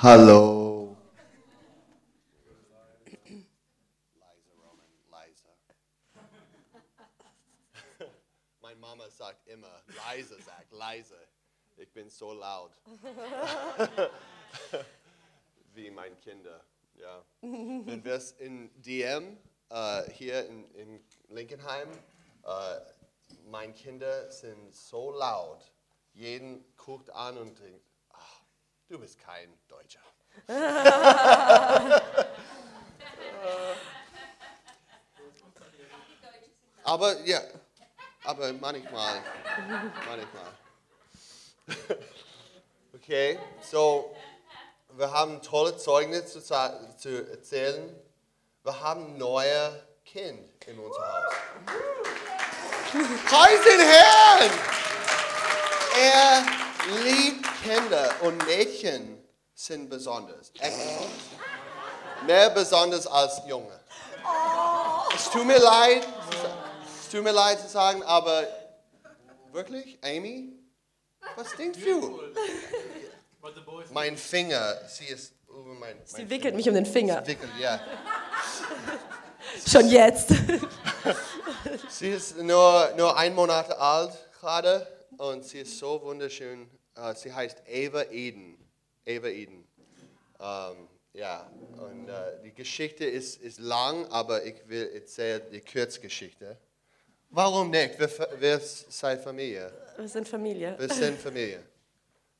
Hallo. 0.00 0.96
Meine 8.60 8.76
Mama 8.76 9.10
sagt 9.10 9.48
immer, 9.48 9.82
leise, 10.06 10.40
sagt 10.40 10.70
leise. 10.70 11.18
Ich 11.76 11.92
bin 11.92 12.08
so 12.10 12.32
laut. 12.32 12.80
Wie 15.74 15.90
meine 15.90 16.14
Kinder. 16.14 16.64
Ja. 16.94 17.24
Wenn 17.40 18.04
wir 18.04 18.14
es 18.14 18.30
in 18.30 18.70
DM 18.80 19.36
äh, 19.68 20.08
hier 20.12 20.46
in, 20.46 20.70
in 20.74 21.04
Linkenheim, 21.28 21.90
äh, 22.44 22.80
meine 23.46 23.72
Kinder 23.72 24.30
sind 24.30 24.72
so 24.76 25.10
laut. 25.10 25.72
Jeden 26.12 26.64
guckt 26.76 27.10
an 27.10 27.36
und 27.36 27.58
denkt, 27.58 27.84
du 28.88 28.98
bist 28.98 29.18
kein 29.18 29.52
Deutscher. 29.68 30.00
aber 36.84 37.20
ja, 37.20 37.40
aber 38.24 38.52
manchmal, 38.54 39.22
manchmal. 40.06 40.52
okay, 42.94 43.38
so 43.62 44.14
wir 44.96 45.12
haben 45.12 45.42
tolle 45.42 45.76
Zeugnisse 45.76 46.42
zu, 46.42 46.96
zu 46.96 47.30
erzählen. 47.30 47.94
Wir 48.62 48.80
haben 48.80 49.14
ein 49.14 49.18
neues 49.18 49.74
Kind 50.04 50.48
in 50.66 50.78
unserem 50.78 51.04
Haus. 51.04 51.34
Preis 53.26 53.62
den 53.64 53.80
Herrn! 53.80 54.50
Er 56.00 56.46
liebt 57.02 57.47
Kinder 57.62 58.14
und 58.22 58.44
Mädchen 58.46 59.22
sind 59.54 59.90
besonders. 59.90 60.52
Echt. 60.58 60.76
Mehr 62.26 62.50
besonders 62.50 63.06
als 63.06 63.42
Junge. 63.46 63.78
Es 65.14 65.30
tut 65.30 65.46
mir 65.46 65.58
leid, 65.58 66.06
es 67.00 67.08
tut 67.10 67.22
mir 67.22 67.32
leid 67.32 67.60
zu 67.60 67.68
sagen, 67.68 68.02
aber 68.02 68.46
wirklich, 69.52 69.98
Amy, 70.02 70.52
was 71.36 71.54
denkst 71.56 71.78
du? 71.84 72.20
Mein 73.92 74.16
Finger, 74.16 74.76
sie 74.88 75.06
ist 75.06 75.32
über 75.48 75.74
mein, 75.74 75.96
mein 75.96 76.06
Sie 76.06 76.30
wickelt 76.30 76.54
mich 76.54 76.68
um 76.68 76.74
den 76.74 76.86
Finger. 76.86 77.26
Wickelt, 77.26 77.50
ja. 77.58 77.80
Schon 79.66 79.88
jetzt. 79.88 80.30
Sie 81.88 82.10
ist 82.10 82.36
nur, 82.38 82.92
nur 82.96 83.16
ein 83.16 83.34
Monat 83.34 83.70
alt 83.72 84.12
gerade 84.38 84.86
und 85.16 85.44
sie 85.44 85.60
ist 85.60 85.78
so 85.78 86.00
wunderschön. 86.02 86.70
Äh, 86.98 87.14
Sie 87.14 87.32
heißt 87.32 87.62
Ava 87.68 88.02
Eden. 88.10 88.58
Ava 89.06 89.28
Eden. 89.28 89.64
Ähm, 90.40 90.88
ja, 91.14 91.50
und 91.78 92.08
äh, 92.08 92.42
die 92.44 92.52
Geschichte 92.54 93.04
ist, 93.04 93.40
ist 93.42 93.58
lang, 93.58 94.06
aber 94.10 94.44
ich 94.44 94.68
will 94.68 94.90
erzählen 94.94 95.42
die 95.50 95.60
Kurzgeschichte. 95.60 96.56
Warum 97.30 97.70
nicht? 97.70 97.98
Wir, 97.98 98.08
wir 98.40 98.58
sind 98.60 99.20
Familie. 99.20 99.72
Wir 99.96 100.08
sind 100.08 100.28
Familie. 100.28 100.78
Wir 100.78 100.88
sind 100.88 101.18
Familie. 101.18 101.62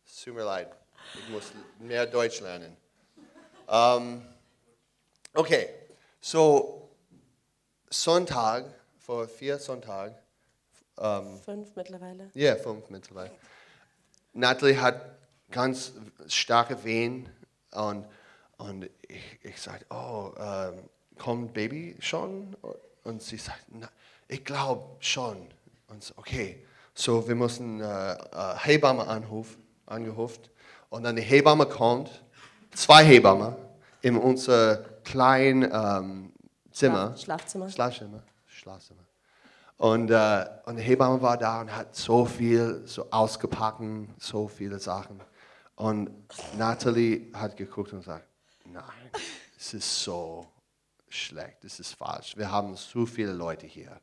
Es 0.07 0.23
tut 0.23 0.35
mir 0.35 0.45
leid. 0.45 0.71
Ich 1.15 1.29
muss 1.29 1.53
mehr 1.79 2.07
Deutsch 2.07 2.41
lernen. 2.41 2.77
Ähm, 3.69 4.23
okay, 5.35 5.69
so 6.21 6.89
Sonntag, 7.91 8.65
vor 8.99 9.27
vier 9.29 9.59
Sonntagen, 9.59 10.15
ähm, 10.99 11.39
Fünf 11.45 11.75
mittlerweile. 11.77 12.31
ja, 12.35 12.57
fünf 12.57 12.89
mittlerweile. 12.91 13.33
Natalie 14.39 14.81
hat 14.81 15.01
ganz 15.51 15.93
starke 16.29 16.85
Wehen 16.85 17.29
und, 17.73 18.05
und 18.59 18.89
ich, 19.09 19.39
ich 19.43 19.61
sagte, 19.61 19.85
oh, 19.91 20.33
ähm, 20.39 20.89
kommt 21.19 21.53
Baby 21.55 21.97
schon? 22.01 22.57
Und 23.05 23.23
sie 23.23 23.37
sagt, 23.37 23.65
"Na, 23.71 23.89
ich 24.29 24.45
glaube 24.45 24.97
schon. 25.01 25.49
Und 25.89 26.05
so, 26.05 26.15
okay, 26.17 26.65
so 26.95 27.27
wir 27.27 27.35
müssen 27.35 27.81
äh, 27.81 28.13
äh, 28.13 28.17
Hebamme 28.59 29.07
anrufen, 29.07 29.63
angerufen 29.87 30.43
und 30.91 31.03
dann 31.03 31.17
die 31.17 31.23
Hebamme 31.23 31.67
kommt, 31.67 32.23
zwei 32.75 33.05
Hebammen 33.05 33.57
in 34.03 34.17
unser 34.17 34.77
kleines 35.05 35.71
ähm, 35.73 36.33
Zimmer. 36.71 37.15
Schlaf- 37.17 37.23
Schlafzimmer. 37.23 37.71
Schlafzimmer. 37.71 38.23
Schlafzimmer. 38.47 39.01
Und, 39.79 40.11
äh, 40.11 40.45
und 40.67 40.77
die 40.77 40.83
Hebamme 40.83 41.23
war 41.23 41.39
da 41.39 41.61
und 41.61 41.75
hat 41.75 41.95
so 41.95 42.25
viel 42.25 42.83
so 42.85 43.09
ausgepackt, 43.11 43.81
so 44.19 44.49
viele 44.49 44.81
Sachen. 44.81 45.23
Und 45.77 46.11
Natalie 46.57 47.33
hat 47.33 47.57
geguckt 47.57 47.93
und 47.93 48.01
gesagt, 48.01 48.27
nein, 48.65 48.83
es 49.57 49.75
ist 49.75 50.03
so 50.03 50.49
schlecht, 51.09 51.65
es 51.65 51.79
ist 51.79 51.95
falsch. 51.95 52.37
Wir 52.37 52.51
haben 52.51 52.75
so 52.75 53.07
viele 53.07 53.33
Leute 53.33 53.67
hier. 53.67 54.01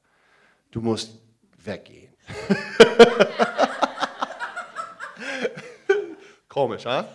Du 0.72 0.80
musst 0.80 1.20
weggehen. 1.58 2.14
Komisch, 6.48 6.86
ha? 6.86 7.06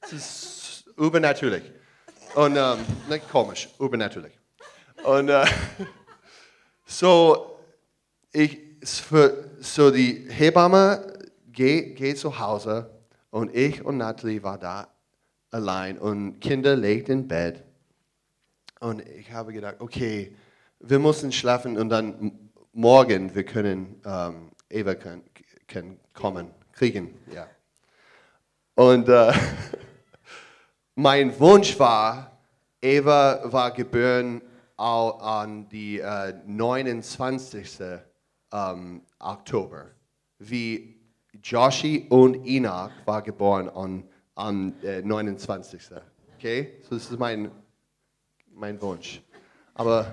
Es 0.00 0.12
ist 0.12 0.86
übernatürlich. 0.96 1.70
Und, 2.34 2.56
ähm, 2.56 2.84
komisch, 3.30 3.68
übernatürlich. 3.78 4.36
Und 5.04 5.28
äh, 5.28 5.46
so, 6.84 7.57
ich, 8.32 8.58
für, 8.82 9.50
so 9.60 9.90
die 9.90 10.26
Hebamme 10.28 11.12
geht, 11.50 11.96
geht 11.96 12.18
zu 12.18 12.38
Hause 12.38 12.90
und 13.30 13.54
ich 13.54 13.84
und 13.84 13.98
Natalie 13.98 14.42
war 14.42 14.58
da 14.58 14.88
allein 15.50 15.98
und 15.98 16.40
Kinder 16.40 16.76
legt 16.76 17.08
im 17.08 17.26
Bett. 17.26 17.64
Und 18.80 19.06
ich 19.08 19.32
habe 19.32 19.52
gedacht, 19.52 19.76
okay, 19.80 20.36
wir 20.80 20.98
müssen 20.98 21.32
schlafen 21.32 21.76
und 21.76 21.88
dann 21.88 22.50
morgen 22.72 23.34
wir 23.34 23.44
können 23.44 24.00
ähm, 24.04 24.50
Eva 24.70 24.94
können, 24.94 25.24
können 25.66 25.98
kommen, 26.14 26.50
kriegen, 26.72 27.14
ja. 27.34 27.48
Und 28.74 29.08
äh, 29.08 29.32
mein 30.94 31.38
Wunsch 31.40 31.78
war, 31.80 32.38
Eva 32.80 33.40
war 33.44 33.72
geboren 33.72 34.42
an 34.76 35.68
die 35.68 35.98
äh, 35.98 36.34
29. 36.46 37.80
Ähm, 38.52 39.02
Oktober, 39.18 39.86
wie 40.38 40.96
Joshi 41.42 42.06
und 42.08 42.46
Enoch 42.46 42.90
war 43.04 43.22
geboren 43.22 44.04
am 44.34 44.74
äh, 44.82 45.02
29. 45.02 45.80
Okay, 46.36 46.80
so 46.82 46.94
das 46.94 47.10
ist 47.10 47.18
mein, 47.18 47.50
mein 48.52 48.80
Wunsch. 48.80 49.22
Aber 49.74 50.12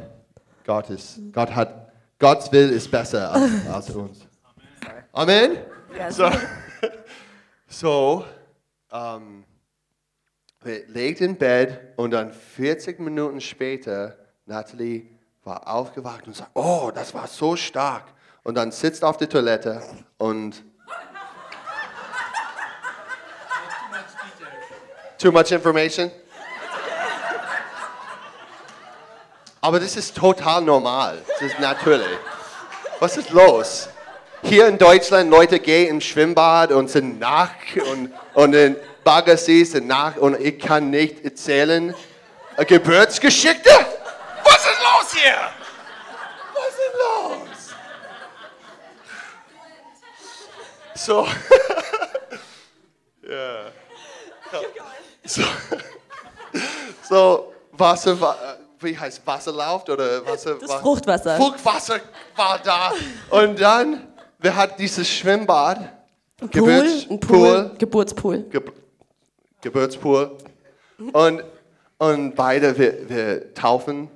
Gott, 0.66 0.90
ist, 0.90 1.20
Gott 1.32 1.54
hat, 1.56 1.92
Gottes 2.20 2.52
Will 2.52 2.70
ist 2.70 2.90
besser 2.90 3.32
als, 3.32 3.68
als 3.68 3.90
uns. 3.92 4.28
Amen. 5.12 5.58
Ja, 5.98 6.12
So, 6.12 6.30
so 7.68 8.26
ähm, 8.92 9.44
wir 10.62 10.88
legten 10.88 11.32
im 11.32 11.38
Bett 11.38 11.94
und 11.96 12.12
dann 12.12 12.34
40 12.34 13.00
Minuten 13.00 13.40
später, 13.40 14.18
Natalie 14.46 15.06
war 15.44 15.68
aufgewacht 15.68 16.26
und 16.28 16.36
sagt, 16.36 16.52
oh, 16.56 16.92
das 16.94 17.14
war 17.14 17.28
so 17.28 17.56
stark. 17.56 18.15
Und 18.46 18.54
dann 18.54 18.72
sitzt 18.72 19.04
auf 19.04 19.18
der 19.18 19.28
Toilette 19.28 19.82
und 20.20 20.64
Too 25.18 25.32
much 25.32 25.52
information? 25.52 26.12
Aber 29.62 29.80
das 29.80 29.96
ist 29.96 30.16
total 30.16 30.62
normal. 30.62 31.18
Das 31.28 31.42
ist 31.42 31.60
natürlich. 31.60 32.20
Was 33.00 33.18
ist 33.18 33.32
los? 33.32 33.90
Hier 34.44 34.68
in 34.68 34.78
Deutschland, 34.78 35.32
Leute 35.32 35.60
gehen 35.60 35.90
im 35.90 36.02
Schwimmbad 36.02 36.72
und 36.72 36.92
sind 36.92 37.20
nackt 37.20 37.78
und, 37.78 38.14
und 38.36 38.54
in 38.54 38.76
Baggersee 39.04 39.64
sind 39.64 39.88
nackt 39.88 40.20
und 40.20 40.40
ich 40.40 40.60
kann 40.60 40.92
nicht 40.92 41.26
erzählen, 41.26 41.96
Geburtsgeschichte? 42.68 43.72
Was 44.44 44.58
ist 44.58 44.82
los 44.84 45.14
hier? 45.14 45.52
Was 46.54 46.74
ist 46.74 46.94
los? 46.94 47.56
So. 51.06 51.28
ja. 53.30 53.66
So, 55.24 55.42
so 57.08 57.54
Wasser, 57.74 58.20
wa- 58.20 58.36
wie 58.80 58.98
heißt 58.98 59.22
Wasser 59.26 59.52
läuft 59.52 59.88
oder 59.90 60.26
Wasser? 60.26 60.56
Das 60.56 60.70
wa- 60.70 60.80
Fruchtwasser. 60.80 61.38
Fruchtwasser 61.38 62.00
war 62.36 62.60
da. 62.64 62.92
Und 63.30 63.60
dann, 63.62 64.08
wir 64.40 64.56
hatten 64.56 64.76
dieses 64.80 65.08
Schwimmbad. 65.08 65.92
Ein 66.42 66.50
Pool, 66.50 66.88
ein 67.10 67.20
Pool, 67.20 67.72
Geburtspool. 67.78 68.40
Ge 68.50 68.62
Geburtspool. 69.62 70.38
Und, 71.14 71.44
und 72.00 72.36
beide, 72.36 72.78
wir, 72.78 73.10
wir 73.10 73.54
taufen 73.54 74.10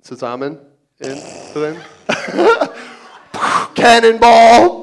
zusammen 0.00 0.58
in, 0.98 1.20
drin. 1.52 1.76
Cannonball! 3.74 4.80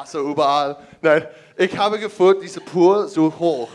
Wasser 0.00 0.20
überall. 0.20 0.76
Nein, 1.02 1.26
ich 1.56 1.76
habe 1.76 1.98
gefühlt, 1.98 2.42
dieser 2.42 2.60
Pool 2.60 3.06
so 3.08 3.32
hoch. 3.38 3.68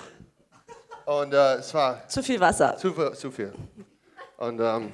Und 1.06 1.34
äh, 1.34 1.56
es 1.56 1.72
war 1.74 2.08
Zu 2.08 2.24
viel 2.24 2.40
Wasser. 2.40 2.76
zu, 2.78 2.92
viel- 2.94 3.14
zu 3.14 3.32
viel. 3.32 3.54
Und, 4.38 4.60
ähm, 4.60 4.92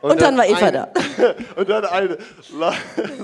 Und 0.00 0.20
dann 0.20 0.36
war 0.36 0.46
Eva 0.46 0.66
ein- 0.66 0.72
da. 0.74 0.88
Und 1.56 1.68
dann 1.68 1.84
eine 1.84 2.18
la 2.52 2.74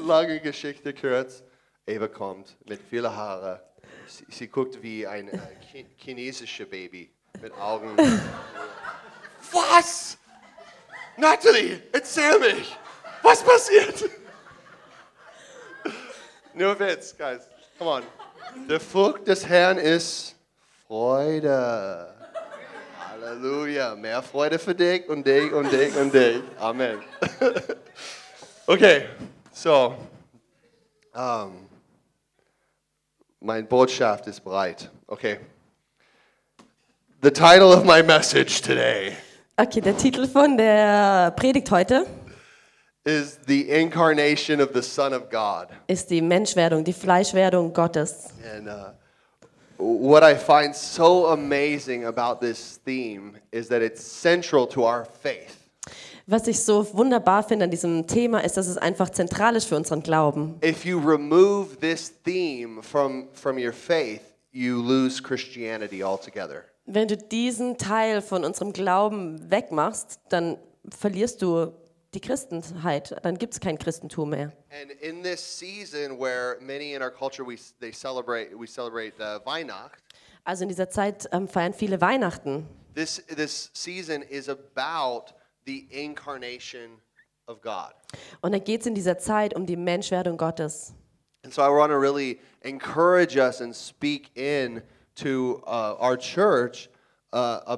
lange 0.06 0.38
Geschichte 0.40 0.94
kurz. 0.94 1.42
Eva 1.86 2.06
kommt 2.08 2.56
mit 2.68 2.80
vielen 2.88 3.14
Haare. 3.14 3.60
Sie, 4.06 4.24
sie 4.30 4.46
guckt 4.48 4.80
wie 4.82 5.06
ein 5.06 5.28
äh, 5.28 5.38
chi 5.72 5.86
chinesisches 5.96 6.68
Baby 6.68 7.10
mit 7.42 7.52
Augen. 7.54 7.96
Was? 9.52 10.16
Natalie, 11.16 11.82
erzähl 11.92 12.38
mich. 12.38 12.76
Was 13.22 13.42
passiert? 13.42 14.04
Nur 16.54 16.78
Witz, 16.78 17.16
guys. 17.16 17.48
Come 17.78 17.90
on. 17.90 18.02
Der 18.68 18.78
Frucht 18.78 19.26
des 19.26 19.46
Herrn 19.46 19.78
ist 19.78 20.36
Freude. 20.86 22.14
Halleluja. 23.10 23.96
Mehr 23.96 24.22
Freude 24.22 24.58
für 24.58 24.74
dich 24.74 25.08
und 25.08 25.26
dich 25.26 25.52
und 25.52 25.72
dich 25.72 25.96
und 25.96 26.14
dich. 26.14 26.42
Amen. 26.60 27.02
okay, 28.66 29.06
so. 29.52 29.96
Um, 31.12 31.66
mein 33.40 33.66
Botschaft 33.66 34.26
ist 34.28 34.42
bereit. 34.42 34.90
Okay. 35.08 35.40
The 37.22 37.30
title 37.30 37.76
of 37.76 37.84
my 37.84 38.02
message 38.02 38.60
today 38.60 39.16
Okay, 39.56 39.80
der 39.80 39.96
Titel 39.96 40.26
von 40.26 40.56
der 40.56 41.30
Predigt 41.36 41.70
heute 41.70 42.06
is 43.04 43.38
The 43.46 43.70
Incarnation 43.70 44.60
of 44.60 44.72
the 44.72 44.82
Son 44.82 45.12
of 45.12 45.30
God. 45.30 45.68
ist 45.86 46.10
die 46.10 46.22
Menschwerdung, 46.22 46.84
die 46.84 46.92
Fleischwerdung 46.92 47.72
Gottes. 47.72 48.30
And 48.56 48.68
uh, 48.68 48.92
what 49.78 50.22
I 50.22 50.34
find 50.34 50.74
so 50.74 51.26
amazing 51.28 52.06
about 52.06 52.40
this 52.40 52.80
theme 52.84 53.38
is 53.52 53.68
that 53.68 53.82
it's 53.82 54.02
central 54.02 54.66
to 54.68 54.84
our 54.84 55.04
faith. 55.04 55.56
Was 56.26 56.48
ich 56.48 56.60
so 56.60 56.86
wunderbar 56.94 57.42
finde 57.42 57.66
an 57.66 57.70
diesem 57.70 58.06
Thema 58.06 58.42
ist, 58.42 58.56
dass 58.56 58.66
es 58.66 58.78
einfach 58.78 59.10
zentral 59.10 59.56
ist 59.56 59.66
für 59.66 59.76
unseren 59.76 60.02
Glauben. 60.02 60.58
If 60.64 60.86
you 60.86 60.98
remove 60.98 61.76
this 61.80 62.10
theme 62.24 62.82
from, 62.82 63.28
from 63.34 63.58
your 63.58 63.74
faith, 63.74 64.22
you 64.50 64.80
lose 64.80 65.22
Christianity 65.22 66.02
altogether. 66.02 66.64
Wenn 66.86 67.08
du 67.08 67.18
diesen 67.18 67.76
Teil 67.76 68.22
von 68.22 68.44
unserem 68.44 68.72
Glauben 68.72 69.50
wegmachst, 69.50 70.20
dann 70.30 70.56
verlierst 70.88 71.42
du 71.42 71.72
die 72.14 72.20
Christenheit, 72.20 73.14
dann 73.22 73.38
gibt 73.38 73.54
es 73.54 73.60
kein 73.60 73.78
Christentum 73.78 74.30
mehr. 74.30 74.52
And 74.70 74.90
in 75.00 75.22
this 75.22 75.40
season 75.40 76.18
where 76.18 76.56
many 76.60 76.94
in 76.94 77.02
our 77.02 77.10
culture 77.10 77.46
we, 77.46 77.56
they 77.80 77.92
celebrate 77.92 78.58
we 78.58 78.66
celebrate 78.66 79.14
uh, 79.20 79.44
Weihnacht, 79.44 80.02
Also 80.44 80.62
in 80.64 80.68
dieser 80.68 80.90
Zeit 80.90 81.28
ähm, 81.32 81.48
feiern 81.48 81.72
viele 81.72 82.00
Weihnachten. 82.00 82.66
this 82.94 83.22
this 83.34 83.70
season 83.74 84.22
is 84.22 84.48
about 84.48 85.32
the 85.66 85.86
incarnation 85.90 87.00
of 87.46 87.60
God. 87.60 87.92
Und 88.40 88.52
da 88.52 88.58
geht 88.58 88.82
es 88.82 88.86
in 88.86 88.94
dieser 88.94 89.18
Zeit 89.18 89.54
um 89.54 89.66
die 89.66 89.76
Menschwerdung 89.76 90.36
Gottes. 90.36 90.94
And 91.44 91.52
so 91.52 91.62
I 91.62 91.68
want 91.68 91.90
to 91.90 91.98
really 91.98 92.40
encourage 92.62 93.36
us 93.36 93.60
and 93.60 93.74
speak 93.74 94.30
in 94.34 94.82
to 95.16 95.62
uh, 95.66 95.96
our 96.00 96.16
church 96.16 96.88
uh. 97.34 97.76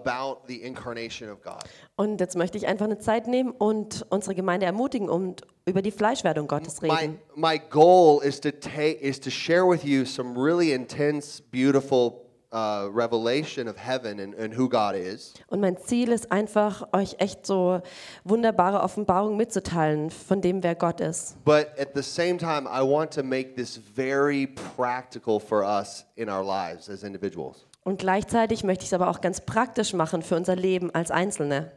Und 1.97 2.21
jetzt 2.21 2.37
möchte 2.37 2.59
ich 2.59 2.67
einfach 2.67 2.85
eine 2.85 2.99
Zeit 2.99 3.27
nehmen 3.27 3.51
und 3.53 4.05
unsere 4.11 4.35
Gemeinde 4.35 4.67
ermutigen 4.67 5.09
und 5.09 5.43
über 5.65 5.83
die 5.83 5.91
Fleischwerdung 5.91 6.47
Gottes 6.47 6.81
My, 6.83 6.91
reden. 6.91 7.19
my 7.35 7.59
goal 7.71 8.23
is 8.23 8.41
to 8.41 8.51
take 8.51 8.99
is 9.01 9.19
to 9.21 9.31
share 9.31 9.69
with 9.69 9.83
you 9.83 10.05
some 10.05 10.39
really 10.39 10.73
intense, 10.73 11.43
beautiful 11.51 12.27
uh, 12.53 12.89
revelation 12.91 13.69
of 13.69 13.77
heaven 13.77 14.21
and, 14.21 14.35
and 14.35 14.55
who 14.55 14.69
God 14.69 14.95
is. 14.95 15.35
Und 15.49 15.61
mein 15.61 15.77
Ziel 15.77 16.13
ist 16.13 16.31
einfach, 16.33 16.87
euch 16.93 17.17
echt 17.19 17.47
so 17.47 17.81
wunderbare 18.25 18.81
Offenbarungen 18.81 19.37
mitzuteilen 19.37 20.11
von 20.11 20.41
dem, 20.41 20.63
wer 20.63 20.75
Gott 20.75 21.01
ist. 21.01 21.43
But 21.45 21.69
at 21.79 21.91
the 21.95 22.03
same 22.03 22.39
time, 22.39 22.67
I 22.67 22.83
want 22.83 23.13
to 23.15 23.23
make 23.23 23.55
this 23.57 23.77
very 23.77 24.47
practical 24.77 25.41
for 25.41 25.63
us 25.65 26.05
in 26.17 26.29
our 26.29 26.45
lives 26.45 26.89
as 26.89 27.03
individuals. 27.03 27.67
Und 27.87 28.01
gleichzeitig 28.01 28.65
möchte 28.65 28.83
ich 28.83 28.89
es 28.89 28.95
aber 28.95 29.09
auch 29.09 29.21
ganz 29.21 29.41
praktisch 29.41 29.95
machen 29.95 30.23
für 30.23 30.35
unser 30.35 30.57
Leben 30.57 30.93
als 30.93 31.13
Einzelne. 31.13 31.71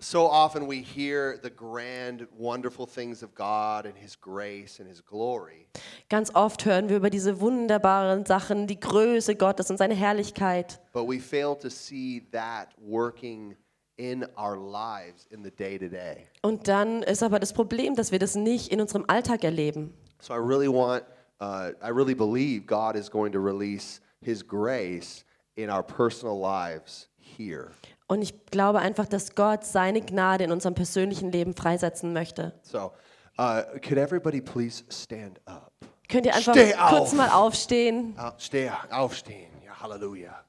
So 0.00 0.28
often 0.28 0.68
we 0.68 0.82
hear 0.82 1.38
the 1.44 1.48
grand, 1.48 2.26
wonderful 2.36 2.88
things 2.88 3.22
of 3.22 3.36
God 3.36 3.86
and 3.86 3.96
His 3.96 4.20
grace 4.20 4.80
and 4.80 4.88
His 4.88 5.00
glory. 5.00 5.68
Ganz 6.08 6.34
oft 6.34 6.64
hören 6.64 6.88
wir 6.88 6.96
über 6.96 7.08
diese 7.08 7.40
wunderbaren 7.40 8.26
Sachen, 8.26 8.66
die 8.66 8.80
Größe 8.80 9.36
Gottes 9.36 9.70
und 9.70 9.76
seine 9.76 9.94
Herrlichkeit. 9.94 10.80
But 10.92 11.06
we 11.08 11.20
fail 11.20 11.54
to 11.54 11.70
see 11.70 12.26
that 12.32 12.70
working 12.76 13.54
in 13.96 14.26
our 14.36 14.56
lives 14.56 15.28
in 15.30 15.44
the 15.44 15.52
day 15.52 15.78
to 15.78 15.86
day. 15.86 16.26
Und 16.42 16.66
dann 16.66 17.04
ist 17.04 17.22
aber 17.22 17.38
das 17.38 17.52
Problem, 17.52 17.94
dass 17.94 18.10
wir 18.10 18.18
das 18.18 18.34
nicht 18.34 18.72
in 18.72 18.80
unserem 18.80 19.04
Alltag 19.06 19.44
erleben. 19.44 19.94
So 20.18 20.34
I 20.34 20.38
really 20.38 20.66
want, 20.66 21.04
uh, 21.40 21.70
I 21.80 21.92
really 21.92 22.16
believe 22.16 22.66
God 22.66 22.96
is 22.96 23.08
going 23.08 23.32
to 23.32 23.38
release 23.38 24.00
His 24.20 24.44
grace 24.44 25.24
in 25.56 25.70
our 25.70 25.82
personal 25.82 26.38
lives 26.40 27.08
here. 27.18 27.70
Und 28.06 28.22
ich 28.22 28.46
glaube 28.46 28.80
einfach, 28.80 29.06
dass 29.06 29.34
Gott 29.34 29.64
seine 29.64 30.00
Gnade 30.00 30.44
in 30.44 30.52
unserem 30.52 30.74
persönlichen 30.74 31.32
Leben 31.32 31.54
freisetzen 31.54 32.12
möchte. 32.12 32.52
So, 32.62 32.92
uh, 33.38 33.62
could 33.82 33.96
everybody 33.98 34.40
please 34.40 34.84
stand 34.90 35.40
up? 35.46 35.72
Könnt 36.08 36.26
ihr 36.26 36.34
einfach 36.34 36.52
Steh 36.52 36.72
kurz 36.72 37.10
auf. 37.10 37.12
mal 37.14 37.30
aufstehen? 37.30 38.14
Uh, 38.18 38.30
steh, 38.36 38.70
aufstehen. 38.90 39.50
Ja, 39.64 39.80
Halleluja. 39.80 40.44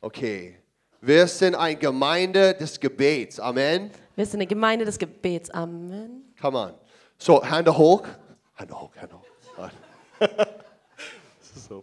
Okay. 0.00 0.58
Wir 1.00 1.26
sind 1.26 1.54
eine 1.54 1.76
Gemeinde 1.76 2.54
des 2.54 2.78
Gebets. 2.78 3.40
Amen. 3.40 3.90
Wir 4.16 4.26
sind 4.26 4.40
eine 4.40 4.46
Gemeinde 4.46 4.84
des 4.84 4.98
Gebets. 4.98 5.48
Amen. 5.50 6.34
Come 6.40 6.58
on. 6.58 6.74
So, 7.16 7.42
Hände 7.42 7.76
hoch. 7.76 8.02
Hände 8.54 8.78
hoch, 8.78 8.90
Hände 8.96 9.14
hoch. 9.16 9.24
Das 10.18 11.56
ist 11.56 11.68
so- 11.68 11.82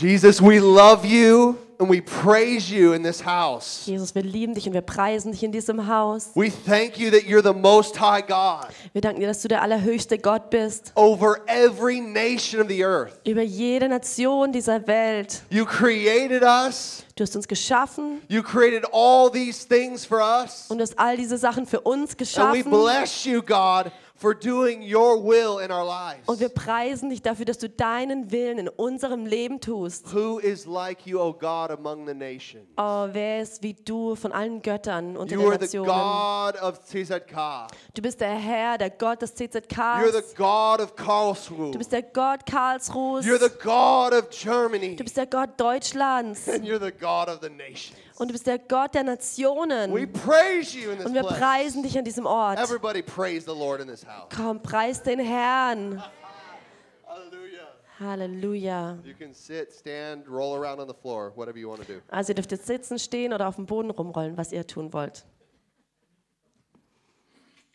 Jesus, 0.00 0.40
we 0.40 0.60
love 0.60 1.04
you 1.04 1.58
and 1.78 1.90
we 1.90 2.00
praise 2.00 2.70
you 2.70 2.94
in 2.94 3.02
this 3.02 3.22
house. 3.22 3.84
Jesus, 3.86 4.14
wir 4.14 4.22
lieben 4.22 4.54
dich 4.54 4.66
und 4.66 4.72
wir 4.72 4.80
preisen 4.80 5.32
dich 5.32 5.42
in 5.42 5.52
diesem 5.52 5.86
Haus. 5.88 6.30
We 6.34 6.50
thank 6.50 6.98
you 6.98 7.10
that 7.10 7.24
you're 7.24 7.42
the 7.42 7.52
most 7.52 8.00
high 8.00 8.22
God 8.26 8.68
Wir 8.94 9.02
danken 9.02 9.20
dir, 9.20 9.26
dass 9.26 9.42
du 9.42 9.48
der 9.48 9.60
allerhöchste 9.60 10.16
Gott 10.18 10.48
bist. 10.48 10.92
over 10.94 11.40
every 11.46 12.00
nation 12.00 12.62
of 12.62 12.68
the 12.68 12.82
earth. 12.82 13.12
Über 13.26 13.42
jede 13.42 13.90
Nation 13.90 14.52
dieser 14.52 14.86
Welt. 14.86 15.42
You 15.50 15.66
created 15.66 16.42
us. 16.42 17.04
Du 17.16 17.24
hast 17.24 17.36
uns 17.36 17.46
geschaffen 17.46 18.22
You 18.28 18.42
created 18.42 18.86
all 18.92 19.30
these 19.30 19.68
things 19.68 20.06
for 20.06 20.20
us. 20.20 20.64
und 20.70 20.78
du 20.78 20.82
hast 20.82 20.98
all 20.98 21.18
diese 21.18 21.36
Sachen 21.36 21.66
für 21.66 21.80
uns 21.80 22.12
And 22.12 22.12
we 22.12 22.16
geschaffen. 22.24 22.70
bless 22.70 23.24
you, 23.26 23.42
God, 23.42 23.92
for 24.20 24.34
doing 24.34 24.82
your 24.82 25.16
will 25.16 25.64
in 25.64 25.70
our 25.72 25.84
lives. 25.84 26.28
Und 26.28 26.40
wir 26.40 26.50
preisen 26.50 27.08
dich 27.08 27.22
dafür, 27.22 27.46
dass 27.46 27.56
du 27.56 27.70
deinen 27.70 28.30
Willen 28.30 28.58
in 28.58 28.68
unserem 28.68 29.24
Leben 29.24 29.60
tust. 29.60 30.12
Who 30.12 30.38
is 30.38 30.66
like 30.66 31.06
you, 31.06 31.18
O 31.18 31.32
God, 31.32 31.70
among 31.70 32.06
the 32.06 32.12
nations? 32.12 32.66
Oh, 32.76 33.08
wer 33.12 33.40
ist 33.40 33.62
wie 33.62 33.72
du 33.72 34.14
von 34.14 34.30
allen 34.32 34.60
Göttern 34.60 35.16
unter 35.16 35.34
You 35.34 35.40
den 35.40 35.48
are 35.52 35.58
the 35.58 35.78
Nationen? 35.78 35.86
God 35.86 36.62
of 36.62 36.78
TZK. 36.80 37.68
Du 37.94 38.02
bist 38.02 38.20
der 38.20 38.34
Herr, 38.34 38.76
der 38.76 38.90
Gott 38.90 39.22
des 39.22 39.34
You're 39.34 39.48
CZKs. 39.48 40.12
the 40.12 40.34
God 40.36 40.80
of 40.80 40.94
Karlsruhe. 40.96 41.70
Du 41.70 41.78
bist 41.78 41.92
der 41.92 42.02
Gott 42.02 42.44
Karlsruhes. 42.44 43.24
You're 43.24 43.38
the 43.38 43.48
God 43.62 44.12
of 44.12 44.28
Germany. 44.28 44.96
Du 44.96 45.04
bist 45.04 45.16
der 45.16 45.26
Gott 45.26 45.58
Deutschlands. 45.58 46.46
And 46.48 46.64
you're 46.66 46.78
the 46.78 46.92
God 46.92 47.28
of 47.28 47.40
the 47.40 47.48
nations. 47.48 47.96
Und 48.20 48.28
du 48.28 48.32
bist 48.34 48.46
der 48.46 48.58
Gott 48.58 48.94
der 48.94 49.00
We 49.00 49.06
Nationen. 49.06 50.12
praise 50.12 50.76
you 50.76 50.90
in 50.90 50.98
this 50.98 51.06
Und 51.06 51.14
wir 51.14 51.22
preisen 51.22 51.82
dich 51.82 51.96
an 51.96 52.04
diesem 52.04 52.26
Ort. 52.26 52.58
Everybody 52.58 53.00
praise 53.00 53.46
the 53.46 53.58
Lord 53.58 53.80
in 53.80 53.88
this 53.88 54.04
house. 54.06 54.28
Komm, 54.36 54.60
preis 54.60 55.02
den 55.02 55.20
Herrn. 55.20 56.02
Hallelujah. 57.06 57.68
Halleluja. 57.98 58.98
You 59.04 59.14
can 59.14 59.32
sit, 59.32 59.72
stand, 59.72 60.28
roll 60.28 60.54
around 60.54 60.80
on 60.80 60.86
the 60.86 60.92
floor, 60.92 61.32
whatever 61.34 61.56
you 61.56 61.70
want 61.70 61.80
to 61.80 61.90
do. 61.90 62.02
Also 62.10 62.32
ihr 62.32 62.34
dürft 62.34 62.52
jetzt 62.52 62.66
sitzen, 62.66 62.98
stehen 62.98 63.32
oder 63.32 63.48
auf 63.48 63.56
dem 63.56 63.64
Boden 63.64 63.88
rumrollen, 63.88 64.36
was 64.36 64.52
ihr 64.52 64.66
tun 64.66 64.92
wollt. 64.92 65.24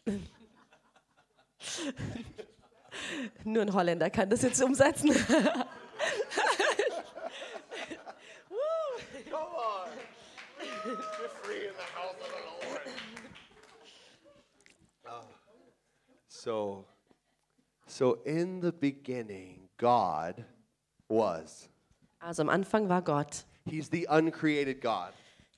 Nur 3.44 3.64
ein 3.64 3.74
Holländer 3.74 4.12
kann 4.12 4.30
das 4.30 4.44
jetzt 4.44 4.62
umsetzen. 4.62 5.10
You're 10.86 10.96
free 11.42 11.68
in 11.68 11.74
the 11.74 11.89
house 11.96 12.13
of 12.22 12.30
the 12.30 12.68
Lord. 12.68 12.82
Ah. 15.08 15.22
So, 16.27 16.86
so 17.88 18.20
in 18.24 18.60
the 18.60 18.72
beginning, 18.72 19.68
God 19.80 20.46
was. 21.10 21.70
Also 22.22 22.44
am 22.44 22.50
Anfang 22.50 22.88
war 22.88 23.01
Gott. 23.01 23.46
He's 23.65 23.89
the 23.89 24.06
uncreated 24.12 24.80
God. 24.80 25.12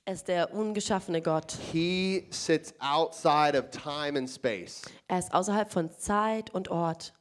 Er 0.06 0.14
ist 0.14 0.28
der 0.28 0.54
ungeschaffene 0.54 1.20
Gott. 1.20 1.52
He 1.72 2.26
sits 2.30 2.72
outside 2.80 3.54
of 3.54 3.70
time 3.70 4.16
and 4.16 4.30
space. 4.30 4.82
Er 5.08 5.18
ist 5.18 5.34
außerhalb 5.34 5.70
von 5.70 5.90
Zeit 5.90 6.48
und 6.54 6.70
Ort. 6.70 7.12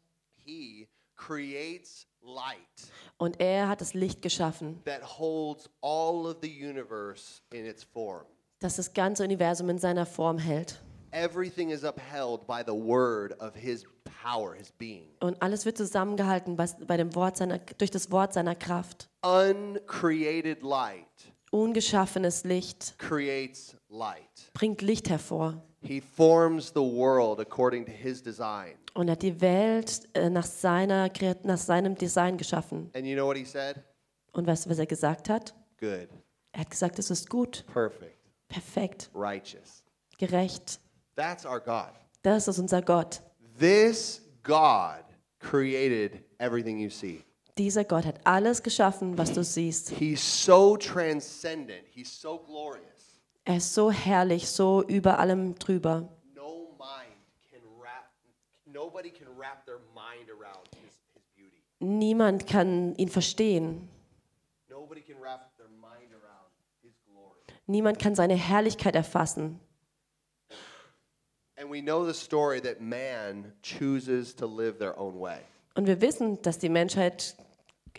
He 0.46 0.88
creates 1.18 2.08
light 2.22 2.90
Und 3.18 3.40
er 3.40 3.68
hat 3.68 3.82
das 3.82 3.94
Licht 3.94 4.22
geschaffen, 4.22 4.82
that 4.86 5.18
holds 5.18 5.70
all 5.82 6.26
of 6.28 6.38
the 6.42 6.50
universe 6.50 7.42
in 7.52 7.66
its 7.66 7.84
form. 7.84 8.26
das 8.60 8.76
das 8.76 8.94
ganze 8.94 9.24
Universum 9.24 9.70
in 9.70 9.80
seiner 9.80 10.06
Form 10.06 10.38
hält. 10.38 10.82
Everything 11.12 11.70
is 11.70 11.84
upheld 11.84 12.46
by 12.46 12.62
the 12.66 12.74
word 12.74 13.40
of 13.42 13.56
his 13.56 13.86
power, 14.24 14.54
his 14.54 14.72
being. 14.72 15.08
Und 15.20 15.42
alles 15.42 15.66
wird 15.66 15.78
zusammengehalten 15.78 16.56
bei, 16.56 16.68
bei 16.86 16.98
dem 16.98 17.16
Wort 17.16 17.38
seiner, 17.38 17.60
durch 17.60 17.92
das 17.92 18.12
Wort 18.12 18.34
seiner 18.34 18.56
Kraft. 18.56 19.10
Uncreated 19.22 20.62
light 20.62 21.06
Ungeschaffenes 21.52 22.44
Licht 22.44 23.00
creates 23.00 23.78
light. 23.88 24.52
bringt 24.54 24.82
Licht 24.82 25.10
hervor. 25.10 25.64
He 25.82 26.02
forms 26.02 26.70
the 26.74 26.82
world 26.82 27.40
according 27.40 27.86
to 27.86 27.92
his 27.92 28.22
design. 28.22 28.74
Und 28.94 29.10
er 29.10 29.12
hat 29.14 29.22
die 29.22 29.40
Welt 29.42 30.08
äh, 30.14 30.30
nach, 30.30 30.46
seiner, 30.46 31.10
nach 31.44 31.58
seinem 31.58 31.96
Design 31.96 32.38
geschaffen. 32.38 32.90
And 32.96 33.06
you 33.06 33.16
know 33.16 33.28
what 33.28 33.38
he 33.38 33.46
said? 33.46 33.84
Und 34.32 34.48
weißt 34.48 34.66
du, 34.66 34.70
was 34.72 34.80
er 34.80 34.88
gesagt 34.88 35.30
hat? 35.30 35.54
Good, 35.80 36.10
Er 36.52 36.62
hat 36.62 36.72
gesagt, 36.72 36.98
es 36.98 37.12
ist 37.12 37.30
gut, 37.30 37.64
perfect, 37.72 38.18
perfekt, 38.48 39.10
righteous. 39.14 39.84
gerecht. 40.18 40.80
That's 41.16 41.46
our 41.46 41.60
God. 41.60 41.92
Das 42.24 42.48
ist 42.48 42.58
unser 42.58 42.82
Gott. 42.82 43.22
This 43.60 44.22
God 44.44 45.04
created 45.40 46.24
everything 46.40 46.80
you 46.80 46.90
see. 46.90 47.24
Dieser 47.58 47.84
Gott 47.84 48.06
hat 48.06 48.20
alles 48.24 48.62
geschaffen, 48.62 49.18
was 49.18 49.32
du 49.34 49.44
siehst. 49.44 49.90
He's 49.92 50.22
so 50.46 50.76
transcendent, 50.78 51.84
he's 51.92 52.10
so 52.10 52.40
glorious. 52.40 52.84
Er 53.48 53.58
ist 53.58 53.74
so 53.74 53.90
herrlich, 53.90 54.50
so 54.50 54.84
über 54.84 55.20
allem 55.20 55.56
drüber. 55.56 56.10
Niemand 61.80 62.46
kann 62.46 62.94
ihn 62.96 63.08
verstehen. 63.08 63.88
Niemand 67.68 68.00
kann 68.00 68.16
seine 68.16 68.36
Herrlichkeit 68.36 68.96
erfassen. 68.96 69.62
Und 75.76 75.88
wir 75.88 76.02
wissen, 76.02 76.42
dass 76.42 76.60
die 76.60 76.70
Menschheit 76.70 77.38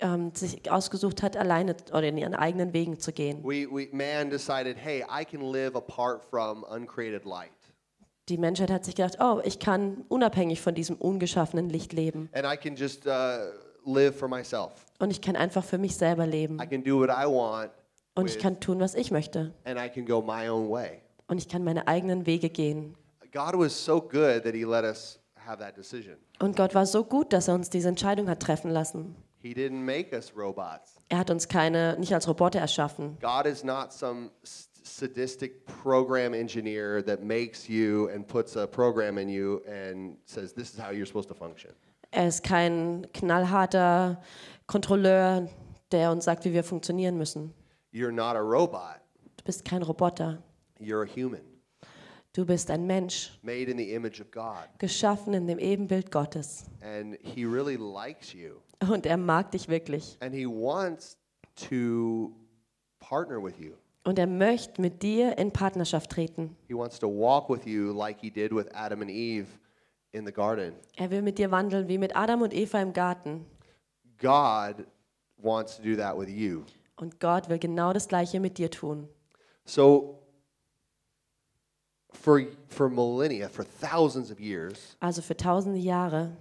ähm, 0.02 0.32
sich 0.34 0.70
ausgesucht 0.70 1.22
hat, 1.22 1.36
alleine 1.36 1.76
oder 1.90 2.04
in 2.04 2.16
ihren 2.16 2.34
eigenen 2.34 2.72
Wegen 2.72 2.98
zu 2.98 3.12
gehen. 3.12 3.42
We, 3.42 3.66
we, 3.70 3.88
man 3.92 4.30
decided, 4.30 4.76
hey, 4.76 5.04
I 5.10 5.24
can 5.24 5.40
live 5.40 5.74
apart 5.76 6.22
from 6.24 6.64
uncreated 6.64 7.24
light. 7.24 7.50
Die 8.28 8.36
Menschheit 8.36 8.70
hat 8.70 8.84
sich 8.84 8.94
gedacht, 8.94 9.18
oh, 9.20 9.40
ich 9.44 9.58
kann 9.58 10.04
unabhängig 10.08 10.60
von 10.60 10.74
diesem 10.74 10.96
ungeschaffenen 10.96 11.70
Licht 11.70 11.92
leben. 11.92 12.28
And 12.32 12.44
I 12.44 12.56
can 12.56 12.76
just 12.76 13.06
uh, 13.06 13.50
live 13.86 14.16
for 14.18 14.28
myself. 14.28 14.72
Und 14.98 15.10
ich 15.10 15.20
kann 15.22 15.34
einfach 15.36 15.64
für 15.64 15.78
mich 15.78 15.96
selber 15.96 16.26
leben. 16.26 16.60
I 16.60 16.66
can 16.66 16.84
do 16.84 16.98
what 16.98 17.08
I 17.08 17.24
want, 17.26 17.70
Und 18.14 18.28
ich 18.28 18.38
kann 18.38 18.60
tun, 18.60 18.80
was 18.80 18.94
ich 18.94 19.10
möchte. 19.10 19.54
and 19.64 19.78
I 19.78 19.88
can 19.88 20.04
go 20.04 20.20
my 20.20 20.48
own 20.48 20.68
way. 20.70 21.00
Und 21.26 21.38
ich 21.38 21.48
kann 21.48 21.64
meine 21.64 21.88
eigenen 21.88 22.26
Wege 22.26 22.50
gehen. 22.50 22.96
God 23.32 23.54
was 23.54 23.84
so 23.84 24.00
good 24.00 24.42
that 24.42 24.54
he 24.54 24.64
let 24.64 24.84
us 24.84 25.18
have 25.46 25.58
that 25.58 25.76
decision. 25.76 26.16
Und 26.40 26.56
Gott 26.56 26.74
war 26.74 26.86
so 26.86 27.04
gut, 27.04 27.32
dass 27.32 27.48
er 27.48 27.54
uns 27.54 27.70
diese 27.70 27.88
Entscheidung 27.88 28.28
hat 28.28 28.40
treffen 28.40 28.70
lassen. 28.70 29.14
He 29.40 29.54
didn't 29.54 29.84
make 29.84 30.12
us 30.16 30.32
robots. 30.36 30.96
Er 31.08 31.18
hat 31.18 31.30
uns 31.30 31.46
keine, 31.48 31.96
nicht 31.98 32.12
als 32.12 32.26
Roboter 32.28 32.58
erschaffen. 32.60 33.16
God 33.20 33.46
is 33.46 33.62
not 33.64 33.92
some 33.92 34.30
sadistic 34.82 35.64
program 35.82 36.34
engineer 36.34 37.02
that 37.04 37.22
makes 37.22 37.68
you 37.68 38.08
and 38.08 38.26
puts 38.26 38.56
a 38.56 38.66
program 38.66 39.18
in 39.18 39.28
you 39.28 39.62
and 39.66 40.16
says 40.24 40.52
this 40.54 40.72
is 40.74 40.78
how 40.80 40.90
you're 40.90 41.06
supposed 41.06 41.28
to 41.28 41.34
function. 41.34 41.70
Er 42.10 42.26
ist 42.26 42.42
kein 42.42 43.06
knallharter 43.12 44.20
Kontrolleur, 44.66 45.48
der 45.92 46.10
uns 46.10 46.24
sagt, 46.24 46.44
wie 46.44 46.52
wir 46.52 46.64
funktionieren 46.64 47.16
müssen. 47.16 47.52
You're 47.92 48.12
not 48.12 48.34
a 48.36 48.40
robot. 48.40 49.00
Du 49.36 49.44
bist 49.44 49.64
kein 49.64 49.82
Roboter. 49.82 50.42
You're 50.80 51.02
a 51.02 51.06
human, 51.06 51.40
Du 52.32 52.44
bist 52.44 52.70
ein 52.70 52.86
Mensch, 52.86 53.30
made 53.42 53.70
in 53.70 53.76
the 53.78 53.92
image 53.94 54.20
of 54.20 54.30
God. 54.30 54.68
geschaffen 54.78 55.32
in 55.34 55.46
dem 55.46 55.58
Ebenbild 55.58 56.10
Gottes. 56.10 56.66
And 56.82 57.16
he 57.22 57.44
really 57.44 57.76
likes 57.76 58.32
you. 58.32 58.60
Und 58.80 59.06
er 59.06 59.16
mag 59.16 59.50
dich 59.50 59.68
wirklich. 59.68 60.16
And 60.20 60.34
he 60.34 60.46
wants 60.46 61.16
to 61.68 62.32
partner 63.00 63.42
with 63.42 63.58
you. 63.58 63.72
Und 64.04 64.18
er 64.18 64.26
möchte 64.26 64.80
mit 64.80 65.02
dir 65.02 65.36
in 65.38 65.52
Partnerschaft 65.52 66.10
treten. 66.10 66.56
He 66.68 66.74
wants 66.74 66.98
to 66.98 67.08
walk 67.08 67.48
with 67.50 67.66
you 67.66 67.92
like 67.92 68.18
he 68.20 68.30
did 68.30 68.52
with 68.52 68.66
Adam 68.72 69.02
and 69.02 69.10
Eve 69.10 69.46
in 70.12 70.24
the 70.24 70.32
garden. 70.32 70.74
Er 70.96 71.10
will 71.10 71.22
mit 71.22 71.38
dir 71.38 71.50
wandeln 71.50 71.88
wie 71.88 71.98
mit 71.98 72.16
Adam 72.16 72.42
und 72.42 72.54
Eva 72.54 72.80
im 72.80 72.92
Garten. 72.92 73.44
God 74.18 74.86
wants 75.36 75.76
to 75.76 75.82
do 75.82 75.96
that 75.96 76.16
with 76.16 76.28
you. 76.28 76.64
Und 76.96 77.20
Gott 77.20 77.48
will 77.48 77.58
genau 77.58 77.92
das 77.92 78.08
Gleiche 78.08 78.40
mit 78.40 78.58
dir 78.58 78.70
tun. 78.70 79.08
So, 79.64 80.18
for, 82.12 82.40
for 82.68 82.88
millennia, 82.88 83.48
for 83.48 83.64
thousands 83.64 84.30
of 84.30 84.40
years, 84.40 84.96
Also 85.00 85.22
für 85.22 85.36
tausende 85.36 85.78
Jahre 85.78 86.36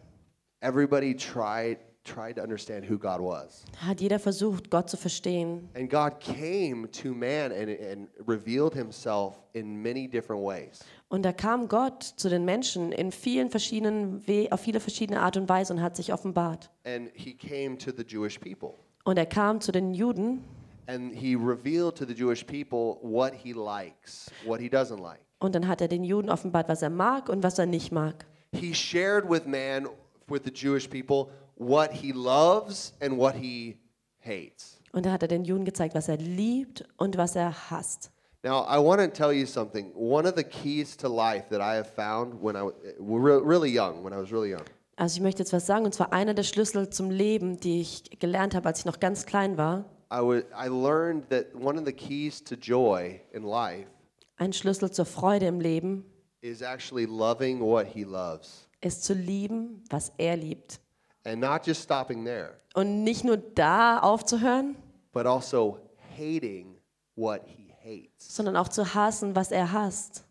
everybody 0.61 1.13
tried, 1.13 1.77
tried 2.07 2.35
to 2.37 2.41
understand 2.41 2.89
who 2.89 2.97
God 2.97 3.19
was. 3.19 3.65
hat 3.85 3.99
jeder 4.01 4.19
versucht, 4.19 4.69
Gott 4.69 4.89
zu 4.89 4.97
verstehen. 4.97 5.67
And 5.75 5.89
God 5.89 6.19
came 6.19 6.89
to 6.91 7.13
man 7.13 7.51
and, 7.51 7.69
and 7.69 8.09
revealed 8.27 8.73
himself 8.73 9.35
in 9.53 9.81
many 9.81 10.07
different 10.07 10.41
ways. 10.43 10.79
Und 11.09 11.23
da 11.23 11.31
kam 11.33 11.67
Gott 11.67 12.03
zu 12.03 12.29
den 12.29 12.45
Menschen 12.45 12.91
in 12.91 13.11
vielen 13.11 13.49
verschiedenen 13.49 14.25
We 14.27 14.47
auf 14.51 14.59
viele 14.61 14.79
verschiedene 14.79 15.21
Art 15.21 15.37
und 15.37 15.47
Weise 15.49 15.73
und 15.73 15.81
hat 15.81 15.95
sich 15.95 16.13
offenbart. 16.13 16.69
And 16.85 17.09
he 17.13 17.33
came 17.33 17.77
to 17.77 17.91
the 17.95 18.03
Jewish 18.03 18.39
people. 18.39 18.73
Und 19.03 19.17
er 19.17 19.25
kam 19.25 19.61
zu 19.61 19.71
den 19.71 19.93
Juden 19.93 20.43
And 20.89 21.13
he 21.13 21.35
revealed 21.35 21.95
to 21.95 22.05
the 22.05 22.13
Jewish 22.13 22.45
people 22.45 22.97
what 23.01 23.33
he 23.33 23.51
likes, 23.51 24.31
what 24.45 24.59
he 24.61 24.67
doesn't 24.69 25.01
like. 25.01 25.19
und 25.39 25.53
dann 25.53 25.67
hat 25.67 25.81
er 25.81 25.87
den 25.89 26.03
Juden 26.05 26.29
offenbart, 26.29 26.69
was 26.69 26.81
er 26.81 26.89
mag 26.89 27.27
und 27.29 27.43
was 27.43 27.59
er 27.59 27.65
nicht 27.65 27.91
mag. 27.91 28.25
He 28.53 28.73
shared 28.73 29.29
with 29.29 29.45
man, 29.45 29.87
with 30.29 30.41
the 30.45 30.51
Jewish 30.53 30.87
people, 30.89 31.29
what 31.57 31.91
he 31.91 32.11
loves 32.11 32.93
and 33.01 33.17
what 33.17 33.35
he 33.35 33.77
hates. 34.19 34.79
Und 34.93 35.05
da 35.05 35.11
hat 35.11 35.21
er 35.21 35.27
den 35.27 35.43
Juden 35.45 35.65
gezeigt, 35.65 35.95
was 35.95 36.07
er 36.07 36.17
liebt 36.17 36.83
und 36.97 37.17
was 37.17 37.35
er 37.35 37.69
hasst. 37.69 38.11
Now, 38.43 38.65
I 38.69 38.77
want 38.77 39.01
to 39.01 39.07
tell 39.07 39.31
you 39.33 39.45
something. 39.45 39.91
One 39.95 40.27
of 40.27 40.35
the 40.37 40.43
keys 40.43 40.95
to 40.97 41.07
life 41.09 41.45
that 41.49 41.59
I 41.59 41.75
have 41.77 41.89
found 41.95 42.41
when 42.41 42.55
I 42.55 42.61
was 42.63 43.21
re- 43.21 43.41
really 43.43 43.69
young, 43.75 44.03
when 44.03 44.13
I 44.13 44.17
was 44.17 44.31
really 44.31 44.53
young, 44.53 44.63
Also 44.95 45.17
ich 45.17 45.21
möchte 45.21 45.41
jetzt 45.43 45.53
was 45.53 45.65
sagen, 45.65 45.85
und 45.85 45.93
zwar 45.93 46.11
einer 46.13 46.33
der 46.33 46.43
Schlüssel 46.43 46.89
zum 46.89 47.11
Leben, 47.11 47.57
die 47.57 47.81
ich 47.81 48.19
gelernt 48.19 48.55
habe, 48.55 48.67
als 48.67 48.79
ich 48.79 48.85
noch 48.85 48.99
ganz 48.99 49.25
klein 49.25 49.57
war. 49.57 49.85
I, 50.11 50.19
wa- 50.21 50.43
I 50.55 50.67
learned 50.69 51.29
that 51.29 51.53
one 51.55 51.77
of 51.79 51.85
the 51.85 51.91
keys 51.93 52.43
to 52.43 52.55
joy 52.55 53.19
in 53.33 53.43
life 53.43 53.87
Ein 54.37 54.53
Schlüssel 54.53 54.89
zur 54.91 55.05
Freude 55.05 55.47
im 55.47 55.59
Leben 55.59 56.05
is 56.41 56.61
actually 56.61 57.05
loving 57.05 57.59
what 57.59 57.85
he 57.87 58.03
loves 58.03 58.67
ist 58.81 59.03
zu 59.03 59.13
lieben, 59.13 59.83
was 59.89 60.11
er 60.17 60.37
liebt. 60.37 60.79
And 61.27 61.39
not 61.41 61.65
just 61.65 61.81
stopping 61.83 62.23
there, 62.25 62.59
Und 62.73 63.03
nicht 63.03 63.23
nur 63.23 63.37
da 63.37 63.99
aufzuhören, 63.99 64.75
but 65.13 65.25
also 65.25 65.79
hating 66.17 66.77
what 67.15 67.41
he 67.45 67.73
hates. 67.83 68.35
sondern 68.35 68.55
auch 68.55 68.67
zu 68.69 68.93
hassen, 68.93 69.35
was 69.35 69.51
er 69.51 69.71
hasst. 69.71 70.23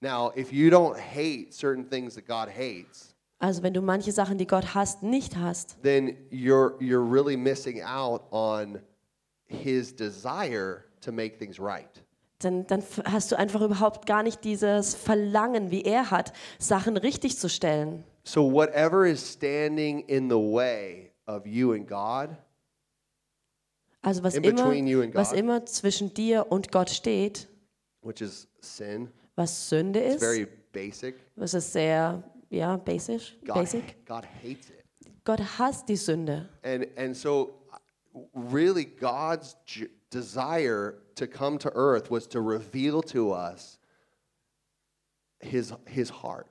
Now, 0.00 0.32
if 0.36 0.52
you 0.52 0.68
don't 0.70 0.96
hate 0.98 1.52
certain 1.52 1.88
things 1.88 2.14
that 2.14 2.26
God 2.26 2.48
hates, 2.48 3.14
Also 3.38 3.62
wenn 3.64 3.74
du 3.74 3.82
manche 3.82 4.12
Sachen, 4.12 4.38
die 4.38 4.46
Gott 4.46 4.74
hasst, 4.74 5.02
nicht 5.02 5.36
hast, 5.36 5.76
then 5.82 6.16
you're, 6.30 6.76
you're 6.80 7.02
really 7.04 7.36
missing 7.36 7.82
out 7.82 8.22
on 8.32 8.80
his 9.46 9.94
desire 9.94 10.84
to 11.00 11.10
make 11.12 11.38
things 11.38 11.58
right. 11.60 12.02
dann, 12.38 12.66
dann 12.66 12.80
f- 12.80 13.02
hast 13.04 13.30
du 13.32 13.36
einfach 13.36 13.60
überhaupt 13.60 14.06
gar 14.06 14.22
nicht 14.22 14.42
dieses 14.44 14.94
Verlangen, 14.94 15.70
wie 15.70 15.82
er 15.82 16.10
hat, 16.10 16.32
Sachen 16.58 16.96
richtig 16.96 17.38
zu 17.38 17.48
stellen. 17.48 18.02
So, 18.24 18.42
whatever 18.44 19.04
is 19.04 19.20
standing 19.20 20.00
in 20.08 20.28
the 20.28 20.38
way 20.38 21.10
of 21.26 21.46
you 21.46 21.72
and 21.72 21.86
God, 21.86 22.36
Also 24.04 24.20
was 24.22 24.34
In 24.36 24.44
immer, 24.44 24.64
between 24.64 24.86
you 24.86 25.02
and 25.02 25.14
was 25.14 25.30
God. 25.30 25.38
immer 25.38 25.64
zwischen 25.66 26.12
dir 26.12 26.46
und 26.50 26.70
Gott 26.72 26.88
steht, 26.90 27.46
which 28.02 28.20
is 28.20 28.46
sin, 28.60 29.08
was 29.36 29.50
Sünde 29.70 30.00
ist, 30.00 30.20
very 30.20 30.46
basic. 30.72 31.16
was 31.36 31.54
ist 31.54 31.72
sehr, 31.72 32.22
ja, 32.50 32.76
basic, 32.76 33.20
God, 33.44 33.54
basic. 33.54 34.04
God 34.06 34.24
hates 34.42 34.70
it. 34.70 34.84
Gott 35.24 35.40
hasst 35.58 35.88
die 35.88 35.96
Sünde. 35.96 36.48
And, 36.64 36.86
and 36.96 37.16
so, 37.16 37.54
really, 38.34 38.84
God's 38.84 39.56
desire 40.10 40.98
to 41.14 41.26
come 41.28 41.58
to 41.58 41.70
earth 41.74 42.10
was 42.10 42.26
to 42.28 42.40
reveal 42.40 43.02
to 43.02 43.32
us 43.32 43.78
his, 45.40 45.72
his 45.86 46.10
heart. 46.10 46.48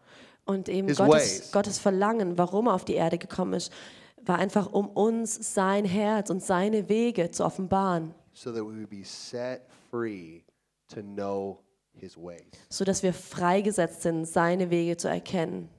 Und 0.52 0.70
eben 0.70 0.88
Gottes. 0.94 1.52
Gottes 1.52 1.80
Verlangen, 1.80 2.38
warum 2.38 2.68
er 2.68 2.74
auf 2.74 2.86
die 2.86 2.96
Erde 2.96 3.18
gekommen 3.18 3.54
ist, 3.54 3.72
war 4.24 4.38
einfach, 4.38 4.72
um 4.72 4.88
uns 4.90 5.54
sein 5.54 5.86
Herz 5.86 6.30
und 6.30 6.44
seine 6.44 6.90
Wege 6.90 7.32
zu 7.32 7.44
offenbaren, 7.46 8.14
so 8.34 8.52
that 8.52 8.62
we 8.62 8.78
would 8.78 8.90
be 8.90 9.04
set 9.04 9.62
free 9.90 10.44
to 10.88 11.02
know 11.02 11.60
his 11.94 12.18
ways. 12.18 12.44
sodass 12.70 13.02
wir 13.04 13.14
freigesetzt 13.14 14.04
sind, 14.04 14.26
seine 14.28 14.70
Wege 14.70 14.98
zu 14.98 15.08
erkennen. 15.08 15.70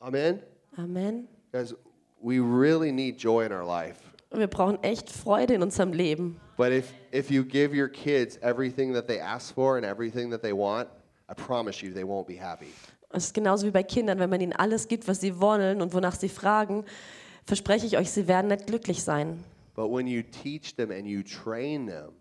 Amen? 0.00 0.40
Amen. 0.76 1.28
Guys, 1.52 1.74
we 2.20 2.38
really 2.38 2.92
need 2.92 3.16
joy 3.18 3.46
in 3.46 3.52
our 3.52 3.64
life. 3.64 4.00
Wir 4.32 4.48
brauchen 4.48 4.82
echt 4.82 5.10
Freude 5.10 5.54
in 5.54 5.62
unserem 5.62 5.92
Leben. 5.92 6.38
But 6.56 6.72
if, 6.72 6.92
if 7.12 7.30
you 7.30 7.44
give 7.44 7.74
your 7.74 7.88
kids 7.88 8.38
everything 8.42 8.92
that 8.92 9.06
they 9.06 9.20
ask 9.20 9.54
for 9.54 9.76
and 9.76 9.86
everything 9.86 10.30
that 10.30 10.42
they 10.42 10.52
want, 10.52 10.88
I 11.28 11.34
promise 11.34 11.82
you 11.82 11.92
they 11.92 12.04
won't 12.04 12.26
be 12.26 12.36
happy. 12.36 12.72
Es 13.16 13.28
ist 13.28 13.34
genauso 13.34 13.66
wie 13.66 13.70
bei 13.70 13.82
Kindern, 13.82 14.18
wenn 14.18 14.28
man 14.28 14.42
ihnen 14.42 14.52
alles 14.52 14.88
gibt, 14.88 15.08
was 15.08 15.22
sie 15.22 15.40
wollen 15.40 15.80
und 15.80 15.94
wonach 15.94 16.14
sie 16.14 16.28
fragen, 16.28 16.84
verspreche 17.46 17.86
ich 17.86 17.96
euch, 17.96 18.10
sie 18.10 18.28
werden 18.28 18.48
nicht 18.48 18.66
glücklich 18.66 19.02
sein. 19.02 19.42
But 19.74 19.90
when 19.90 20.06
you 20.06 20.22
teach 20.22 20.76
them 20.76 20.90
and 20.90 21.06
you 21.06 21.22
train 21.22 21.86
them 21.86 22.12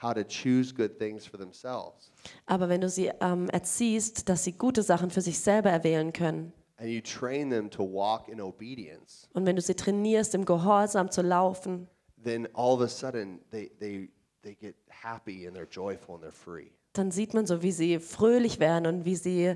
how 0.00 0.14
to 0.14 0.22
choose 0.22 0.72
good 0.72 0.98
things 1.00 1.26
for 1.26 1.38
themselves, 1.38 2.12
Aber 2.46 2.68
wenn 2.68 2.80
du 2.80 2.88
sie 2.88 3.10
ähm, 3.20 3.48
erziehst, 3.48 4.28
dass 4.28 4.44
sie 4.44 4.52
gute 4.52 4.84
Sachen 4.84 5.10
für 5.10 5.20
sich 5.20 5.40
selber 5.40 5.70
erwählen 5.70 6.12
können 6.12 6.52
and 6.78 6.90
you 6.90 7.00
train 7.00 7.50
them 7.50 7.68
to 7.68 7.82
walk 7.82 8.28
in 8.28 8.40
obedience, 8.40 9.28
und 9.32 9.46
wenn 9.46 9.56
du 9.56 9.62
sie 9.62 9.74
trainierst, 9.74 10.32
im 10.36 10.44
Gehorsam 10.44 11.10
zu 11.10 11.22
laufen, 11.22 11.88
then 12.22 12.46
all 12.54 12.72
of 12.72 12.80
a 12.80 12.88
sudden 12.88 13.40
they, 13.50 13.72
they, 13.80 14.10
they 14.42 14.54
get 14.54 14.76
happy 14.90 15.46
and 15.46 15.56
they're 15.56 15.68
joyful 15.68 16.14
and 16.14 16.22
they're 16.22 16.30
free. 16.30 16.70
Dann 16.98 17.10
sieht 17.10 17.34
man 17.34 17.46
so, 17.46 17.62
wie 17.62 17.72
sie 17.72 17.98
fröhlich 17.98 18.58
werden 18.60 18.86
und 18.86 19.04
wie 19.04 19.16
sie 19.16 19.54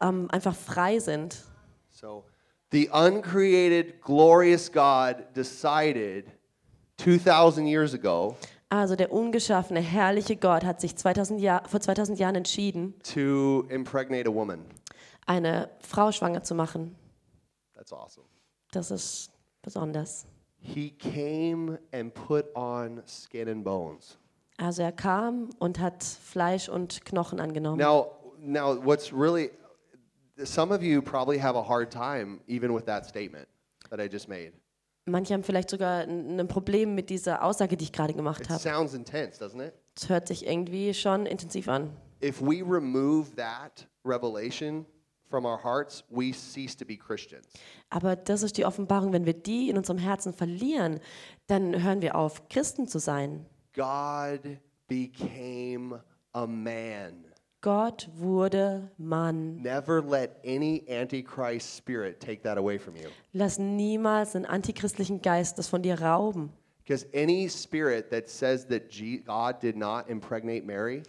ähm, 0.00 0.28
einfach 0.30 0.54
frei 0.54 0.98
sind. 0.98 1.38
So 1.90 2.24
the 2.72 2.88
uncreated, 2.90 4.00
glorious 4.02 4.70
God 4.72 5.16
decided 5.36 6.26
2,000 6.98 7.66
years 7.66 7.94
ago 7.94 8.36
Also 8.70 8.96
der 8.96 9.12
ungeschaffene, 9.12 9.80
herrliche 9.80 10.36
Gott 10.36 10.64
hat 10.64 10.80
sich 10.80 10.96
2000 10.96 11.40
Jahr, 11.40 11.68
vor 11.68 11.80
2000 11.80 12.18
Jahren 12.18 12.36
entschieden, 12.36 12.94
to 13.02 13.66
impregnate 13.68 14.26
a 14.28 14.32
woman. 14.32 14.64
eine 15.26 15.68
Frau 15.80 16.10
schwanger 16.10 16.42
zu 16.42 16.54
machen. 16.54 16.96
That's 17.74 17.92
awesome. 17.92 18.26
Das 18.70 18.90
ist 18.90 19.30
besonders. 19.60 20.26
He 20.58 20.90
came 20.90 21.78
and 21.92 22.14
put 22.14 22.46
on 22.56 23.02
skin 23.06 23.48
and 23.48 23.62
bones. 23.64 24.16
Also 24.58 24.82
er 24.82 24.92
kam 24.92 25.50
und 25.58 25.78
hat 25.80 26.02
Fleisch 26.04 26.68
und 26.68 27.04
Knochen 27.04 27.40
angenommen. 27.40 27.78
Now, 27.78 28.12
now 28.38 28.76
what's 28.84 29.12
really 29.12 29.50
some 30.44 30.74
of 30.74 30.82
you 30.82 31.02
probably 31.02 31.38
have 31.38 31.56
a 31.56 31.62
hard 31.62 31.90
time 31.90 32.40
even 32.46 32.74
with 32.74 32.84
that 32.86 33.06
statement 33.06 33.48
that 33.90 34.00
I 34.00 34.08
just 34.10 34.28
made. 34.28 34.52
Manche 35.06 35.34
haben 35.34 35.42
vielleicht 35.42 35.70
sogar 35.70 36.02
ein 36.02 36.38
ein 36.38 36.48
Problem 36.48 36.94
mit 36.94 37.10
dieser 37.10 37.42
Aussage, 37.42 37.76
die 37.76 37.84
ich 37.84 37.92
gerade 37.92 38.14
gemacht 38.14 38.48
habe. 38.48 38.60
sounds 38.60 38.94
intense, 38.94 39.42
doesn't 39.42 39.60
it? 39.60 39.74
Es 39.96 40.08
hört 40.08 40.28
sich 40.28 40.46
irgendwie 40.46 40.94
schon 40.94 41.26
intensiv 41.26 41.68
an. 41.68 41.90
If 42.22 42.40
we 42.40 42.62
remove 42.62 43.34
that 43.36 43.88
revelation 44.04 44.86
from 45.28 45.44
our 45.44 45.58
hearts, 45.62 46.04
we 46.08 46.32
cease 46.32 46.76
to 46.76 46.84
be 46.84 46.96
Christians. 46.96 47.48
Aber 47.90 48.14
das 48.14 48.42
ist 48.44 48.56
die 48.58 48.64
Offenbarung. 48.64 49.12
Wenn 49.12 49.26
wir 49.26 49.34
die 49.34 49.70
in 49.70 49.76
unserem 49.76 49.98
Herzen 49.98 50.32
verlieren, 50.32 51.00
dann 51.48 51.82
hören 51.82 52.00
wir 52.00 52.14
auf, 52.14 52.48
Christen 52.48 52.86
zu 52.86 53.00
sein. 53.00 53.46
God 53.74 54.58
became 54.88 56.00
a 56.34 56.46
man. 56.46 57.24
Gott 57.60 58.08
wurde 58.16 58.90
Mann. 58.98 59.62
Never 59.62 60.02
let 60.02 60.40
any 60.44 60.82
antichrist 60.88 61.76
spirit 61.76 62.18
take 62.18 62.42
that 62.42 62.58
away 62.58 62.76
from 62.78 62.96
you. 62.96 63.08
Lass 63.32 63.58
niemals 63.58 64.34
einen 64.34 64.46
antichristlichen 64.46 65.22
Geist 65.22 65.58
das 65.58 65.68
von 65.68 65.82
dir 65.82 66.00
rauben. 66.00 66.50
Because 66.84 67.06
any 67.14 67.48
spirit 67.48 68.10
that 68.10 68.28
says 68.28 68.66
that 68.66 68.90
God 69.24 69.60
did 69.60 69.76
not 69.76 70.08
impregnate 70.08 70.64
Mary 70.66 71.04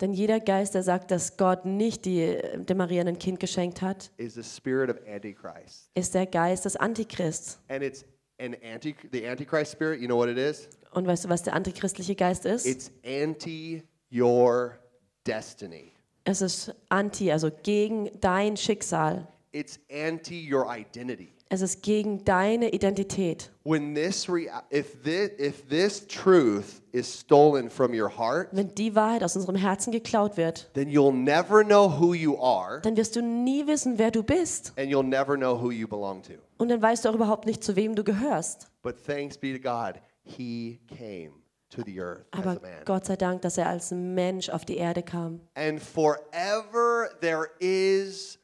Denn 0.00 0.12
jeder 0.12 0.40
Geist, 0.40 0.74
der 0.74 0.82
sagt, 0.82 1.12
dass 1.12 1.36
Gott 1.36 1.64
nicht 1.64 2.04
die, 2.06 2.36
der 2.56 2.74
Maria 2.74 3.04
ein 3.04 3.18
Kind 3.20 3.38
geschenkt 3.38 3.80
hat, 3.82 4.10
is 4.16 4.36
a 4.36 4.42
spirit 4.42 4.90
of 4.90 4.96
antichrist. 5.06 5.88
ist 5.94 6.14
der 6.14 6.26
Geist 6.26 6.64
des 6.64 6.74
Antichrists. 6.74 7.60
And 7.68 7.84
it's 7.84 8.04
an 8.42 8.54
anti 8.62 8.94
the 9.12 9.26
antichrist 9.26 9.72
spirit, 9.72 10.00
you 10.00 10.06
know 10.06 10.16
what 10.16 10.28
it 10.28 10.38
is? 10.38 10.68
Und 10.92 11.06
weißt 11.06 11.24
du, 11.24 11.28
was 11.28 11.42
der 11.42 11.54
antichristliche 11.54 12.14
Geist 12.14 12.44
ist? 12.44 12.66
It's 12.66 12.90
anti 13.04 13.82
your 14.12 14.78
destiny. 15.26 15.92
Es 16.24 16.42
ist 16.42 16.74
anti, 16.88 17.32
also 17.32 17.50
gegen 17.62 18.10
dein 18.20 18.56
Schicksal. 18.56 19.26
It's 19.52 19.78
anti 19.90 20.52
your 20.52 20.66
identity. 20.68 21.32
Es 21.52 21.60
ist 21.60 21.82
gegen 21.82 22.24
deine 22.24 22.70
Identität. 22.72 23.50
When 23.64 23.94
this 23.94 24.26
if 24.70 25.02
this 25.02 25.30
if 25.38 25.68
this 25.68 26.06
truth 26.06 26.80
is 26.92 27.20
stolen 27.20 27.68
from 27.68 27.92
your 27.92 28.08
heart, 28.08 28.48
Wenn 28.52 28.74
die 28.74 28.94
Wahrheit 28.94 29.22
aus 29.22 29.36
unserem 29.36 29.56
Herzen 29.56 29.92
geklaut 29.92 30.38
wird, 30.38 30.70
then 30.72 30.88
you'll 30.88 31.12
never 31.12 31.62
know 31.62 32.00
who 32.00 32.14
you 32.14 32.38
are 32.42 32.80
dann 32.80 32.96
wirst 32.96 33.16
du 33.16 33.20
nie 33.20 33.66
wissen, 33.66 33.98
wer 33.98 34.10
du 34.10 34.22
bist. 34.22 34.72
and 34.78 34.90
you'll 34.90 35.06
never 35.06 35.36
know 35.36 35.54
who 35.60 35.70
you 35.70 35.86
belong 35.86 36.22
to. 36.22 36.32
Und 36.56 36.70
dann 36.70 36.80
weißt 36.80 37.04
du 37.04 37.10
auch 37.10 37.14
überhaupt 37.14 37.44
nicht, 37.44 37.62
zu 37.62 37.76
wem 37.76 37.94
du 37.96 38.02
gehörst. 38.02 38.70
But 38.80 38.96
thanks 39.04 39.36
be 39.36 39.52
to 39.52 39.60
God, 39.60 40.00
he 40.24 40.80
came 40.88 41.32
to 41.68 41.82
the 41.84 42.00
earth 42.00 42.24
as 42.32 42.40
Aber 42.40 42.50
a 42.52 42.60
man. 42.62 42.84
Gott 42.86 43.04
sei 43.04 43.16
Dank, 43.16 43.42
dass 43.42 43.58
er 43.58 43.68
als 43.68 43.90
Mensch 43.90 44.48
auf 44.48 44.64
die 44.64 44.78
Erde 44.78 45.02
kam. 45.02 45.40
And 45.54 45.78
forever 45.82 47.10
there 47.20 47.50
is 47.60 48.38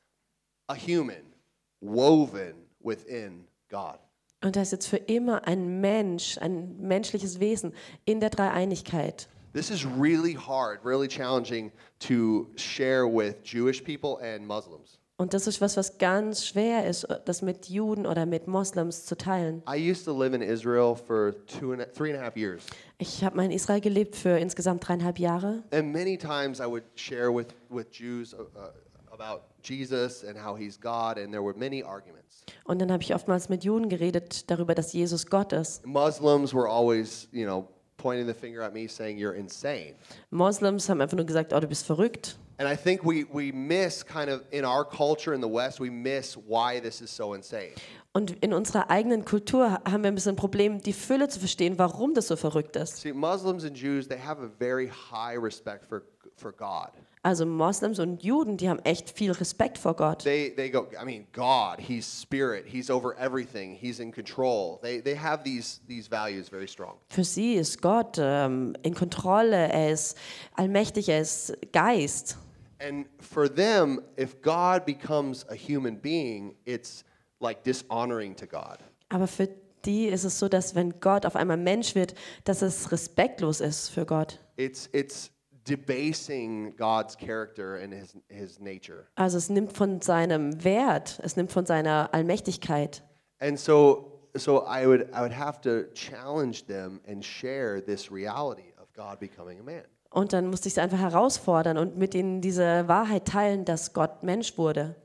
a 0.68 0.74
human 0.74 1.32
woven 1.80 2.67
within 2.80 3.46
God. 3.68 3.98
Und 4.42 4.54
da 4.54 4.62
ist 4.62 4.72
jetzt 4.72 4.86
für 4.86 4.98
immer 4.98 5.46
ein 5.46 5.80
Mensch, 5.80 6.38
ein 6.38 6.78
menschliches 6.80 7.40
Wesen 7.40 7.74
in 8.04 8.20
der 8.20 8.30
Dreieinigkeit. 8.30 9.28
This 9.52 9.70
is 9.70 9.84
really 9.84 10.34
hard, 10.34 10.84
really 10.84 11.08
challenging 11.08 11.72
to 12.00 12.46
share 12.56 13.06
with 13.06 13.42
Jewish 13.42 13.82
people 13.82 14.18
and 14.22 14.46
Muslims. 14.46 14.98
Und 15.20 15.34
das 15.34 15.48
ist 15.48 15.60
was, 15.60 15.76
was 15.76 15.98
ganz 15.98 16.46
schwer 16.46 16.86
ist, 16.86 17.04
das 17.24 17.42
mit 17.42 17.68
Juden 17.68 18.06
oder 18.06 18.24
mit 18.24 18.46
Moslems 18.46 19.04
zu 19.04 19.16
teilen. 19.16 19.64
I 19.68 19.76
used 19.76 20.04
to 20.04 20.16
live 20.16 20.32
in 20.32 20.42
Israel 20.42 20.94
for 20.94 21.34
two 21.46 21.72
and 21.72 21.82
a, 21.82 21.86
three 21.86 22.12
and 22.12 22.20
a 22.20 22.24
half 22.24 22.36
years. 22.36 22.62
Ich 22.98 23.24
habe 23.24 23.36
mal 23.36 23.44
in 23.44 23.50
Israel 23.50 23.80
gelebt 23.80 24.14
für 24.14 24.38
insgesamt 24.38 24.86
dreieinhalb 24.86 25.18
Jahre. 25.18 25.64
And 25.72 25.90
many 25.90 26.16
times 26.16 26.60
I 26.60 26.66
would 26.66 26.84
share 26.94 27.34
with, 27.34 27.48
with 27.68 27.90
Jews 27.90 28.32
uh, 28.32 28.70
about 29.18 29.42
Jesus 29.62 30.22
and 30.22 30.36
how 30.38 30.54
he's 30.54 30.78
God, 30.78 31.18
and 31.18 31.32
there 31.32 31.42
were 31.42 31.56
many 31.56 31.82
arguments. 31.82 32.44
Und 32.64 32.80
dann 32.80 32.90
habe 32.92 33.02
ich 33.02 33.14
oftmals 33.14 33.48
mit 33.48 33.64
Juden 33.64 33.88
geredet 33.88 34.50
darüber, 34.50 34.74
dass 34.74 34.92
Jesus 34.92 35.26
Gott 35.26 35.52
ist. 35.52 35.84
Muslims 35.86 36.54
were 36.54 36.68
always, 36.68 37.28
you 37.32 37.44
know, 37.44 37.68
pointing 37.96 38.26
the 38.26 38.34
finger 38.34 38.62
at 38.62 38.72
me 38.72 38.88
saying, 38.88 39.18
You're 39.18 39.34
insane. 39.34 39.94
Moslems 40.30 40.88
haben 40.88 41.00
einfach 41.00 41.16
nur 41.16 41.26
gesagt, 41.26 41.52
oh, 41.52 41.60
du 41.60 41.66
bist 41.66 41.84
verrückt. 41.84 42.38
And 42.60 42.68
I 42.68 42.76
think 42.76 43.04
we, 43.04 43.24
we 43.32 43.52
miss 43.52 44.04
kind 44.04 44.28
of 44.28 44.42
in 44.50 44.64
our 44.64 44.84
culture 44.84 45.32
in 45.32 45.40
the 45.40 45.48
West, 45.48 45.78
we 45.78 45.90
miss 45.90 46.36
why 46.36 46.80
this 46.80 47.00
is 47.00 47.14
so 47.14 47.34
insane. 47.34 47.74
Und 48.12 48.32
in 48.42 48.52
unserer 48.52 48.90
eigenen 48.90 49.24
Kultur 49.24 49.80
haben 49.84 50.02
wir 50.02 50.10
ein 50.10 50.14
bisschen 50.14 50.32
ein 50.32 50.36
Problem, 50.36 50.80
die 50.80 50.92
Fülle 50.92 51.28
zu 51.28 51.38
verstehen, 51.38 51.78
warum 51.78 52.14
das 52.14 52.26
so 52.26 52.36
verrückt 52.36 52.74
ist. 52.74 52.96
See, 52.96 53.12
Muslims 53.12 53.64
and 53.64 53.76
Jews, 53.76 54.08
they 54.08 54.18
have 54.18 54.42
a 54.42 54.48
very 54.58 54.88
high 54.88 55.40
respect 55.40 55.84
for, 55.84 56.02
for 56.36 56.52
God. 56.52 56.90
Also 57.22 57.44
Moslems 57.46 57.98
und 57.98 58.22
Juden, 58.22 58.56
die 58.56 58.68
haben 58.68 58.78
echt 58.84 59.10
viel 59.10 59.32
Respekt 59.32 59.78
vor 59.78 59.94
Gott. 59.94 60.22
They, 60.22 60.54
they 60.54 60.70
go, 60.70 60.86
I 61.00 61.04
mean, 61.04 61.26
God, 61.32 61.78
He's 61.80 62.06
spirit, 62.06 62.64
He's 62.66 62.90
over 62.90 63.16
everything, 63.18 63.74
He's 63.74 63.98
in 63.98 64.12
control. 64.12 64.78
They, 64.82 65.00
they 65.00 65.16
have 65.16 65.42
these, 65.42 65.80
these 65.88 66.08
values 66.08 66.48
very 66.48 66.68
strong. 66.68 66.94
Für 67.08 67.24
sie 67.24 67.54
ist 67.54 67.82
Gott 67.82 68.18
ähm, 68.18 68.76
in 68.82 68.94
Kontrolle, 68.94 69.68
er 69.72 69.92
ist 69.92 70.16
allmächtig, 70.54 71.08
er 71.08 71.20
ist 71.20 71.56
Geist. 71.72 72.36
And 72.80 73.06
for 73.20 73.52
them, 73.52 74.00
if 74.16 74.40
God 74.40 74.86
becomes 74.86 75.44
a 75.48 75.54
human 75.54 75.96
being, 75.96 76.54
it's 76.64 77.04
like 77.40 77.64
dishonoring 77.64 78.36
to 78.36 78.46
God. 78.46 78.78
Aber 79.08 79.26
für 79.26 79.48
die 79.84 80.06
ist 80.06 80.24
es 80.24 80.38
so, 80.38 80.48
dass 80.48 80.74
wenn 80.74 81.00
Gott 81.00 81.26
auf 81.26 81.34
einmal 81.34 81.56
Mensch 81.56 81.94
wird, 81.94 82.14
dass 82.44 82.62
es 82.62 82.92
respektlos 82.92 83.60
ist 83.60 83.88
für 83.88 84.06
Gott. 84.06 84.38
It's, 84.56 84.88
it's 84.92 85.30
debasing 85.68 86.74
God's 86.76 87.14
character 87.14 87.76
and 87.76 87.92
his, 87.92 88.16
his 88.28 88.58
nature. 88.58 89.06
Also 89.16 89.36
es 89.36 89.50
nimmt 89.50 89.72
von 89.72 90.00
seinem 90.00 90.64
Wert, 90.64 91.20
es 91.22 91.36
nimmt 91.36 91.52
von 91.52 91.66
seiner 91.66 92.08
Allmächtigkeit. 92.12 93.02
And 93.40 93.58
so, 93.58 94.20
so 94.36 94.64
I, 94.66 94.86
would, 94.86 95.10
I 95.12 95.20
would 95.20 95.32
have 95.32 95.60
to 95.62 95.84
challenge 95.94 96.66
them 96.66 97.00
and 97.06 97.22
share 97.24 97.80
this 97.80 98.10
reality 98.10 98.72
of 98.80 98.92
God 98.94 99.20
becoming 99.20 99.60
a 99.60 99.62
man. 99.62 99.84
Und 100.10 100.32
dann 100.32 100.46
musste 100.46 100.68
ich 100.68 100.74
sie 100.74 100.80
einfach 100.80 100.98
herausfordern 100.98 101.76
und 101.76 101.98
mit 101.98 102.14
ihnen 102.14 102.40
diese 102.40 102.88
Wahrheit 102.88 103.26
teilen, 103.26 103.66
dass 103.66 103.92
Gott 103.92 104.22
Mensch 104.22 104.56
wurde. 104.56 104.96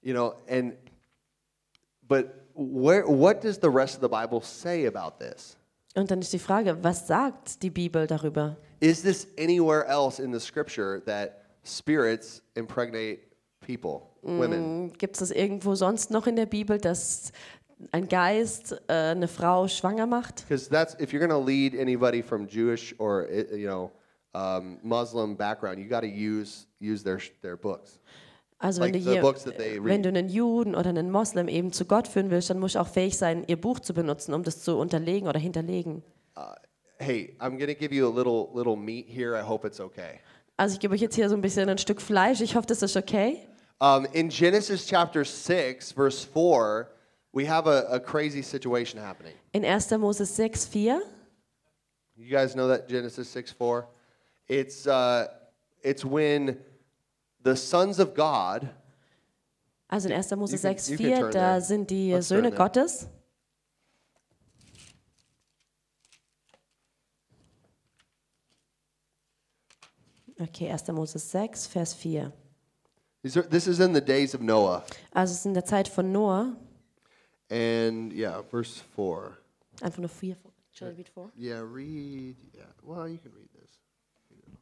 You 0.00 0.14
know, 0.14 0.32
and, 0.48 0.74
but 2.02 2.28
where, 2.54 3.06
what 3.06 3.42
does 3.42 3.58
the 3.60 3.68
rest 3.68 3.94
of 3.96 4.00
the 4.00 4.08
Bible 4.08 4.40
say 4.40 4.86
about 4.86 5.18
this? 5.18 5.57
Und 5.94 6.10
dann 6.10 6.20
ist 6.20 6.32
die 6.32 6.38
Frage, 6.38 6.82
was 6.82 7.06
sagt 7.06 7.62
die 7.62 7.70
Bibel 7.70 8.06
darüber? 8.06 8.56
Is 8.80 9.02
this 9.02 9.26
anywhere 9.38 9.86
else 9.86 10.22
in 10.22 10.32
the 10.32 10.40
scripture 10.40 11.02
that 11.04 11.40
spirits 11.64 12.42
impregnate 12.54 13.20
people, 13.60 14.02
women? 14.22 14.92
Gibt 14.92 15.20
es 15.20 15.30
irgendwo 15.30 15.74
sonst 15.74 16.10
noch 16.10 16.26
in 16.26 16.36
der 16.36 16.46
Bibel, 16.46 16.78
dass 16.78 17.32
ein 17.92 18.08
Geist 18.08 18.80
äh, 18.88 18.92
eine 18.92 19.28
Frau 19.28 19.66
schwanger 19.68 20.06
macht? 20.06 20.46
Because 20.48 20.68
that's 20.68 20.94
if 21.00 21.12
you're 21.12 21.26
going 21.26 21.30
to 21.30 21.38
lead 21.38 21.74
anybody 21.74 22.22
from 22.22 22.46
Jewish 22.46 22.94
or 22.98 23.26
uh, 23.28 23.54
you 23.54 23.68
know 23.68 23.90
um, 24.34 24.78
Muslim 24.82 25.36
background, 25.36 25.78
you 25.78 25.88
got 25.88 26.02
to 26.02 26.08
use 26.08 26.66
use 26.80 27.02
their 27.02 27.20
their 27.42 27.56
books. 27.56 27.98
Also 28.58 28.82
wenn 28.82 28.92
like 28.92 29.04
du, 29.04 29.50
they 29.52 29.82
wenn 29.82 30.02
du 30.02 30.08
einen 30.08 30.28
Juden 30.28 30.74
oder 30.74 30.90
einen 30.90 31.10
Moslem 31.12 31.46
eben 31.46 31.72
zu 31.72 31.84
Gott 31.84 32.08
führen 32.08 32.30
willst, 32.30 32.50
dann 32.50 32.58
musst 32.58 32.74
du 32.74 32.80
auch 32.80 32.88
fähig 32.88 33.16
sein, 33.16 33.44
ihr 33.46 33.60
Buch 33.60 33.78
zu 33.78 33.94
benutzen, 33.94 34.34
um 34.34 34.42
das 34.42 34.62
zu 34.62 34.76
unterlegen 34.76 35.28
oder 35.28 35.38
hinterlegen. 35.38 36.02
Hey, 36.98 37.36
I'm 37.38 37.56
to 37.58 37.74
give 37.74 37.94
you 37.94 38.08
a 38.08 38.10
little 38.10 38.50
little 38.52 38.76
meat 38.76 39.06
here. 39.08 39.36
I 39.36 39.42
hope 39.42 39.64
it's 39.64 39.78
okay. 39.78 40.20
Also 40.56 40.74
ich 40.74 40.80
gebe 40.80 40.94
euch 40.94 41.00
jetzt 41.00 41.14
hier 41.14 41.28
so 41.28 41.36
ein 41.36 41.40
bisschen 41.40 41.68
ein 41.68 41.78
Stück 41.78 42.00
Fleisch. 42.00 42.40
Ich 42.40 42.56
hoffe, 42.56 42.66
das 42.66 42.82
ist 42.82 42.96
okay. 42.96 43.38
Um, 43.80 44.06
in 44.12 44.28
Genesis 44.28 44.84
chapter 44.86 45.24
6, 45.24 45.92
verse 45.92 46.26
4, 46.26 46.88
we 47.32 47.48
have 47.48 47.68
a, 47.68 47.86
a 47.92 48.00
crazy 48.00 48.42
situation 48.42 49.00
happening. 49.00 49.34
In 49.52 49.64
1. 49.64 49.96
Mose 50.00 50.26
6, 50.26 50.66
4. 50.66 51.00
You 52.16 52.28
guys 52.28 52.54
know 52.54 52.66
that 52.66 52.88
Genesis 52.88 53.28
6 53.28 53.52
4? 53.52 53.86
It's, 54.48 54.88
uh, 54.88 55.28
it's 55.84 56.04
when 56.04 56.58
the 57.42 57.56
sons 57.56 57.98
of 57.98 58.14
God, 58.14 58.70
Also 59.90 60.08
in 60.08 60.14
1. 60.14 60.38
Mose 60.38 60.52
You 60.52 60.58
6, 60.58 60.90
4, 60.90 61.30
da 61.30 61.30
there. 61.30 61.60
sind 61.60 61.88
die 61.90 62.12
Let's 62.12 62.28
Söhne. 62.28 62.50
Gottes. 62.50 63.08
Okay, 70.40 70.68
1. 70.68 70.92
Mose 70.94 71.18
6, 71.18 71.66
Vers 71.66 71.94
4. 71.94 72.32
these 73.22 73.36
are, 73.36 73.42
this 73.42 73.66
is 73.66 73.80
in 73.80 73.92
the 73.92 74.00
days 74.00 74.34
of 74.34 74.40
Noah. 74.40 74.84
Also 75.12 75.32
es 75.32 75.38
ist 75.40 75.46
in 75.46 75.54
der 75.54 75.64
Zeit 75.64 75.88
von 75.88 76.12
Noah. 76.12 76.56
And 77.50 78.12
yeah, 78.12 78.42
verse 78.42 78.80
4. 78.94 79.36
Einfach 79.82 79.98
nur 79.98 80.08
4. 80.08 80.36
Shall 80.72 80.88
I 80.88 80.96
read 80.96 81.08
4? 81.08 81.32
Yeah, 81.36 81.60
read. 81.64 82.36
Yeah, 82.54 82.66
well, 82.84 83.08
you 83.08 83.18
can 83.18 83.32
read 83.34 83.48
this. 83.52 83.70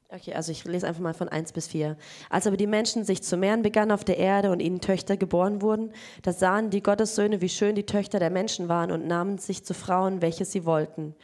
Okay, 0.09 0.35
also 0.35 0.53
ich 0.53 0.65
lese 0.65 0.87
einfach 0.87 1.03
mal 1.03 1.15
von 1.15 1.29
1 1.29 1.53
bis 1.53 1.67
4. 1.67 1.97
Als 2.31 2.47
aber 2.47 2.57
die 2.57 2.69
Menschen 2.69 3.05
sich 3.05 3.25
zu 3.25 3.37
mehren 3.37 3.63
begannen 3.63 3.91
auf 3.91 4.05
der 4.05 4.19
Erde 4.19 4.53
und 4.53 4.61
ihnen 4.61 4.81
Töchter 4.81 5.17
geboren 5.17 5.63
wurden, 5.63 5.93
da 6.23 6.33
sahen 6.33 6.71
die 6.71 6.83
Gottessöhne, 6.83 7.41
wie 7.41 7.49
schön 7.49 7.75
die 7.75 7.87
Töchter 7.87 8.21
der 8.21 8.31
Menschen 8.31 8.69
waren 8.69 8.93
und 8.93 9.09
nahmen 9.09 9.39
sich 9.39 9.65
zu 9.65 9.75
Frauen, 9.75 10.23
welche 10.23 10.45
sie 10.45 10.65
wollten. 10.65 11.17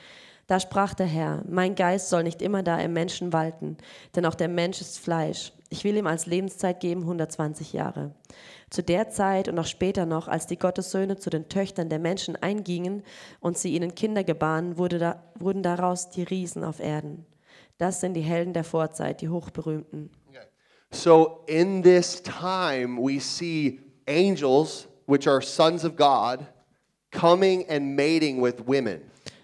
Da 0.49 0.59
sprach 0.59 0.95
der 0.95 1.07
Herr, 1.07 1.45
mein 1.49 1.77
Geist 1.77 2.09
soll 2.09 2.25
nicht 2.25 2.43
immer 2.43 2.65
da 2.65 2.77
im 2.81 2.93
Menschen 2.93 3.33
walten, 3.33 3.77
denn 4.17 4.27
auch 4.27 4.35
der 4.35 4.49
Mensch 4.49 4.81
ist 4.81 4.99
Fleisch. 4.99 5.53
Ich 5.71 5.85
will 5.85 5.97
ihm 5.97 6.09
als 6.09 6.27
Lebenszeit 6.27 6.81
geben 6.81 7.03
120 7.03 7.73
Jahre. 7.73 8.11
Zu 8.69 8.83
der 8.83 9.11
Zeit 9.11 9.49
und 9.49 9.59
auch 9.61 9.67
später 9.67 10.07
noch, 10.07 10.27
als 10.27 10.49
die 10.49 10.59
Gottessöhne 10.59 11.17
zu 11.17 11.31
den 11.31 11.49
Töchtern 11.49 11.89
der 11.89 12.01
Menschen 12.01 12.35
eingingen 12.35 13.05
und 13.39 13.57
sie 13.57 13.75
ihnen 13.75 13.95
Kinder 13.95 14.25
gebaren, 14.25 14.77
wurde 14.77 14.99
da, 14.99 15.23
wurden 15.39 15.63
daraus 15.63 16.11
die 16.11 16.25
Riesen 16.25 16.65
auf 16.65 16.81
Erden. 16.81 17.25
Das 17.83 18.01
sind 18.01 18.15
die 18.15 18.21
Helden 18.21 18.53
der 18.53 18.63
Vorzeit, 18.63 19.21
die 19.23 19.29
Hochberühmten. 19.29 20.09
So 20.93 21.41
in 21.49 21.83
this 21.83 22.23
time, 22.23 22.97
we 22.97 23.19
see 23.19 23.81
angels, 24.07 24.87
which 25.09 25.27
are 25.27 25.43
sons 25.43 25.85
of 25.85 25.97
God, 25.97 26.47
coming 27.11 27.69
and 27.69 27.97
mating 27.97 28.41
with 28.41 28.55
women. 28.67 29.01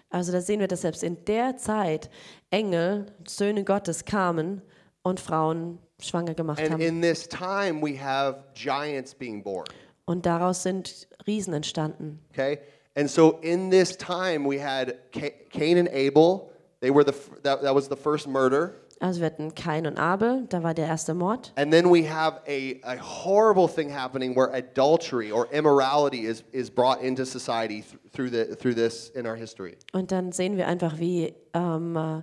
Also 0.09 0.31
da 0.31 0.39
sehen 0.39 0.61
wir, 0.61 0.69
dass 0.69 0.83
selbst 0.83 1.03
in 1.03 1.17
der 1.25 1.57
Zeit 1.57 2.09
Engel, 2.49 3.07
Söhne 3.27 3.65
Gottes 3.65 4.05
kamen 4.05 4.61
und 5.01 5.19
Frauen 5.19 5.77
schwanger 6.01 6.33
gemacht 6.33 6.61
And 6.61 6.71
haben. 6.71 6.81
in 6.81 7.01
this 7.01 7.27
time, 7.27 7.81
we 7.81 8.01
have 8.01 8.45
giants 8.53 9.13
being 9.13 9.43
born. 9.43 9.65
Und 10.05 10.25
daraus 10.25 10.63
sind 10.63 11.09
Riesen 11.27 11.53
entstanden. 11.53 12.19
Okay? 12.31 12.59
And 12.95 13.09
so 13.09 13.39
in 13.41 13.69
this 13.69 13.97
time, 13.97 14.47
we 14.49 14.63
had 14.63 14.95
Ca- 15.11 15.33
Cain 15.51 15.77
and 15.77 15.89
Abel. 15.89 16.49
They 16.81 16.91
were 16.91 17.03
the, 17.03 17.13
that, 17.43 17.61
that 17.61 17.75
was 17.75 17.89
the 17.89 17.95
first 17.95 18.27
murder. 18.27 18.75
Also 19.01 19.21
wir 19.21 19.27
hatten 19.27 19.55
Kain 19.55 19.87
und 19.87 19.97
Abel, 19.97 20.45
da 20.49 20.61
war 20.61 20.73
der 20.73 20.87
erste 20.87 21.13
Mord. 21.13 21.53
And 21.55 21.71
then 21.71 21.89
we 21.89 22.03
have 22.03 22.41
a, 22.47 22.81
a 22.83 22.97
horrible 22.97 23.67
thing 23.67 23.89
happening 23.89 24.35
where 24.35 24.51
adultery 24.53 25.31
or 25.31 25.47
immorality 25.53 26.25
is, 26.25 26.43
is 26.51 26.69
brought 26.69 27.01
into 27.01 27.25
society 27.25 27.81
th- 27.81 28.11
through, 28.11 28.29
the, 28.29 28.55
through 28.55 28.75
this 28.75 29.09
in 29.11 29.25
our 29.25 29.35
history. 29.35 29.77
Und 29.93 30.11
dann 30.11 30.33
sehen 30.33 30.57
wir 30.57 30.67
einfach, 30.67 30.99
wie 30.99 31.33
ähm, 31.53 31.95
äh, 31.95 32.21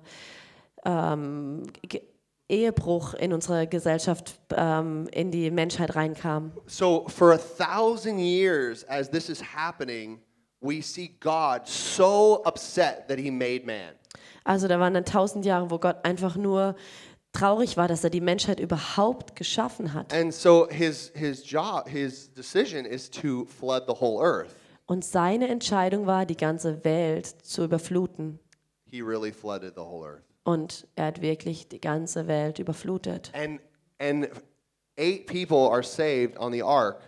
ähm, 0.85 1.63
Ehebruch 2.49 3.15
in 3.15 3.33
unsere 3.33 3.67
Gesellschaft 3.67 4.39
ähm, 4.55 5.09
in 5.13 5.31
die 5.31 5.51
Menschheit 5.51 5.97
reinkam. 5.97 6.53
So 6.67 7.07
for 7.09 7.33
a 7.33 7.39
thousand 7.39 8.19
years, 8.19 8.85
as 8.85 9.11
this 9.11 9.29
is 9.29 9.41
happening, 9.41 10.21
we 10.61 10.81
see 10.81 11.17
God 11.21 11.67
so 11.67 12.43
upset 12.45 13.09
that 13.09 13.19
he 13.19 13.31
made 13.31 13.65
man. 13.65 13.95
Also 14.47 14.69
da 14.69 14.79
waren 14.79 14.95
dann 14.95 15.05
tausend 15.05 15.45
Jahre, 15.45 15.71
wo 15.71 15.79
Gott 15.79 16.05
einfach 16.05 16.37
nur 16.37 16.77
traurig 17.33 17.77
war, 17.77 17.89
dass 17.89 18.05
er 18.05 18.11
die 18.11 18.21
Menschheit 18.21 18.61
überhaupt 18.61 19.35
geschaffen 19.35 19.93
hat. 19.93 20.15
And 20.15 20.33
so 20.33 20.69
his, 20.71 21.11
his 21.15 21.49
job, 21.51 21.89
his 21.89 22.33
decision 22.33 22.85
is 22.85 23.11
to 23.11 23.45
flood 23.45 23.85
the 23.89 24.01
whole 24.01 24.25
earth. 24.25 24.55
Und 24.87 25.05
seine 25.05 25.49
Entscheidung 25.49 26.07
war, 26.07 26.27
die 26.27 26.37
ganze 26.37 26.85
Welt 26.85 27.27
zu 27.27 27.65
überfluten. 27.65 28.39
He 28.89 29.01
really 29.03 29.33
flooded 29.33 29.75
the 29.75 29.81
whole 29.81 30.07
earth. 30.07 30.23
Und 30.45 30.87
er 30.95 31.07
hat 31.07 31.21
wirklich 31.21 31.69
die 31.69 31.81
ganze 31.81 32.29
Welt 32.29 32.61
überflutet. 32.61 33.33
And, 33.35 33.61
and 33.99 34.29
eight 34.97 35.27
people 35.27 35.69
are 35.69 35.83
saved 35.83 36.39
on 36.39 36.53
the 36.53 36.63
ark, 36.63 37.03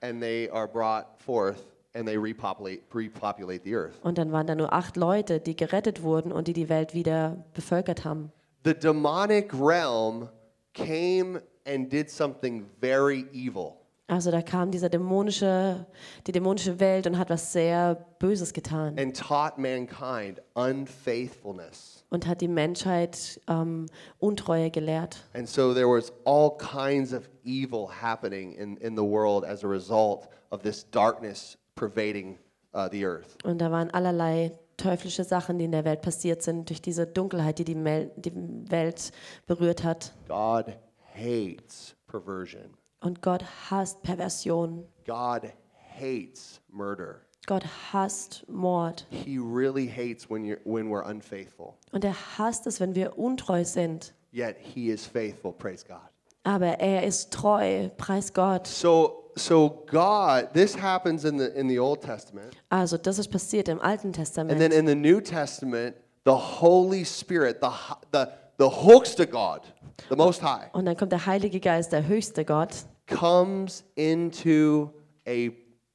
and 0.00 0.22
they 0.22 0.48
are 0.50 0.68
brought 0.68 1.20
forth, 1.20 1.64
and 1.96 2.06
they 2.06 2.18
repopulate, 2.18 2.82
repopulate 2.92 3.64
the 3.64 3.74
earth. 3.74 3.94
Und 4.02 4.18
dann 4.18 4.30
waren 4.32 4.46
da 4.46 4.54
nur 4.54 4.72
acht 4.72 4.96
Leute, 4.96 5.40
die 5.40 5.56
gerettet 5.56 6.02
wurden 6.02 6.30
und 6.30 6.48
die 6.48 6.52
die 6.52 6.68
Welt 6.68 6.94
wieder 6.94 7.44
bevölkert 7.54 8.04
haben. 8.04 8.30
The 8.64 8.74
demonic 8.74 9.52
realm 9.54 10.28
came 10.74 11.40
and 11.66 11.90
did 11.90 12.10
something 12.10 12.66
very 12.80 13.26
evil. 13.32 13.78
Also 14.08 14.30
da 14.30 14.40
kam 14.40 14.70
dieser 14.70 14.88
dämonische, 14.88 15.84
die 16.28 16.32
dämonische 16.32 16.78
Welt 16.78 17.08
und 17.08 17.18
hat 17.18 17.28
was 17.28 17.52
sehr 17.52 17.96
Böses 18.20 18.52
getan 18.52 18.96
and 18.98 19.16
taught 19.16 19.58
mankind 19.58 20.40
unfaithfulness. 20.54 22.04
und 22.10 22.26
hat 22.28 22.40
die 22.40 22.46
Menschheit 22.48 23.40
ähm, 23.48 23.86
Untreue 24.18 24.70
gelehrt. 24.70 25.24
And 25.34 25.48
so 25.48 25.74
there 25.74 25.88
was 25.88 26.12
all 26.24 26.56
kinds 26.56 27.12
of 27.12 27.28
evil 27.42 27.88
happening 27.88 28.52
in, 28.52 28.76
in 28.76 28.96
the 28.96 29.02
world 29.02 29.44
as 29.44 29.64
a 29.64 29.68
result 29.68 30.28
of 30.50 30.62
this 30.62 30.88
darkness 30.90 31.58
pervading 31.76 32.38
uh, 32.74 32.88
the 32.90 33.04
earth. 33.04 33.36
Und 33.44 33.58
da 33.58 33.70
waren 33.70 33.90
allerlei 33.90 34.50
teuflische 34.76 35.24
Sachen, 35.24 35.58
die 35.58 35.66
in 35.66 35.72
der 35.72 35.84
Welt 35.84 36.02
passiert 36.02 36.42
sind, 36.42 36.68
durch 36.68 36.82
diese 36.82 37.06
Dunkelheit, 37.06 37.58
die 37.58 37.64
die, 37.64 37.74
Mel 37.76 38.10
die 38.16 38.32
Welt 38.70 39.12
berührt 39.46 39.84
hat. 39.84 40.12
God 40.26 40.76
hates 41.14 41.94
perversion. 42.08 42.74
Und 43.00 43.22
Gott 43.22 43.44
hasst 43.70 44.02
Perversion. 44.02 44.84
God 45.06 45.52
hates 45.98 46.60
murder. 46.68 47.20
Gott 47.46 47.64
hasst 47.92 48.44
Mord. 48.48 49.06
He 49.10 49.38
really 49.38 49.86
hates 49.86 50.28
when, 50.28 50.44
you're, 50.44 50.58
when 50.64 50.88
we're 50.88 51.08
unfaithful. 51.08 51.74
Und 51.92 52.04
er 52.04 52.14
hasst 52.36 52.66
es, 52.66 52.80
wenn 52.80 52.94
wir 52.94 53.16
untreu 53.18 53.64
sind. 53.64 54.12
Yet 54.32 54.56
he 54.58 54.90
is 54.90 55.06
faithful, 55.06 55.52
praise 55.52 55.84
God. 55.86 56.00
Aber 56.42 56.80
er 56.80 57.04
ist 57.04 57.32
treu, 57.32 57.88
preis 57.96 58.32
Gott. 58.32 58.66
So, 58.66 59.25
so 59.36 59.84
God, 59.86 60.52
this 60.54 60.74
happens 60.74 61.24
in 61.24 61.38
the, 61.38 61.54
in 61.54 61.68
the 61.68 61.78
Old 61.78 62.00
Testament. 62.02 62.56
Also 62.70 62.96
das 62.96 63.18
ist 63.18 63.28
passiert 63.30 63.68
im 63.68 63.80
Alten 63.80 64.08
And 64.08 64.14
then 64.14 64.24
Testament. 64.24 64.72
in 64.72 64.86
the 64.86 64.94
New 64.94 65.20
Testament, 65.20 65.94
the 66.24 66.32
Holy 66.32 67.04
Spirit, 67.04 67.58
the, 67.60 67.68
the, 68.12 68.26
the 68.58 68.70
höchste 68.70 69.26
God, 69.26 69.60
the 70.08 70.16
Most 70.16 70.42
High, 70.42 70.72
Und 70.72 70.86
dann 70.86 70.96
kommt 70.96 71.12
der 71.12 71.26
Heilige 71.26 71.60
Geist, 71.60 71.92
der 71.92 72.06
höchste 72.06 72.44
Gott, 72.44 72.86
comes 73.06 73.84
into 73.94 74.90
a 75.28 75.50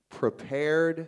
prepared 0.09 1.07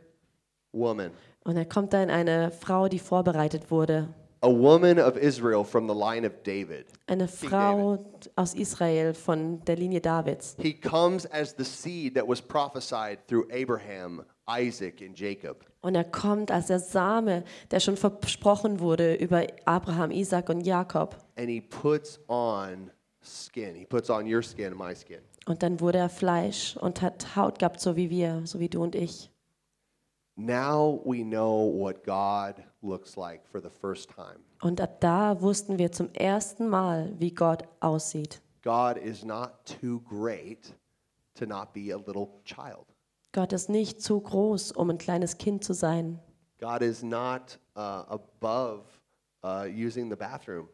woman, 0.72 1.12
und 1.46 1.58
er 1.58 1.66
kommt 1.66 1.94
da 1.94 2.02
in 2.02 2.10
eine 2.10 2.52
Frau, 2.52 2.88
die 2.88 3.00
vorbereitet 3.00 3.70
wurde. 3.70 4.08
A 4.44 4.50
woman 4.50 5.00
of 5.00 5.18
Israel 5.18 5.64
from 5.64 5.88
the 5.88 5.94
line 5.94 6.26
of 6.26 6.44
David. 6.44 6.86
Eine 7.08 7.28
Frau 7.28 8.06
aus 8.36 8.54
Israel 8.54 9.14
von 9.14 9.62
der 9.66 9.78
Linie 9.78 10.02
Davids. 10.02 10.56
He 10.60 10.74
comes 10.74 11.26
as 11.28 11.56
the 11.58 11.64
seed 11.64 12.16
that 12.16 12.28
was 12.28 12.42
prophesied 12.42 13.26
through 13.26 13.48
Abraham, 13.52 14.26
Isaac, 14.48 15.02
and 15.02 15.18
Jacob. 15.18 15.66
Und 15.82 15.96
er 15.96 16.04
kommt 16.04 16.52
als 16.52 16.68
der 16.68 16.80
Same, 16.80 17.44
der 17.72 17.80
schon 17.80 17.96
versprochen 17.96 18.80
wurde 18.82 19.16
über 19.16 19.48
Abraham, 19.66 20.12
Isaac 20.12 20.50
und 20.50 20.62
Jakob. 20.62 21.16
And 21.38 21.50
he 21.50 21.62
puts 21.62 22.20
on 22.28 22.92
skin. 23.22 23.76
He 23.76 23.86
puts 23.86 24.10
on 24.10 24.32
your 24.32 24.44
skin 24.44 24.76
my 24.78 24.94
skin. 24.94 25.20
Und 25.46 25.64
dann 25.64 25.80
wurde 25.80 26.00
er 26.00 26.10
Fleisch 26.10 26.76
und 26.78 27.02
hat 27.02 27.36
Haut 27.38 27.60
gehabt, 27.60 27.80
so 27.80 27.96
wie 27.96 28.10
wir, 28.10 28.42
so 28.46 28.60
wie 28.60 28.70
du 28.70 28.84
und 28.84 28.96
ich. 28.96 29.30
Now 30.36 31.02
we 31.06 31.24
know 31.24 31.72
what 31.74 32.04
God 32.04 32.64
looks 32.84 33.18
like 33.18 33.48
for 33.48 33.62
the 33.62 33.70
first 33.70 34.10
time. 34.10 34.40
Und 34.62 34.82
ab 34.82 35.00
da 35.00 35.42
wussten 35.42 35.78
wir 35.78 35.92
zum 35.92 36.14
ersten 36.14 36.68
Mal, 36.70 37.14
wie 37.18 37.34
Gott 37.34 37.64
aussieht. 37.80 38.42
God 38.64 38.98
is 38.98 39.24
not 39.24 39.66
too 39.66 40.02
great 40.02 40.74
to 41.36 41.46
not 41.46 41.74
be 41.74 41.94
a 41.94 41.98
little 41.98 42.30
child. 42.46 42.86
Gott 43.34 43.52
ist 43.52 43.70
nicht 43.70 44.02
zu 44.02 44.20
groß, 44.22 44.72
um 44.74 44.92
ein 44.92 44.98
kleines 44.98 45.38
Kind 45.38 45.64
zu 45.64 45.74
sein. 45.74 46.20
God 46.60 46.82
is 46.82 47.04
not 47.04 47.60
uh, 47.76 48.06
above 48.08 48.93
uh, 49.44 49.66
using 49.66 50.10
the 50.10 50.16
bathroom. 50.16 50.68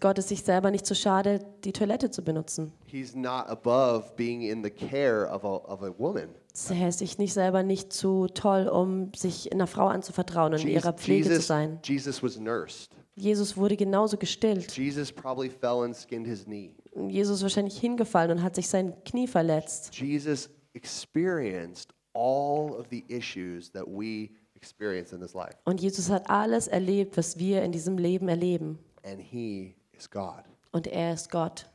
Gott 0.00 0.18
ist 0.18 0.28
sich 0.28 0.42
selber 0.42 0.70
nicht 0.70 0.86
zu 0.86 0.94
schade, 0.94 1.44
die 1.64 1.72
Toilette 1.72 2.10
zu 2.10 2.22
benutzen. 2.22 2.72
He's 2.86 3.14
not 3.14 3.46
above 3.48 4.14
being 4.16 4.42
in 4.42 4.62
the 4.62 4.70
care 4.70 5.28
of 5.30 5.44
a, 5.44 5.72
of 5.72 5.82
a 5.82 5.92
woman. 5.98 6.28
Er 6.70 6.88
ist 6.88 7.00
sich 7.00 7.18
nicht 7.18 7.32
selber 7.32 7.62
nicht 7.62 7.92
zu 7.92 8.28
toll, 8.28 8.68
um 8.68 9.12
sich 9.14 9.52
einer 9.52 9.66
Frau 9.66 9.88
anzuvertrauen 9.88 10.54
und 10.54 10.62
in 10.62 10.68
ihrer 10.68 10.92
Pflege 10.92 11.24
zu 11.24 11.30
Jesus, 11.30 11.46
sein. 11.46 11.80
Jesus 11.84 12.22
was 12.22 12.38
nursed. 12.38 12.90
Jesus 13.16 13.56
wurde 13.56 13.76
genauso 13.76 14.16
gestillt. 14.16 14.76
Jesus 14.76 15.12
probably 15.12 15.48
fell 15.48 15.82
and 15.84 15.96
skinned 15.96 16.26
his 16.26 16.44
knee. 16.44 16.74
Jesus 17.08 17.38
ist 17.38 17.42
wahrscheinlich 17.42 17.78
hingefallen 17.78 18.30
und 18.38 18.42
hat 18.42 18.54
sich 18.54 18.68
sein 18.68 18.94
Knie 19.04 19.26
verletzt. 19.26 19.94
Jesus 19.94 20.48
experienced 20.74 21.92
all 22.12 22.72
of 22.72 22.86
the 22.90 23.04
issues 23.08 23.70
that 23.72 23.86
we 23.86 24.30
experience 24.64 25.12
in 25.12 25.20
this 25.20 25.34
life. 25.34 25.56
Und 25.64 25.80
Jesus 25.80 26.08
hat 26.08 26.30
alles 26.30 26.68
erlebt, 26.68 27.16
was 27.16 27.38
wir 27.38 27.62
in 27.62 27.72
diesem 27.72 27.98
Leben 27.98 28.28
erleben. 28.28 28.78
And 29.04 29.20
he 29.20 29.74
is 29.92 30.10
God. 30.10 30.44
Und 30.72 30.86
er 30.86 31.12
ist 31.12 31.30
Gott. 31.30 31.66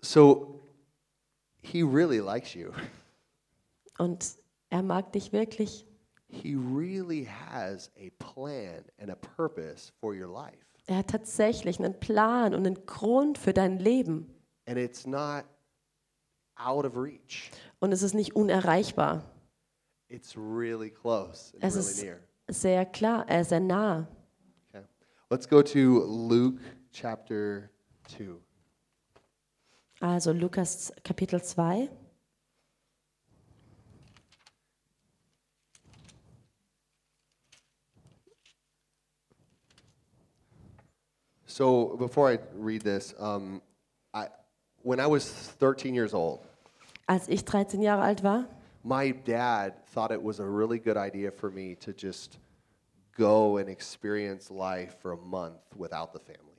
So 0.00 0.60
he 1.62 1.82
really 1.82 2.18
likes 2.18 2.54
you. 2.54 2.72
Und 3.98 4.36
er 4.70 4.82
mag 4.82 5.12
dich 5.12 5.32
wirklich. 5.32 5.86
He 6.28 6.56
really 6.56 7.26
has 7.26 7.90
a 7.96 8.10
plan 8.18 8.84
and 8.98 9.10
a 9.10 9.14
purpose 9.14 9.92
for 10.00 10.14
your 10.14 10.28
life. 10.28 10.58
Er 10.86 10.96
hat 10.96 11.08
tatsächlich 11.08 11.78
einen 11.78 11.98
Plan 12.00 12.54
und 12.54 12.66
einen 12.66 12.86
Grund 12.86 13.38
für 13.38 13.52
dein 13.52 13.78
Leben. 13.78 14.34
And 14.66 14.78
it's 14.78 15.06
not 15.06 15.44
out 16.56 16.84
of 16.84 16.96
reach. 16.96 17.50
Und 17.78 17.92
es 17.92 18.02
ist 18.02 18.14
nicht 18.14 18.34
unerreichbar. 18.34 19.22
It's 20.12 20.36
really 20.36 20.90
close 20.90 21.54
and 21.54 21.64
Es 21.64 21.74
really 21.74 21.90
ist 21.90 22.02
near. 22.02 22.20
sehr 22.50 22.84
klar, 22.84 23.24
er 23.28 23.40
ist 23.40 23.48
sehr 23.48 23.60
nah. 23.60 24.06
Okay. 24.70 24.84
Let's 25.30 25.48
go 25.48 25.62
to 25.62 26.04
Luke 26.04 26.60
chapter 26.92 27.70
2. 28.08 28.38
Also 30.02 30.32
Lukas 30.32 30.92
Kapitel 31.02 31.40
2. 31.42 31.88
So 41.46 41.96
before 41.96 42.30
I 42.30 42.38
read 42.54 42.82
this, 42.82 43.14
um, 43.18 43.60
I, 44.14 44.28
when 44.82 45.00
I 45.00 45.06
was 45.06 45.28
13 45.58 45.94
years 45.94 46.14
old, 46.14 46.40
Als 47.06 47.28
ich 47.28 47.44
13 47.44 47.82
Jahre 47.82 48.02
alt 48.02 48.22
war, 48.22 48.44
my 48.82 49.12
dad 49.12 49.84
thought 49.86 50.10
it 50.10 50.22
was 50.22 50.40
a 50.40 50.46
really 50.46 50.78
good 50.78 50.96
idea 50.96 51.30
for 51.30 51.50
me 51.50 51.74
to 51.76 51.92
just 51.92 52.38
go 53.16 53.58
and 53.58 53.68
experience 53.68 54.50
life 54.50 54.96
for 55.00 55.12
a 55.12 55.16
month 55.16 55.60
without 55.76 56.12
the 56.12 56.18
family. 56.18 56.52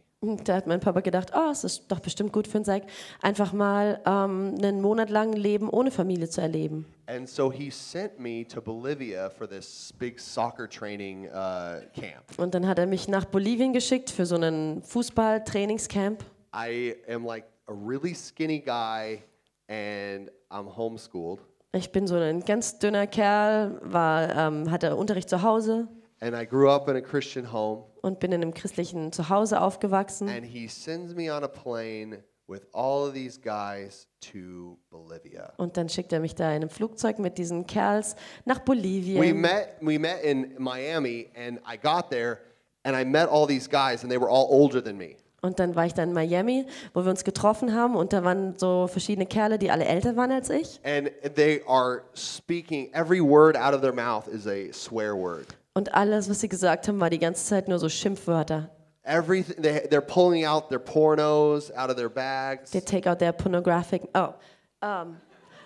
da 0.45 0.55
hat 0.55 0.67
mein 0.67 0.79
Papa 0.79 1.01
gedacht, 1.01 1.31
oh, 1.35 1.49
es 1.51 1.63
ist 1.63 1.91
doch 1.91 1.99
bestimmt 1.99 2.31
gut 2.31 2.47
für 2.47 2.57
einen 2.57 2.65
Zack, 2.65 2.83
einfach 3.21 3.51
mal 3.51 3.99
ähm, 4.05 4.55
einen 4.57 4.81
Monat 4.81 5.09
lang 5.09 5.33
Leben 5.33 5.69
ohne 5.69 5.91
Familie 5.91 6.29
zu 6.29 6.41
erleben. 6.41 6.85
And 7.07 7.27
so 7.27 7.51
he 7.51 7.69
sent 7.69 8.19
me 8.19 8.45
to 8.47 8.61
Bolivia 8.61 9.29
for 9.29 9.47
this 9.47 9.93
big 9.99 10.19
soccer 10.19 10.69
training 10.69 11.27
uh, 11.27 11.81
camp. 11.93 12.23
Und 12.37 12.55
dann 12.55 12.65
hat 12.67 12.79
er 12.79 12.85
mich 12.85 13.09
nach 13.09 13.25
Bolivien 13.25 13.73
geschickt 13.73 14.09
für 14.09 14.25
so 14.25 14.35
einen 14.35 14.81
Fußball-Trainingscamp. 14.83 16.23
I 16.55 16.95
am 17.09 17.25
like 17.25 17.45
a 17.67 17.73
really 17.73 18.13
skinny 18.13 18.59
guy 18.59 19.23
and 19.67 20.29
I'm 20.49 20.73
homeschooled. 20.73 21.39
Ich 21.75 21.91
bin 21.91 22.05
so 22.07 22.15
ein 22.15 22.41
ganz 22.41 22.77
dünner 22.77 23.07
Kerl, 23.07 23.79
war, 23.83 24.35
ähm, 24.35 24.69
hatte 24.69 24.95
Unterricht 24.95 25.29
zu 25.29 25.41
Hause 25.41 25.87
And 26.19 26.33
I 26.35 26.45
grew 26.45 26.69
up 26.69 26.87
in 26.87 26.95
a 26.95 27.01
Christian 27.01 27.51
home. 27.51 27.83
und 28.01 28.19
bin 28.19 28.31
in 28.31 28.41
einem 28.41 28.53
christlichen 28.53 29.11
Zuhause 29.11 29.59
aufgewachsen. 29.59 30.29
And 30.29 30.45
he 30.45 30.67
sends 30.67 31.13
me 31.15 31.29
on 31.35 31.43
a 31.43 31.47
plane 31.49 32.23
with 32.47 32.61
all 32.73 33.07
of 33.07 33.13
these 33.13 33.37
guys 33.41 34.07
to 34.31 34.77
Bolivia. 34.89 35.51
Und 35.57 35.75
dann 35.75 35.89
schickt 35.89 36.13
er 36.13 36.19
mich 36.21 36.35
da 36.35 36.49
in 36.51 36.57
einem 36.57 36.69
Flugzeug 36.69 37.19
mit 37.19 37.37
diesen 37.37 37.65
Kerls 37.67 38.15
nach 38.45 38.59
We 38.59 38.63
Bolivien. 38.65 39.41
met 39.41 39.69
we 39.81 39.97
met 39.99 40.23
in 40.23 40.53
Miami 40.59 41.29
and 41.35 41.59
I 41.67 41.75
got 41.77 42.09
there 42.09 42.37
and 42.83 42.95
I 42.95 43.03
met 43.03 43.27
all 43.29 43.45
these 43.47 43.67
guys 43.67 44.03
and 44.03 44.11
they 44.11 44.19
were 44.19 44.29
all 44.29 44.47
older 44.49 44.81
than 44.81 44.95
me. 44.97 45.17
Und 45.43 45.59
dann 45.59 45.75
war 45.75 45.85
ich 45.85 45.93
da 45.93 46.03
in 46.03 46.13
Miami, 46.13 46.65
wo 46.93 47.03
wir 47.03 47.11
uns 47.11 47.25
getroffen 47.25 47.75
haben 47.75 47.97
und 47.97 48.13
da 48.13 48.23
waren 48.23 48.57
so 48.57 48.87
verschiedene 48.87 49.25
Kerle, 49.25 49.57
die 49.59 49.71
alle 49.71 49.83
älter 49.83 50.15
waren 50.15 50.31
als 50.31 50.49
ich. 50.49 50.79
And 50.85 51.11
they 51.35 51.61
are 51.67 52.03
speaking 52.13 52.89
every 52.93 53.19
word 53.19 53.57
out 53.57 53.73
of 53.73 53.81
their 53.81 53.91
mouth 53.91 54.25
is 54.27 54.47
a 54.47 54.71
swear 54.71 55.13
word. 55.13 55.47
Und 55.73 55.93
alles, 55.93 56.29
was 56.29 56.39
sie 56.39 56.47
gesagt 56.47 56.87
haben, 56.87 57.01
war 57.01 57.09
die 57.09 57.19
ganze 57.19 57.43
Zeit 57.45 57.67
nur 57.67 57.77
so 57.77 57.89
Schimpfwörter. 57.89 58.69
Everything 59.03 59.61
they, 59.61 59.85
they're 59.89 59.99
pulling 59.99 60.45
out 60.45 60.69
their 60.69 60.79
pornos 60.79 61.75
out 61.75 61.89
of 61.89 61.97
their 61.97 62.09
bags. 62.09 62.71
They 62.71 62.79
take 62.79 63.09
out 63.09 63.19
their 63.19 63.33
pornographic. 63.33 64.03
Oh. 64.15 64.29
Um, 64.81 65.17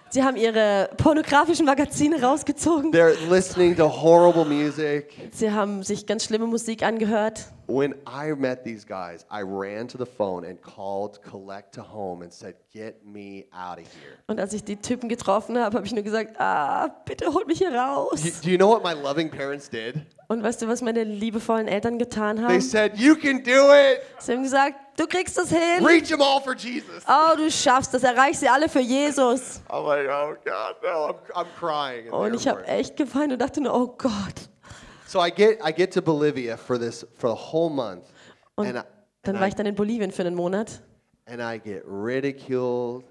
sie 0.10 0.24
haben 0.24 0.38
ihre 0.38 0.90
pornografischen 0.98 1.68
Magazine 1.68 2.20
rausgezogen. 2.20 2.92
They're 2.92 3.14
listening 3.30 3.76
to 3.76 3.88
horrible 3.88 4.44
music. 4.44 5.30
Sie 5.34 5.52
haben 5.52 5.84
sich 5.84 6.08
ganz 6.08 6.24
schlimme 6.24 6.48
Musik 6.48 6.82
angehört. 6.82 7.46
When 7.70 7.96
I 8.08 8.34
met 8.34 8.64
these 8.64 8.86
guys, 8.86 9.26
I 9.30 9.42
ran 9.42 9.90
to 9.90 9.98
the 9.98 10.06
phone 10.06 10.46
and 10.46 10.58
called 10.62 11.22
Collect 11.22 11.74
to 11.76 11.82
Home 11.82 12.22
and 12.24 12.32
said, 12.32 12.56
"Get 12.72 13.06
me 13.06 13.46
out 13.52 13.78
of 13.78 13.84
here." 13.84 14.14
Und 14.28 14.40
als 14.40 14.54
ich 14.54 14.64
die 14.64 14.78
Typen 14.78 15.10
getroffen 15.10 15.58
habe, 15.60 15.76
habe 15.76 15.86
ich 15.86 15.92
nur 15.92 16.02
gesagt, 16.04 16.40
ah, 16.40 16.88
bitte 17.04 17.34
holt 17.34 17.46
mich 17.48 17.58
hier 17.58 17.72
Do, 17.72 17.78
raus. 17.78 18.22
do 18.42 18.50
you 18.50 18.56
know 18.58 18.70
what 18.70 18.86
my 18.86 18.94
loving 18.94 19.30
parents 19.30 19.70
did? 19.70 19.96
Und 20.30 20.44
weißt 20.44 20.62
du, 20.62 20.70
was 20.70 20.82
meine 20.82 21.04
liebevollen 21.04 21.68
Eltern 21.68 22.00
getan 22.00 22.38
They 22.38 22.46
haben? 22.46 22.62
said, 22.62 22.98
"You 22.98 23.16
can 23.16 23.44
do 23.44 23.74
it. 23.74 24.00
Sie 24.20 24.32
haben 24.32 24.44
gesagt, 24.44 24.76
du 24.98 25.06
kriegst 25.06 25.38
das 25.38 25.50
hin. 25.50 25.86
Reach 25.86 26.08
them 26.08 26.22
all 26.22 26.40
for 26.40 26.56
Jesus." 26.56 27.04
Oh, 27.06 27.36
du 27.36 27.52
schaffst 27.52 27.94
das, 27.94 28.04
erreich 28.04 28.40
sie 28.40 28.48
alle 28.48 28.70
für 28.70 28.80
Jesus. 28.80 29.62
I'm 29.68 29.86
like, 29.86 30.08
"Oh 30.10 30.36
God, 30.46 30.76
no!" 30.84 31.10
I'm, 31.10 31.44
I'm 31.44 31.46
crying. 31.60 32.10
Und 32.14 32.34
ich 32.34 32.48
habe 32.48 32.66
echt 32.66 32.96
geweint 32.96 33.34
und 33.34 33.40
dachte 33.42 33.60
nur, 33.60 33.74
oh 33.76 33.88
Gott. 33.98 34.50
So 35.08 35.20
I 35.26 35.30
get 35.32 35.60
I 35.66 35.72
get 35.74 35.92
to 35.94 36.02
Bolivia 36.02 36.58
for 36.58 36.78
this 36.78 37.06
for 37.16 37.30
the 37.30 37.36
whole 37.54 37.70
month, 37.74 38.06
Und 38.56 38.68
and 38.68 38.78
I, 38.80 38.82
dann 39.24 39.40
war 39.40 39.48
ich 39.48 39.56
dann 39.56 39.66
in 39.66 39.76
Bolivien 39.76 40.12
für 40.12 40.24
einen 40.24 40.36
Monat 40.36 40.82
and 41.26 41.40
I 41.42 41.60
get 41.60 41.84
ridiculed 41.88 43.04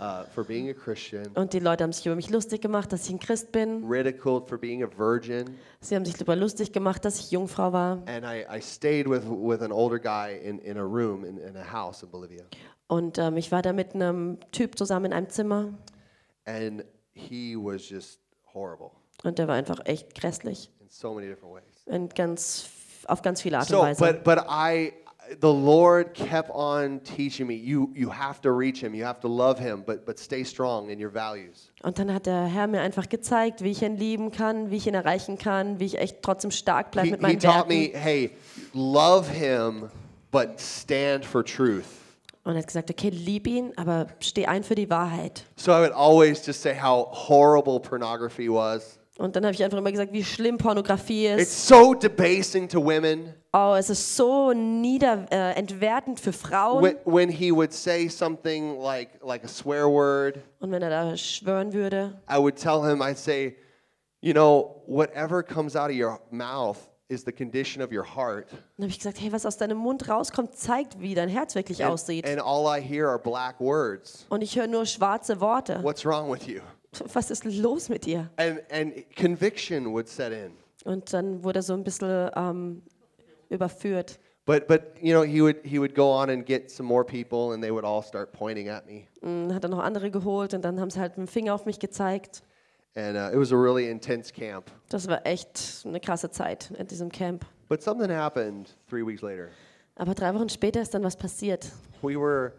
uh, 0.00 0.24
for 0.34 0.44
being 0.44 0.68
a 0.68 0.74
Christian, 0.74 1.26
und 1.34 1.52
die 1.52 1.58
Leute 1.58 1.84
haben 1.84 1.92
sich 1.92 2.04
über 2.06 2.14
mich 2.16 2.28
lustig 2.30 2.60
gemacht, 2.60 2.92
dass 2.92 3.04
ich 3.06 3.10
ein 3.10 3.18
Christ 3.18 3.52
bin. 3.52 3.84
ridiculed 3.84 4.48
for 4.48 4.58
being 4.58 4.82
a 4.82 4.88
virgin, 4.98 5.56
Sie 5.80 5.94
haben 5.96 6.04
sich 6.04 6.14
darüber 6.14 6.36
lustig 6.36 6.72
gemacht, 6.72 7.04
dass 7.04 7.18
ich 7.18 7.30
Jungfrau 7.30 7.72
war. 7.72 8.02
and 8.06 8.24
I, 8.24 8.44
I 8.54 8.60
stayed 8.60 9.08
with 9.08 9.22
with 9.26 9.62
an 9.62 9.72
older 9.72 9.98
guy 9.98 10.38
in, 10.42 10.58
in 10.60 10.76
a 10.76 10.84
room 10.84 11.24
in, 11.24 11.38
in 11.38 11.56
a 11.56 11.64
house 11.72 12.02
in 12.02 12.10
Bolivia, 12.10 12.44
Und 12.88 13.16
ähm, 13.18 13.36
ich 13.38 13.50
war 13.52 13.62
da 13.62 13.72
mit 13.72 13.94
einem 13.94 14.38
Typ 14.52 14.76
zusammen 14.76 15.06
in 15.06 15.12
einem 15.14 15.28
Zimmer 15.30 15.72
and 16.46 16.84
he 17.14 17.56
was 17.56 17.88
just 17.88 18.20
horrible 18.54 18.90
und 19.24 19.38
der 19.38 19.48
war 19.48 19.54
einfach 19.54 19.80
echt 19.86 20.14
grässlich. 20.14 20.70
So 20.90 21.14
many 21.14 21.28
different 21.28 21.54
ways. 21.54 21.62
In 21.86 22.08
ganz, 22.08 22.68
auf 23.06 23.22
ganz 23.22 23.40
viele 23.40 23.58
Art 23.58 23.70
und 23.70 23.76
So, 23.76 23.82
Weise. 23.82 24.00
but 24.04 24.24
but 24.24 24.38
I. 24.48 24.92
The 25.40 25.46
Lord 25.46 26.12
kept 26.14 26.50
on 26.50 27.00
teaching 27.04 27.46
me. 27.46 27.54
You 27.54 27.92
you 27.94 28.10
have 28.12 28.40
to 28.40 28.50
reach 28.50 28.80
Him. 28.82 28.94
You 28.96 29.04
have 29.06 29.20
to 29.20 29.28
love 29.28 29.60
Him, 29.60 29.84
but 29.86 30.04
but 30.04 30.18
stay 30.18 30.42
strong 30.42 30.88
in 30.90 30.98
your 31.00 31.14
values. 31.14 31.70
Und 31.84 32.00
dann 32.00 32.12
hat 32.12 32.26
der 32.26 32.46
Herr 32.46 32.66
mir 32.66 32.80
einfach 32.80 33.08
gezeigt, 33.08 33.62
wie 33.62 33.70
ich 33.70 33.80
ihn 33.82 33.96
lieben 33.96 34.32
kann, 34.32 34.72
wie 34.72 34.78
ich 34.78 34.88
ihn 34.88 34.94
erreichen 34.94 35.38
kann, 35.38 35.78
wie 35.78 35.84
ich 35.84 35.98
echt 35.98 36.20
trotzdem 36.22 36.50
stark 36.50 36.90
bleibe 36.90 37.06
he, 37.06 37.12
mit 37.12 37.20
he 37.20 37.26
meinen 37.26 37.38
taught 37.38 37.68
Werten. 37.68 37.92
me, 37.92 37.96
hey, 37.96 38.32
love 38.74 39.30
him, 39.30 39.88
but 40.32 40.60
stand 40.60 41.24
for 41.24 41.44
truth. 41.44 41.84
Und 42.42 42.54
er 42.54 42.58
hat 42.58 42.66
gesagt, 42.66 42.90
okay, 42.90 43.10
lieb 43.10 43.46
ihn, 43.46 43.72
aber 43.76 44.08
steh 44.18 44.46
ein 44.46 44.64
für 44.64 44.74
die 44.74 44.90
Wahrheit. 44.90 45.44
So 45.54 45.70
I 45.70 45.78
would 45.80 45.92
always 45.92 46.44
just 46.44 46.60
say 46.60 46.74
how 46.74 47.06
horrible 47.12 47.78
pornography 47.78 48.48
was. 48.48 48.98
Und 49.20 49.36
dann 49.36 49.44
habe 49.44 49.52
ich 49.54 49.62
einfach 49.62 49.76
immer 49.76 49.90
gesagt, 49.92 50.14
wie 50.14 50.24
schlimm 50.24 50.56
Pornografie 50.56 51.26
ist. 51.26 51.42
It's 51.42 51.68
so 51.68 51.92
debasing 51.92 52.66
to 52.68 52.82
women. 52.82 53.34
Oh, 53.52 53.74
es 53.76 53.90
ist 53.90 54.16
so 54.16 54.52
nieder, 54.54 55.26
äh, 55.30 55.52
entwertend 55.58 56.18
für 56.18 56.32
Frauen. 56.32 56.82
When, 56.82 56.96
when 57.04 57.28
he 57.28 57.52
would 57.52 57.70
say 57.72 58.08
something 58.08 58.80
like 58.80 59.10
like 59.22 59.44
a 59.44 59.48
swear 59.48 59.86
word, 59.90 60.38
Und 60.60 60.70
wenn 60.72 60.80
er 60.80 60.88
da 60.88 61.16
schwören 61.18 61.74
würde, 61.74 62.18
I 62.30 62.38
would 62.38 62.56
tell 62.56 62.80
him, 62.82 63.02
I'd 63.02 63.18
say, 63.18 63.56
you 64.22 64.32
know, 64.32 64.82
whatever 64.86 65.42
comes 65.42 65.76
out 65.76 65.90
of 65.90 65.96
your 65.96 66.18
mouth 66.30 66.78
is 67.08 67.22
the 67.24 67.32
condition 67.32 67.82
of 67.82 67.92
your 67.92 68.04
heart. 68.16 68.46
dann 68.78 68.84
habe 68.84 68.90
ich 68.90 68.98
gesagt, 68.98 69.20
hey, 69.20 69.30
was 69.32 69.44
aus 69.44 69.58
deinem 69.58 69.76
Mund 69.76 70.08
rauskommt, 70.08 70.54
zeigt, 70.56 70.98
wie 70.98 71.14
dein 71.14 71.28
Herz 71.28 71.54
wirklich 71.54 71.84
And, 71.84 71.92
aussieht. 71.92 72.26
and 72.26 72.40
all 72.40 72.64
I 72.66 72.80
hear 72.80 73.06
are 73.06 73.18
black 73.18 73.60
words. 73.60 74.24
Und 74.30 74.42
ich 74.42 74.56
höre 74.56 74.66
nur 74.68 74.86
schwarze 74.86 75.40
Worte. 75.42 75.80
What's 75.82 76.06
wrong 76.06 76.32
with 76.32 76.46
you? 76.46 76.60
Was 77.12 77.30
ist 77.30 77.44
los 77.44 77.88
mit 77.88 78.04
dir? 78.06 78.30
And 78.36 78.60
and 78.72 78.94
conviction 79.16 79.92
would 79.92 80.08
set 80.08 80.32
in. 80.32 80.52
Und 80.84 81.12
dann 81.12 81.44
wurde 81.44 81.60
er 81.60 81.62
so 81.62 81.74
ein 81.74 81.84
bisschen 81.84 82.30
ähm, 82.34 82.82
überführt. 83.48 84.18
But 84.46 84.66
but 84.66 84.82
you 85.00 85.12
know 85.12 85.22
he 85.22 85.40
would 85.42 85.58
he 85.64 85.78
would 85.78 85.94
go 85.94 86.10
on 86.12 86.30
and 86.30 86.44
get 86.44 86.70
some 86.70 86.88
more 86.88 87.04
people 87.04 87.52
and 87.52 87.62
they 87.62 87.70
would 87.70 87.84
all 87.84 88.02
start 88.02 88.32
pointing 88.32 88.68
at 88.68 88.86
me 88.86 89.06
Und 89.20 89.54
hat 89.54 89.62
er 89.64 89.68
noch 89.70 89.78
andere 89.78 90.10
geholt 90.10 90.54
und 90.54 90.64
dann 90.64 90.80
haben 90.80 90.90
sie 90.90 90.98
halt 90.98 91.16
mit 91.18 91.28
dem 91.28 91.30
Finger 91.30 91.54
auf 91.54 91.66
mich 91.66 91.78
gezeigt. 91.78 92.42
and 92.96 93.16
uh, 93.16 93.30
it 93.32 93.38
was 93.38 93.52
a 93.52 93.56
really 93.56 93.88
intense 93.88 94.32
camp. 94.32 94.70
Das 94.88 95.06
war 95.06 95.24
echt 95.24 95.82
eine 95.84 96.00
krasse 96.00 96.30
Zeit 96.30 96.72
in 96.72 96.86
diesem 96.88 97.10
Camp. 97.12 97.44
But 97.68 97.82
something 97.82 98.10
happened 98.10 98.76
three 98.88 99.06
weeks 99.06 99.22
later. 99.22 99.48
Aber 99.94 100.14
drei 100.14 100.34
Wochen 100.34 100.48
später 100.48 100.80
ist 100.80 100.92
dann 100.94 101.04
was 101.04 101.16
passiert. 101.16 101.70
We 102.02 102.18
were 102.18 102.52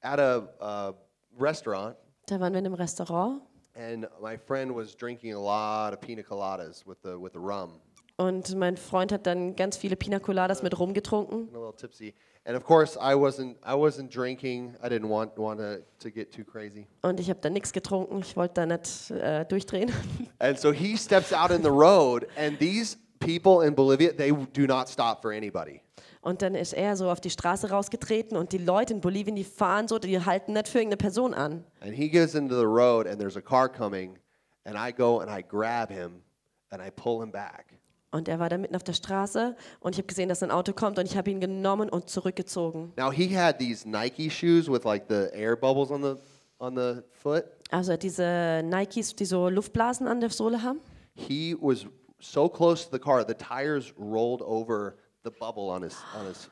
at 0.00 0.18
a, 0.18 0.88
uh 0.90 0.94
restaurant, 1.40 1.94
Da 2.26 2.40
waren 2.40 2.52
wir 2.54 2.58
in 2.58 2.66
einem 2.66 2.74
Restaurant 2.74 3.42
and 3.74 4.06
my 4.20 4.36
friend 4.36 4.74
was 4.74 4.94
drinking 4.94 5.34
a 5.34 5.40
lot 5.40 5.92
of 5.92 6.00
pina 6.00 6.22
coladas 6.22 6.84
with 6.86 7.00
the, 7.02 7.18
with 7.18 7.32
the 7.32 7.40
rum, 7.40 7.80
und 8.20 8.54
mein 8.54 8.76
Freund 8.76 9.12
hat 9.12 9.26
dann 9.26 9.56
ganz 9.56 9.78
viele 9.78 9.96
Pina 9.96 10.18
Coladas 10.18 10.62
mit 10.62 10.78
rumgetrunken. 10.78 11.48
a 11.54 11.58
little 11.58 11.72
tipsy. 11.74 12.12
And 12.44 12.54
of 12.54 12.64
course, 12.64 12.96
I 12.96 13.14
wasn't, 13.14 13.56
I 13.64 13.74
wasn't 13.74 14.10
drinking. 14.10 14.74
I 14.82 14.88
didn't 14.88 15.08
want, 15.08 15.38
want 15.38 15.58
to, 15.58 15.82
to 16.00 16.10
get 16.10 16.30
too 16.30 16.44
crazy. 16.44 16.86
Und 17.02 17.18
ich 17.18 17.30
habe 17.30 17.40
da 17.40 17.48
nichts 17.48 17.72
getrunken. 17.72 18.20
Ich 18.20 18.36
wollte 18.36 18.54
da 18.54 18.66
nicht 18.66 19.10
äh, 19.10 19.46
durchdrehen. 19.46 19.90
And 20.38 20.58
so 20.58 20.70
he 20.70 20.96
steps 20.96 21.32
out 21.32 21.50
in 21.50 21.62
the 21.62 21.70
road, 21.70 22.26
and 22.36 22.58
these 22.58 22.98
people 23.20 23.66
in 23.66 23.74
Bolivia, 23.74 24.12
they 24.12 24.32
do 24.32 24.66
not 24.66 24.88
stop 24.88 25.22
for 25.22 25.32
anybody. 25.32 25.82
Und 26.22 26.42
dann 26.42 26.54
ist 26.54 26.74
er 26.74 26.96
so 26.96 27.10
auf 27.10 27.20
die 27.20 27.30
Straße 27.30 27.70
rausgetreten 27.70 28.36
und 28.36 28.52
die 28.52 28.58
Leute 28.58 28.92
in 28.92 29.00
Bolivien, 29.00 29.36
die 29.36 29.44
fahren 29.44 29.88
so, 29.88 29.98
die 29.98 30.22
halten 30.22 30.52
nicht 30.52 30.68
für 30.68 30.78
irgendeine 30.78 30.98
Person 30.98 31.32
an. 31.32 31.64
And 31.80 31.94
he 31.94 32.10
goes 32.10 32.34
into 32.34 32.58
the 32.58 32.66
road, 32.66 33.06
and 33.06 33.18
there's 33.18 33.36
a 33.36 33.40
car 33.40 33.68
coming, 33.70 34.18
and 34.64 34.76
I 34.76 34.92
go 34.92 35.20
and 35.20 35.30
I 35.30 35.42
grab 35.42 35.90
him, 35.90 36.22
and 36.70 36.82
I 36.82 36.90
pull 36.90 37.22
him 37.22 37.32
back. 37.32 37.78
Und 38.12 38.28
er 38.28 38.38
war 38.38 38.48
da 38.48 38.58
mitten 38.58 38.74
auf 38.74 38.82
der 38.82 38.92
Straße 38.92 39.56
und 39.78 39.94
ich 39.94 39.98
habe 39.98 40.08
gesehen, 40.08 40.28
dass 40.28 40.42
ein 40.42 40.50
Auto 40.50 40.72
kommt 40.72 40.98
und 40.98 41.06
ich 41.06 41.16
habe 41.16 41.30
ihn 41.30 41.40
genommen 41.40 41.88
und 41.88 42.10
zurückgezogen. 42.10 42.92
Now 42.96 43.12
he 43.12 43.34
had 43.38 43.58
these 43.58 43.88
Nike 43.88 44.28
shoes 44.28 44.68
with 44.68 44.84
like 44.84 45.04
the 45.08 45.28
air 45.32 45.56
bubbles 45.56 45.90
on 45.90 46.02
the 46.02 46.16
on 46.58 46.76
the 46.76 47.02
foot. 47.12 47.44
Also 47.70 47.96
diese 47.96 48.62
Nikes, 48.64 49.14
die 49.14 49.24
so 49.24 49.48
Luftblasen 49.48 50.08
an 50.08 50.20
der 50.20 50.30
Sohle 50.30 50.62
haben. 50.62 50.80
He 51.14 51.56
was 51.58 51.86
so 52.18 52.48
close 52.48 52.84
to 52.84 52.90
the 52.92 52.98
car, 52.98 53.24
the 53.26 53.34
tires 53.34 53.94
rolled 53.96 54.42
over 54.42 54.96
the 55.24 55.30
bubble 55.30 55.64
on 55.70 55.82
his 55.82 55.96
on 56.18 56.26
his. 56.26 56.50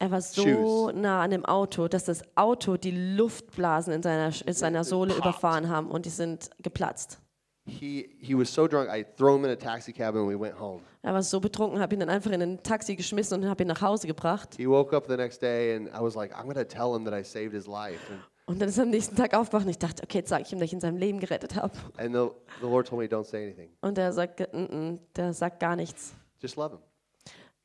Er 0.00 0.10
war 0.12 0.20
so 0.20 0.90
nah 0.92 1.22
an 1.22 1.30
dem 1.32 1.44
Auto, 1.44 1.88
dass 1.88 2.04
das 2.04 2.22
Auto 2.36 2.76
die 2.76 2.92
Luftblasen 3.16 3.92
in 3.92 4.02
seiner, 4.02 4.32
in 4.46 4.52
seiner 4.52 4.84
Sohle 4.84 5.12
überfahren 5.14 5.68
haben 5.68 5.90
und 5.90 6.06
die 6.06 6.10
sind 6.10 6.50
geplatzt. 6.62 7.18
He 7.66 8.08
he 8.20 8.34
was 8.38 8.54
so 8.54 8.66
drunk. 8.68 8.88
I 8.88 9.04
throw 9.16 9.34
him 9.36 9.44
in 9.44 9.50
a 9.50 9.56
taxi 9.56 9.92
cab 9.92 10.14
and 10.14 10.28
we 10.28 10.38
went 10.38 10.58
home. 10.58 10.82
Er 11.02 11.12
war 11.14 11.22
so 11.22 11.40
betrunken, 11.40 11.80
habe 11.80 11.94
ihn 11.94 12.00
dann 12.00 12.08
einfach 12.08 12.30
in 12.30 12.40
ein 12.40 12.62
Taxi 12.62 12.94
geschmissen 12.96 13.42
und 13.42 13.48
habe 13.48 13.64
ihn 13.64 13.66
nach 13.68 13.82
Hause 13.82 14.06
gebracht. 14.06 14.54
He 14.56 14.68
woke 14.68 14.96
up 14.96 15.06
the 15.08 15.16
next 15.16 15.42
day 15.42 15.74
and 15.76 15.88
I 15.88 16.00
was 16.00 16.14
like, 16.14 16.32
I'm 16.32 16.46
gonna 16.46 16.64
tell 16.64 16.94
him 16.94 17.04
that 17.04 17.12
I 17.12 17.22
saved 17.24 17.52
his 17.52 17.66
life. 17.66 18.00
And, 18.10 18.20
Und 18.46 18.60
dann 18.62 18.68
ist 18.70 18.78
er 18.78 18.84
am 18.84 18.90
nächsten 18.90 19.16
Tag 19.16 19.34
aufgewacht 19.34 19.64
und 19.64 19.70
ich 19.70 19.78
dachte, 19.78 20.02
okay, 20.04 20.18
jetzt 20.18 20.30
sage 20.30 20.44
ich 20.46 20.52
ihm, 20.52 20.58
dass 20.60 20.66
ich 20.66 20.72
in 20.72 20.80
seinem 20.80 20.96
Leben 20.96 21.18
gerettet 21.20 21.56
habe. 21.56 21.72
and 21.98 22.14
the, 22.14 22.28
the 22.60 22.66
Lord 22.66 22.86
told 22.88 23.00
me, 23.02 23.06
don't 23.06 23.24
say 23.24 23.44
anything. 23.44 23.68
Und 23.82 23.98
er 23.98 24.12
sagt, 24.12 24.40
"Mm, 24.54 24.62
mm, 24.62 24.98
der 25.16 25.34
sagt 25.34 25.60
gar 25.60 25.76
nichts. 25.76 26.14
Just 26.40 26.56
love 26.56 26.76
him. 26.76 26.80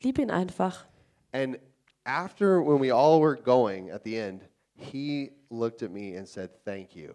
Lieb 0.03 0.19
ihn 0.19 0.31
einfach. 0.31 0.85
And 1.31 1.57
after 2.05 2.61
when 2.61 2.81
we 2.81 2.91
all 2.91 3.21
were 3.21 3.35
going 3.35 3.89
at 3.91 4.03
the 4.03 4.17
end, 4.17 4.41
he 4.75 5.31
looked 5.49 5.81
at 5.81 5.91
me 5.91 6.15
and 6.17 6.27
said, 6.27 6.49
Thank 6.65 6.95
you. 6.95 7.13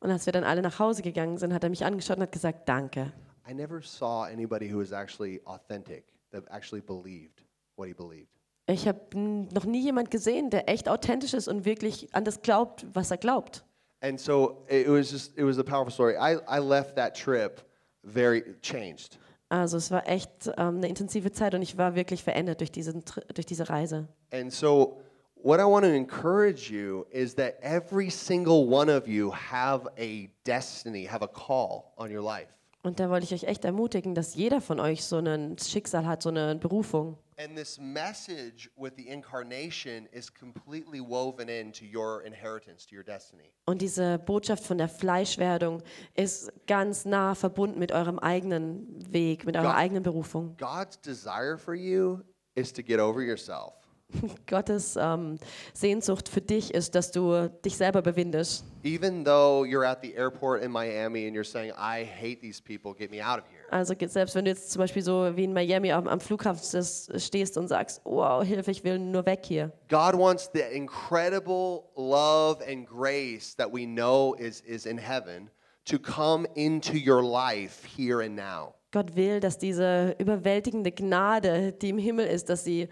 Und 0.00 0.10
als 0.10 0.26
wir 0.26 0.32
dann 0.32 0.44
alle 0.44 0.62
nach 0.62 0.78
Hause 0.78 1.02
gegangen 1.02 1.38
sind, 1.38 1.52
hat 1.52 1.62
er 1.62 1.70
mich 1.70 1.84
angeschaut 1.84 2.16
und 2.16 2.22
hat 2.22 2.32
gesagt, 2.32 2.68
danke. 2.68 3.12
I 3.48 3.52
never 3.52 3.82
saw 3.82 4.24
anybody 4.24 4.70
who 4.72 4.78
was 4.78 4.92
actually 4.92 5.40
authentic, 5.44 6.04
that 6.30 6.44
actually 6.50 6.80
believed 6.80 7.44
what 7.76 7.88
he 7.88 7.94
believed. 7.94 8.28
Ich 8.66 8.86
habe 8.86 9.00
noch 9.18 9.64
nie 9.64 9.82
jemand 9.82 10.10
gesehen, 10.10 10.48
der 10.50 10.68
echt 10.68 10.88
authentisch 10.88 11.34
ist 11.34 11.48
und 11.48 11.64
wirklich 11.64 12.14
an 12.14 12.24
das 12.24 12.40
glaubt, 12.40 12.86
was 12.94 13.10
er 13.10 13.16
glaubt. 13.16 13.64
And 14.00 14.18
so 14.18 14.64
it 14.68 14.88
was 14.88 15.10
just, 15.10 15.36
it 15.36 15.44
was 15.44 15.58
a 15.58 15.64
powerful 15.64 15.92
story. 15.92 16.14
I, 16.14 16.38
I 16.48 16.58
left 16.60 16.96
that 16.96 17.14
trip 17.14 17.62
very 18.04 18.42
changed. 18.62 19.18
Also 19.50 19.76
es 19.76 19.90
war 19.90 20.08
echt 20.08 20.46
ähm, 20.56 20.76
eine 20.76 20.88
intensive 20.88 21.32
Zeit 21.32 21.54
und 21.54 21.62
ich 21.62 21.76
war 21.76 21.96
wirklich 21.96 22.22
verändert 22.22 22.60
durch, 22.60 22.70
diesen, 22.70 23.04
durch 23.34 23.46
diese 23.46 23.68
Reise. 23.68 24.06
And 24.32 24.52
so 24.52 25.00
what 25.34 25.58
I 25.58 25.64
want 25.64 25.84
to 25.84 25.90
encourage 25.90 26.70
you 26.70 27.04
is 27.10 27.34
that 27.34 27.58
every 27.60 28.10
single 28.10 28.68
one 28.68 28.88
of 28.88 29.08
you 29.08 29.32
have 29.32 29.88
a 29.98 30.30
destiny, 30.44 31.04
have 31.04 31.22
a 31.22 31.28
call 31.28 31.92
on 31.96 32.14
your 32.14 32.22
life. 32.22 32.48
Und 32.82 32.98
da 32.98 33.10
wollte 33.10 33.24
ich 33.24 33.34
euch 33.34 33.44
echt 33.48 33.64
ermutigen, 33.66 34.14
dass 34.14 34.34
jeder 34.34 34.60
von 34.62 34.80
euch 34.80 35.04
so 35.04 35.18
ein 35.18 35.58
Schicksal 35.58 36.06
hat, 36.06 36.22
so 36.22 36.30
eine 36.30 36.56
Berufung. 36.56 37.18
And 37.36 37.56
this 37.56 37.78
message 37.78 38.70
with 38.76 38.92
the 38.96 39.06
incarnation 39.08 40.06
is 40.12 40.32
completely 40.32 41.00
woven 41.00 41.48
into 41.48 41.84
your 41.84 42.22
inheritance, 42.24 42.86
to 42.88 42.96
your 42.96 43.04
destiny. 43.04 43.50
Und 43.66 43.80
diese 43.82 44.18
Botschaft 44.18 44.64
von 44.64 44.78
der 44.78 44.88
Fleischwerdung 44.88 45.82
ist 46.14 46.50
ganz 46.66 47.04
nah 47.04 47.34
verbunden 47.34 47.78
mit 47.78 47.92
eurem 47.92 48.18
eigenen 48.18 48.86
Weg, 49.12 49.44
mit 49.44 49.56
eurer 49.56 49.64
Ja. 49.64 49.74
eigenen 49.76 50.02
Berufung. 50.02 50.56
God's 50.58 51.00
desire 51.00 51.56
for 51.58 51.74
you 51.74 52.20
is 52.54 52.72
to 52.72 52.82
get 52.82 52.98
over 52.98 53.20
yourself. 53.22 53.74
Gottes 54.46 54.96
ähm, 55.00 55.38
Sehnsucht 55.72 56.28
für 56.28 56.40
dich 56.40 56.72
ist, 56.74 56.94
dass 56.94 57.10
du 57.10 57.48
dich 57.64 57.76
selber 57.76 58.02
bewindest. 58.02 58.64
Even 58.82 59.24
though 59.24 59.64
you're 59.64 59.84
at 59.84 60.00
the 60.02 60.14
airport 60.14 60.62
in 60.62 60.70
Miami 60.70 61.26
and 61.26 61.36
you're 61.36 61.44
saying, 61.44 61.72
I 61.72 62.04
hate 62.04 62.40
these 62.40 62.60
people, 62.60 62.94
get 62.94 63.10
me 63.10 63.20
out 63.22 63.38
of 63.38 63.44
here. 63.50 63.60
Also 63.70 63.94
selbst 64.06 64.34
wenn 64.34 64.44
du 64.44 64.50
jetzt 64.50 64.70
zum 64.70 64.80
Beispiel 64.80 65.02
so 65.02 65.36
wie 65.36 65.44
in 65.44 65.52
Miami 65.52 65.92
am, 65.92 66.08
am 66.08 66.20
Flughafen 66.20 66.82
stehst 67.18 67.56
und 67.56 67.68
sagst, 67.68 68.00
wow, 68.04 68.42
Hilfe, 68.42 68.70
ich 68.70 68.82
will 68.84 68.98
nur 68.98 69.26
weg 69.26 69.40
hier. 69.44 69.70
God 69.88 70.14
wants 70.14 70.50
the 70.52 70.62
incredible 70.72 71.84
love 71.96 72.60
and 72.66 72.86
grace 72.86 73.54
that 73.56 73.72
we 73.72 73.84
know 73.84 74.34
is, 74.34 74.60
is 74.62 74.86
in 74.86 74.98
heaven 74.98 75.50
to 75.84 75.98
come 75.98 76.46
into 76.54 76.94
your 76.96 77.22
life 77.22 77.84
here 77.84 78.20
and 78.20 78.34
now. 78.34 78.74
Gott 78.92 79.14
will, 79.14 79.38
dass 79.38 79.56
diese 79.56 80.16
überwältigende 80.18 80.90
Gnade, 80.90 81.72
die 81.72 81.90
im 81.90 81.98
Himmel 81.98 82.26
ist, 82.26 82.48
dass 82.48 82.64
sie 82.64 82.88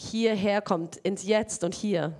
hierher 0.00 0.60
kommt, 0.60 0.96
ins 0.96 1.24
Jetzt 1.24 1.64
und 1.64 1.74
hier. 1.74 2.14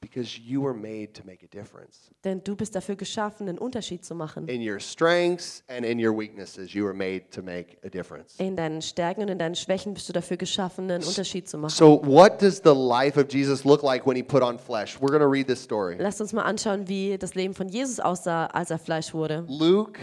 Because 0.00 0.38
you 0.38 0.62
were 0.62 0.74
made 0.74 1.12
to 1.14 1.22
make 1.24 1.42
a 1.42 1.48
difference. 1.48 2.10
Denn 2.22 2.44
du 2.44 2.54
bist 2.54 2.76
dafür 2.76 2.94
geschaffen, 2.96 3.48
einen 3.48 3.58
Unterschied 3.58 4.04
zu 4.04 4.14
machen. 4.14 4.46
In 4.46 4.60
your 4.60 4.78
strengths 4.78 5.64
and 5.68 5.84
in 5.84 5.98
your 5.98 6.16
weaknesses, 6.16 6.74
you 6.74 6.84
were 6.84 6.94
made 6.94 7.30
to 7.30 7.42
make 7.42 7.78
a 7.84 7.88
difference. 7.88 8.36
In 8.38 8.54
deinen 8.56 8.82
Stärken 8.82 9.22
und 9.22 9.28
in 9.30 9.38
deinen 9.38 9.56
Schwächen 9.56 9.94
bist 9.94 10.08
du 10.08 10.12
dafür 10.12 10.36
geschaffen, 10.36 10.90
einen 10.90 11.02
Unterschied 11.02 11.48
zu 11.48 11.58
machen. 11.58 11.70
So, 11.74 12.02
what 12.04 12.40
does 12.40 12.60
the 12.62 12.74
life 12.74 13.18
of 13.18 13.32
Jesus 13.32 13.64
look 13.64 13.82
like 13.82 14.06
when 14.06 14.16
he 14.16 14.22
put 14.22 14.42
on 14.42 14.58
flesh? 14.58 14.96
We're 15.00 15.08
going 15.08 15.22
to 15.22 15.28
read 15.28 15.48
this 15.48 15.62
story. 15.62 15.96
Lasst 15.98 16.20
uns 16.20 16.32
mal 16.32 16.42
anschauen, 16.42 16.86
wie 16.86 17.16
das 17.18 17.34
Leben 17.34 17.54
von 17.54 17.68
Jesus 17.68 17.98
aussah, 17.98 18.46
als 18.46 18.70
er 18.70 18.78
Fleisch 18.78 19.12
wurde. 19.12 19.44
Luke 19.48 19.98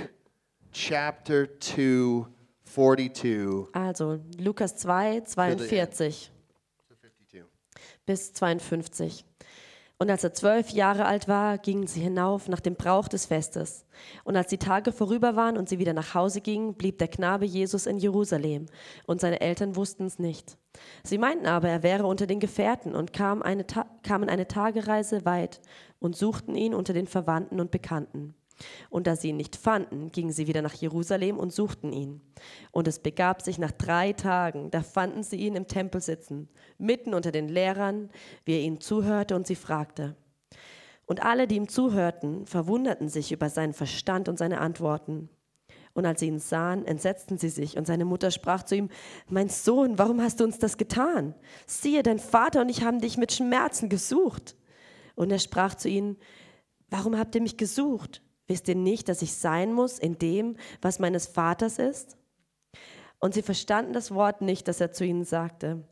chapter 0.74 1.48
2, 1.60 2.26
42 2.66 3.68
Also 3.74 4.20
Lukas 4.38 4.76
2, 4.76 5.22
42 5.22 5.58
to 5.58 5.66
52. 5.68 6.32
bis 8.06 8.34
52. 8.34 9.26
Und 10.00 10.10
als 10.10 10.24
er 10.24 10.34
zwölf 10.34 10.70
Jahre 10.72 11.06
alt 11.06 11.28
war, 11.28 11.58
gingen 11.58 11.88
sie 11.88 12.02
hinauf 12.02 12.50
nach 12.50 12.60
dem 12.60 12.76
Brauch 12.76 13.08
des 13.08 13.26
Festes. 13.26 13.86
Und 14.26 14.36
als 14.36 14.48
die 14.50 14.58
Tage 14.58 14.92
vorüber 14.92 15.36
waren 15.36 15.56
und 15.56 15.70
sie 15.70 15.80
wieder 15.80 15.94
nach 15.94 16.14
Hause 16.14 16.42
gingen, 16.42 16.74
blieb 16.74 16.98
der 16.98 17.08
Knabe 17.08 17.46
Jesus 17.46 17.86
in 17.86 18.00
Jerusalem. 18.00 18.66
Und 19.06 19.22
seine 19.22 19.40
Eltern 19.40 19.76
wussten 19.78 20.06
es 20.06 20.20
nicht. 20.20 20.58
Sie 21.04 21.18
meinten 21.18 21.46
aber, 21.46 21.70
er 21.70 21.84
wäre 21.84 22.06
unter 22.06 22.28
den 22.28 22.42
Gefährten 22.42 22.96
und 22.96 23.14
kamen 23.14 23.44
eine, 23.44 23.66
kamen 24.02 24.28
eine 24.30 24.48
Tagereise 24.48 25.24
weit 25.24 25.62
und 26.00 26.18
suchten 26.18 26.56
ihn 26.56 26.74
unter 26.74 26.92
den 26.92 27.08
Verwandten 27.08 27.62
und 27.62 27.72
Bekannten. 27.72 28.36
Und 28.90 29.08
da 29.08 29.16
sie 29.16 29.30
ihn 29.30 29.38
nicht 29.38 29.56
fanden, 29.56 30.12
gingen 30.12 30.32
sie 30.32 30.48
wieder 30.48 30.62
nach 30.62 30.74
Jerusalem 30.74 31.38
und 31.38 31.54
suchten 31.54 31.92
ihn. 31.92 32.22
Und 32.72 32.88
es 32.88 33.00
begab 33.00 33.42
sich 33.42 33.58
nach 33.58 33.72
drei 33.72 34.14
Tagen, 34.14 34.72
da 34.72 34.84
fanden 34.84 35.24
sie 35.24 35.38
ihn 35.38 35.56
im 35.56 35.68
Tempel 35.68 36.02
sitzen, 36.02 36.50
mitten 36.78 37.14
unter 37.14 37.32
den 37.32 37.50
Lehrern, 37.50 38.10
wie 38.46 38.54
er 38.54 38.62
ihnen 38.62 38.80
zuhörte 38.80 39.36
und 39.36 39.48
sie 39.48 39.56
fragte. 39.56 40.16
Und 41.06 41.24
alle, 41.24 41.48
die 41.48 41.56
ihm 41.56 41.68
zuhörten, 41.68 42.46
verwunderten 42.46 43.10
sich 43.10 43.32
über 43.32 43.50
seinen 43.50 43.74
Verstand 43.74 44.30
und 44.30 44.38
seine 44.38 44.62
Antworten. 44.62 45.30
Und 45.94 46.06
als 46.06 46.22
sie 46.22 46.28
ihn 46.28 46.40
sahen, 46.40 46.86
entsetzten 46.86 47.38
sie 47.38 47.50
sich, 47.50 47.78
und 47.78 47.86
seine 47.86 48.06
Mutter 48.06 48.32
sprach 48.32 48.64
zu 48.64 48.76
ihm, 48.76 48.90
Mein 49.30 49.50
Sohn, 49.50 50.00
warum 50.00 50.22
hast 50.22 50.40
du 50.40 50.44
uns 50.44 50.58
das 50.58 50.78
getan? 50.78 51.36
Siehe, 51.68 52.02
dein 52.02 52.20
Vater 52.20 52.62
und 52.62 52.70
ich 52.70 52.84
haben 52.84 53.00
dich 53.00 53.18
mit 53.18 53.32
Schmerzen 53.32 53.90
gesucht. 53.90 54.56
Und 55.16 55.32
er 55.32 55.40
sprach 55.40 55.76
zu 55.76 55.90
ihnen, 55.90 56.18
Warum 56.90 57.18
habt 57.18 57.36
ihr 57.36 57.42
mich 57.42 57.58
gesucht? 57.58 58.22
Wisst 58.48 58.68
ihr 58.68 58.76
nicht, 58.76 59.10
dass 59.10 59.22
ich 59.22 59.34
sein 59.34 59.74
muss 59.74 60.00
in 60.00 60.18
dem, 60.18 60.58
was 60.82 61.00
meines 61.00 61.28
Vaters 61.28 61.80
ist? 61.80 62.18
Und 63.20 63.34
sie 63.34 63.42
verstanden 63.42 63.94
das 63.94 64.14
Wort 64.14 64.42
nicht, 64.42 64.68
das 64.68 64.82
er 64.82 64.92
zu 64.92 65.06
ihnen 65.06 65.24
sagte. 65.24 65.84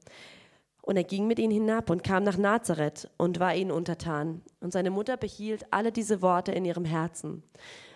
Und 0.82 0.98
er 0.98 1.04
ging 1.04 1.28
mit 1.28 1.40
ihnen 1.40 1.54
hinab 1.54 1.90
und 1.90 2.04
kam 2.04 2.24
nach 2.24 2.38
Nazareth 2.38 3.10
und 3.18 3.40
war 3.40 3.56
ihnen 3.56 3.72
untertan. 3.72 4.42
Und 4.60 4.74
seine 4.74 4.90
Mutter 4.90 5.16
behielt 5.16 5.66
alle 5.72 5.92
diese 5.92 6.22
Worte 6.22 6.52
in 6.52 6.66
ihrem 6.66 6.86
Herzen. 6.86 7.44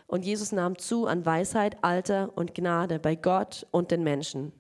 Und 0.07 0.23
Jesus 0.23 0.51
nahm 0.51 0.77
zu 0.77 1.07
an 1.07 1.25
Weisheit, 1.25 1.83
Alter 1.83 2.31
und 2.35 2.53
Gnade 2.53 2.99
bei 2.99 3.15
Gott 3.15 3.65
und 3.71 3.91
den 3.91 4.03
Menschen. 4.03 4.53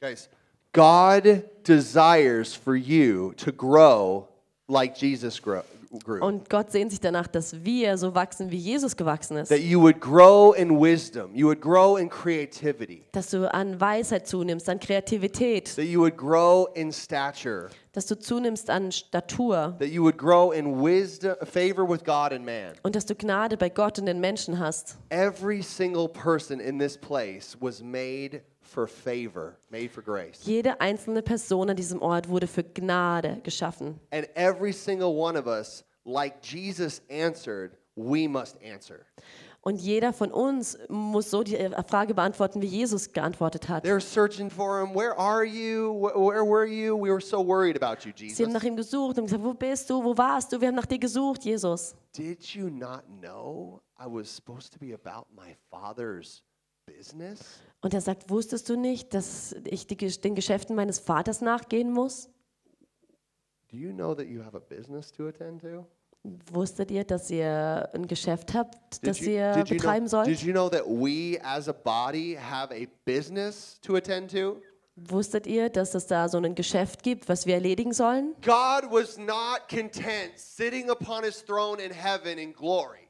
Guys, 0.00 0.30
God 0.72 1.44
desires 1.62 2.54
for 2.54 2.74
you 2.74 3.32
to 3.34 3.52
grow 3.52 4.26
like 4.68 4.96
Jesus 4.96 5.40
grow, 5.40 5.64
grew. 5.98 6.24
Und 6.24 6.48
Gott 6.48 6.70
sehnt 6.70 6.90
sich 6.90 7.00
danach, 7.00 7.26
dass 7.26 7.64
wir 7.64 7.98
so 7.98 8.14
wachsen, 8.14 8.50
wie 8.50 8.56
Jesus 8.56 8.96
gewachsen 8.96 9.36
ist. 9.38 9.48
that 9.48 9.58
you 9.60 9.80
would 9.80 10.00
grow 10.00 10.52
in 10.56 10.80
wisdom, 10.80 11.34
you 11.34 11.46
would 11.48 11.60
grow 11.60 11.96
in 11.98 12.08
creativity, 12.08 13.04
Dass 13.12 13.30
du 13.30 13.52
an 13.52 13.80
Weisheit 13.80 14.26
zunimmst, 14.26 14.68
an 14.68 14.78
Kreativität, 14.78 15.74
that 15.76 15.84
you 15.86 16.00
would 16.00 16.16
grow 16.16 16.68
in 16.74 16.92
stature, 16.92 17.68
dass 17.92 18.06
du 18.06 18.16
zunimmst 18.18 18.70
an 18.70 18.92
Statur 18.92 19.74
that 19.80 19.88
you 19.88 20.02
would 20.02 20.16
grow 20.16 20.52
in 20.52 20.80
wisdom, 20.80 21.34
favor 21.44 21.88
with 21.88 22.04
God 22.04 22.32
and 22.32 22.44
man. 22.44 22.72
und 22.82 22.94
dass 22.94 23.04
du 23.06 23.14
Gnade 23.16 23.56
bei 23.56 23.68
Gott 23.68 23.98
und 23.98 24.06
den 24.06 24.20
Menschen 24.20 24.58
hast. 24.58 24.96
Every 25.10 25.60
single 25.62 26.08
person 26.08 26.60
in 26.60 26.78
this 26.78 26.96
place 26.96 27.56
was 27.60 27.82
made 27.82 28.42
for 28.70 28.86
favor, 28.86 29.56
made 29.70 29.88
for 29.90 30.02
grace. 30.02 30.40
Jede 30.44 30.80
einzelne 30.80 31.22
Person 31.22 31.70
an 31.70 31.76
diesem 31.76 32.00
Ort 32.00 32.28
wurde 32.28 32.46
für 32.46 32.62
Gnade 32.64 33.40
geschaffen. 33.42 33.98
And 34.12 34.28
every 34.34 34.72
single 34.72 35.08
one 35.16 35.38
of 35.38 35.46
us, 35.46 35.84
like 36.04 36.36
Jesus 36.42 37.02
answered, 37.10 37.76
we 37.96 38.28
must 38.28 38.56
answer. 38.62 39.06
Und 39.62 39.76
jeder 39.82 40.14
von 40.14 40.30
uns 40.32 40.78
muss 40.88 41.30
so 41.30 41.42
die 41.42 41.54
Frage 41.86 42.14
beantworten, 42.14 42.62
wie 42.62 42.66
Jesus 42.66 43.12
geantwortet 43.12 43.68
hat. 43.68 43.84
They're 43.84 44.00
searching 44.00 44.48
for 44.48 44.80
him. 44.80 44.94
Where 44.94 45.14
are 45.18 45.44
you? 45.44 45.92
Wh- 45.92 46.14
Where 46.16 46.46
were 46.46 46.64
you? 46.64 46.96
We 46.96 47.10
were 47.10 47.20
so 47.20 47.46
worried 47.46 47.76
about 47.82 48.06
you, 48.08 48.12
Sie 48.16 48.42
haben 48.42 48.52
nach 48.52 48.62
ihm 48.62 48.74
gesucht 48.76 49.18
und 49.18 49.24
gesagt, 49.26 49.42
wo 49.44 49.52
bist 49.52 49.90
du, 49.90 50.02
wo 50.02 50.16
warst 50.16 50.50
du? 50.52 50.60
Wir 50.60 50.68
haben 50.68 50.76
nach 50.76 50.86
dir 50.86 50.98
gesucht, 50.98 51.44
Jesus. 51.44 51.94
Did 52.16 52.42
you 52.54 52.70
not 52.70 53.02
know 53.20 53.82
I 53.98 54.06
was 54.06 54.34
supposed 54.34 54.72
to 54.72 54.78
be 54.78 54.94
about 54.94 55.26
my 55.30 55.54
father's 55.70 56.42
business? 56.86 57.60
Und 57.82 57.94
er 57.94 58.00
sagt, 58.00 58.28
wusstest 58.30 58.68
du 58.68 58.76
nicht, 58.76 59.14
dass 59.14 59.54
ich 59.64 59.86
die, 59.86 59.96
den 59.96 60.34
Geschäften 60.34 60.76
meines 60.76 60.98
Vaters 60.98 61.40
nachgehen 61.40 61.92
muss? 61.92 62.28
Do 63.70 63.76
you 63.76 63.92
know 63.92 64.14
that 64.14 64.26
you 64.26 64.42
have 64.44 64.56
a 64.56 64.60
business 64.60 65.12
to 65.12 65.28
attend 65.28 65.62
to? 65.62 65.86
Wusstet 66.52 66.90
ihr, 66.90 67.04
dass 67.04 67.30
ihr 67.30 67.88
ein 67.94 68.06
Geschäft 68.06 68.52
habt, 68.52 69.06
das 69.06 69.18
Did 69.18 69.26
you, 69.26 69.32
ihr 69.32 69.52
did, 69.52 69.68
betreiben 69.68 70.06
know, 70.08 70.24
did 70.24 70.38
sollt? 70.38 70.42
you 70.42 70.52
know 70.52 70.68
that 70.68 70.84
we 70.86 71.38
as 71.42 71.66
a 71.68 71.72
body 71.72 72.36
have 72.36 72.74
a 72.74 72.86
business 73.06 73.78
to 73.80 73.96
attend 73.96 74.30
to? 74.30 74.60
Wusstet 74.96 75.46
ihr, 75.46 75.70
dass 75.70 75.94
es 75.94 76.06
da 76.08 76.28
so 76.28 76.36
ein 76.36 76.54
Geschäft 76.54 77.02
gibt, 77.02 77.28
was 77.30 77.46
wir 77.46 77.54
erledigen 77.54 77.94
sollen? 77.94 78.34
God 78.42 78.90
was 78.90 79.16
not 79.16 79.66
content 79.70 80.32
sitting 80.36 80.90
upon 80.90 81.24
his 81.24 81.42
throne 81.42 81.80
in 81.82 81.90
heaven 81.90 82.36
in 82.36 82.52
glory. 82.52 83.08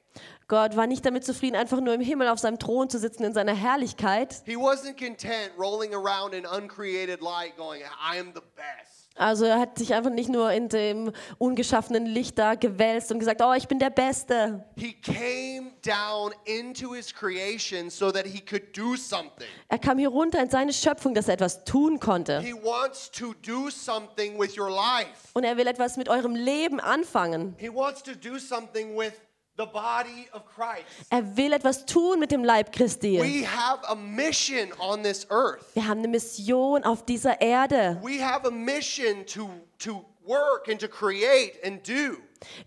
Gott 0.51 0.77
war 0.77 0.89
nicht 0.89 1.07
damit 1.07 1.25
zufrieden, 1.25 1.55
einfach 1.55 1.81
nur 1.81 1.95
im 1.95 2.01
Himmel 2.01 2.27
auf 2.27 2.41
seinem 2.41 2.59
Thron 2.59 2.91
zu 2.91 2.99
sitzen 2.99 3.23
in 3.23 3.33
seiner 3.33 3.55
Herrlichkeit. 3.55 4.43
He 4.47 4.57
wasn't 4.57 4.99
content 4.99 5.53
rolling 5.57 5.95
around 5.95 6.35
in 6.35 6.45
uncreated 6.45 7.21
light 7.21 7.57
going, 7.57 7.83
I 7.83 8.19
am 8.19 8.33
the 8.35 8.41
best. 8.57 8.91
Also 9.15 9.45
er 9.45 9.61
hat 9.61 9.79
sich 9.79 9.95
einfach 9.95 10.11
nicht 10.11 10.29
nur 10.29 10.51
in 10.51 10.69
dem 10.69 11.13
ungeschaffenen 11.39 12.05
Licht 12.05 12.37
da 12.37 12.57
gewälzt 12.57 13.13
und 13.13 13.21
gesagt, 13.21 13.41
oh, 13.43 13.53
ich 13.53 13.69
bin 13.69 13.79
der 13.79 13.91
Beste. 13.91 14.65
He 14.77 14.93
came 14.95 15.71
down 15.83 16.33
into 16.47 16.95
his 16.95 17.15
creation 17.15 17.89
so 17.89 18.11
that 18.11 18.27
he 18.27 18.41
could 18.41 18.77
do 18.77 18.97
something. 18.97 19.47
Er 19.69 19.79
kam 19.79 19.99
hier 19.99 20.09
runter 20.09 20.43
in 20.43 20.51
seine 20.51 20.73
Schöpfung, 20.73 21.15
dass 21.15 21.29
er 21.29 21.35
etwas 21.35 21.63
tun 21.65 22.01
konnte. 22.01 22.41
He 22.41 22.55
wants 22.55 23.09
to 23.13 23.35
do 23.47 23.71
something 23.71 24.37
with 24.37 24.59
your 24.59 24.71
life. 24.71 25.29
Und 25.35 25.45
er 25.45 25.57
will 25.57 25.69
etwas 25.69 25.97
mit 25.97 26.09
eurem 26.09 26.35
Leben 26.35 26.81
anfangen. 26.81 27.55
He 27.57 27.73
wants 27.73 28.03
to 28.03 28.17
do 28.17 28.37
something 28.39 28.97
with 28.99 29.13
the 29.61 29.67
body 29.67 30.29
of 30.33 30.45
Christ. 30.47 30.85
Er 31.11 31.37
will 31.37 31.53
etwas 31.53 31.85
tun 31.85 32.19
mit 32.19 32.31
dem 32.31 32.45
Leib 32.45 32.73
Christi. 32.73 33.21
We 33.21 33.45
have 33.45 33.81
a 33.89 33.95
mission 33.95 34.73
on 34.79 35.03
this 35.03 35.27
earth. 35.31 35.65
Wir 35.75 35.87
haben 35.87 35.99
eine 35.99 36.09
Mission 36.09 36.85
auf 36.85 37.05
dieser 37.05 37.41
Erde. 37.41 38.01
We 38.03 38.21
have 38.21 38.47
a 38.47 38.51
mission 38.51 39.27
to, 39.27 39.51
to 39.79 40.05
work 40.27 40.69
and 40.69 40.81
to 40.81 40.89
create 40.89 41.59
and 41.63 41.87
do. 41.87 42.17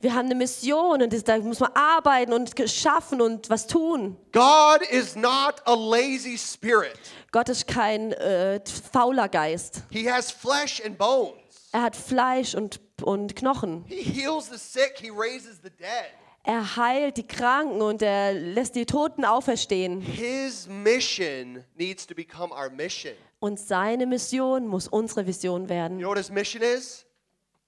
Wir 0.02 0.14
haben 0.14 0.26
eine 0.26 0.36
Mission 0.36 1.02
und 1.02 1.28
da 1.28 1.38
muss 1.40 1.60
man 1.60 1.72
arbeiten 1.74 2.32
und 2.32 2.54
schaffen 2.70 3.22
und 3.22 3.50
was 3.50 3.66
tun. 3.66 4.16
God 4.32 4.84
is 4.92 5.16
not 5.16 5.64
a 5.66 5.74
lazy 5.74 6.38
spirit. 6.38 7.00
Gott 7.32 7.50
ist 7.50 7.66
kein 7.66 8.12
äh, 8.12 8.62
fauler 8.92 9.28
Geist. 9.30 9.82
He 9.90 10.10
has 10.10 10.30
flesh 10.30 10.80
and 10.86 10.96
bones. 10.96 11.40
Er 11.72 11.82
hat 11.82 11.96
Fleisch 11.96 12.54
und, 12.54 12.80
und 13.02 13.36
Knochen. 13.36 13.84
He 13.88 14.04
heals 14.04 14.48
the 14.52 14.60
sick, 14.60 15.00
he 15.00 15.10
raises 15.10 15.60
the 15.64 15.72
dead. 15.72 16.12
Er 16.46 16.76
heilt 16.76 17.16
die 17.18 17.26
Kranken 17.26 17.82
und 17.82 18.02
er 18.02 18.34
lässt 18.34 18.76
die 18.76 18.86
Toten 18.86 19.24
auferstehen. 19.24 20.02
His 20.02 20.68
mission 20.68 21.64
needs 21.76 22.06
to 22.06 22.14
become 22.14 22.54
our 22.54 22.70
mission. 22.70 23.14
Und 23.40 23.60
seine 23.60 24.06
Mission 24.06 24.68
muss 24.68 24.88
unsere 24.88 25.26
Vision 25.26 25.64
You 25.64 25.70
werden. 25.70 25.98
know 26.00 26.10
what 26.10 26.18
his 26.18 26.30
mission 26.30 26.62
is? 26.62 27.06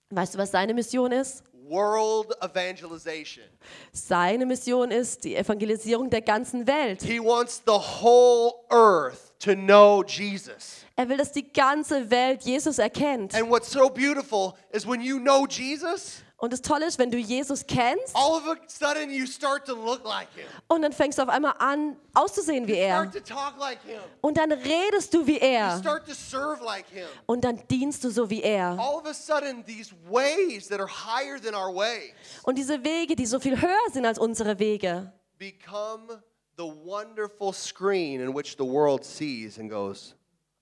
Weißt 0.09 0.36
du, 0.36 0.38
was 0.39 0.51
seine 0.51 0.73
Mission 0.73 1.11
ist? 1.11 1.43
World 1.67 2.32
evangelization. 2.43 3.45
Seine 3.91 4.45
Mission 4.45 4.91
ist 4.91 5.23
die 5.23 5.36
Evangelisierung 5.36 6.09
der 6.09 6.21
ganzen 6.21 6.67
Welt. 6.67 7.01
He 7.01 7.19
wants 7.19 7.61
the 7.65 7.71
whole 7.71 8.53
earth 8.69 9.34
to 9.39 9.55
know 9.55 10.03
Jesus. 10.05 10.86
Er 10.95 11.09
will, 11.09 11.17
dass 11.17 11.32
die 11.32 11.51
ganze 11.51 12.09
Welt 12.11 12.43
Jesus 12.43 12.78
erkennt. 12.78 13.34
And 13.34 13.49
what's 13.49 13.71
so 13.71 13.89
beautiful 13.89 14.53
is 14.71 14.86
when 14.88 15.01
you 15.01 15.17
know 15.19 15.47
Jesus, 15.47 16.21
Und 16.46 16.54
das 16.54 16.62
Tolle 16.62 16.86
ist, 16.86 17.00
wenn 17.00 17.12
du 17.12 17.18
Jesus 17.18 17.66
kennst 17.66 18.16
all 18.16 18.38
of 18.38 18.48
a 18.48 18.56
sudden 18.68 19.10
you 19.10 19.26
start 19.26 19.66
to 19.66 19.74
look 19.74 20.04
like 20.06 20.28
him. 20.36 20.46
und 20.68 20.84
dann 20.84 20.93
fängst 20.93 21.18
du 21.18 21.24
auf 21.24 21.30
einmal 21.30 21.56
an, 21.58 21.98
auszusehen 22.14 22.68
wie 22.68 22.74
er. 22.78 23.10
Start 23.10 23.14
to 23.28 23.34
talk 23.34 23.60
like 23.60 23.82
him. 23.84 24.00
Und 24.22 24.38
dann 24.38 24.52
redest 24.52 25.14
du 25.14 25.26
wie 25.26 25.34
You 25.34 25.39
er. 25.41 25.78
start 25.80 26.06
to 26.08 26.14
serve 26.14 26.64
like 26.64 26.86
him. 26.88 27.08
Und 27.26 27.43
dann 27.43 27.62
dienst 27.68 28.04
du 28.04 28.10
so 28.12 28.30
wie 28.30 28.41
er. 28.43 28.78
All 28.80 28.96
of 28.96 29.06
a 29.06 29.14
sudden, 29.14 29.66
these 29.66 29.91
ways 30.10 30.68
that 30.70 30.80
are 30.80 30.88
higher 30.88 31.39
than 31.41 31.56
our 31.56 31.74
ways 31.76 32.14
Und 32.43 32.58
diese 32.58 32.84
Wege, 32.84 33.16
die 33.16 33.26
so 33.26 33.39
viel 33.39 33.62
höher 33.62 33.89
sind 33.91 34.06
als 34.06 34.20
unsere 34.20 34.60
Wege, 34.60 35.12
become 35.38 36.22
the 36.58 36.64
wonderful 36.64 37.52
screen 37.54 38.22
in 38.22 38.34
which 38.36 38.56
the 38.58 38.64
world 38.64 39.04
sees 39.04 39.58
and 39.60 39.70
goes, 39.70 40.16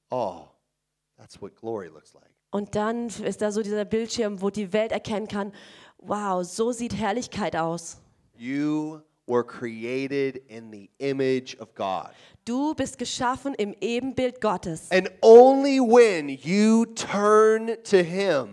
oh, 0.09 0.47
that's 1.17 1.41
what 1.41 1.55
glory 1.55 1.89
looks 1.89 2.13
like. 2.13 2.32
Und 2.53 2.75
dann 2.75 3.07
ist 3.07 3.41
da 3.41 3.51
so 3.51 3.63
dieser 3.63 3.83
Bildschirm, 3.83 4.39
wo 4.39 4.51
die 4.51 4.73
Welt 4.73 4.91
erkennen 4.91 5.27
kann, 5.27 5.51
wow, 5.97 6.45
so 6.45 6.71
sieht 6.71 6.95
Herrlichkeit 6.95 7.55
aus. 7.55 7.97
You 8.37 9.01
were 9.25 9.43
created 9.43 10.37
in 10.49 10.71
the 10.71 10.87
image 10.99 11.57
of 11.59 11.73
God. 11.73 12.11
Du 12.45 12.75
bist 12.75 12.99
geschaffen 12.99 13.55
im 13.55 13.73
Ebenbild 13.81 14.39
Gottes. 14.39 14.91
And 14.91 15.09
only 15.23 15.79
when 15.79 16.29
you 16.29 16.85
turn 16.85 17.75
to 17.85 17.97
Him 17.97 18.49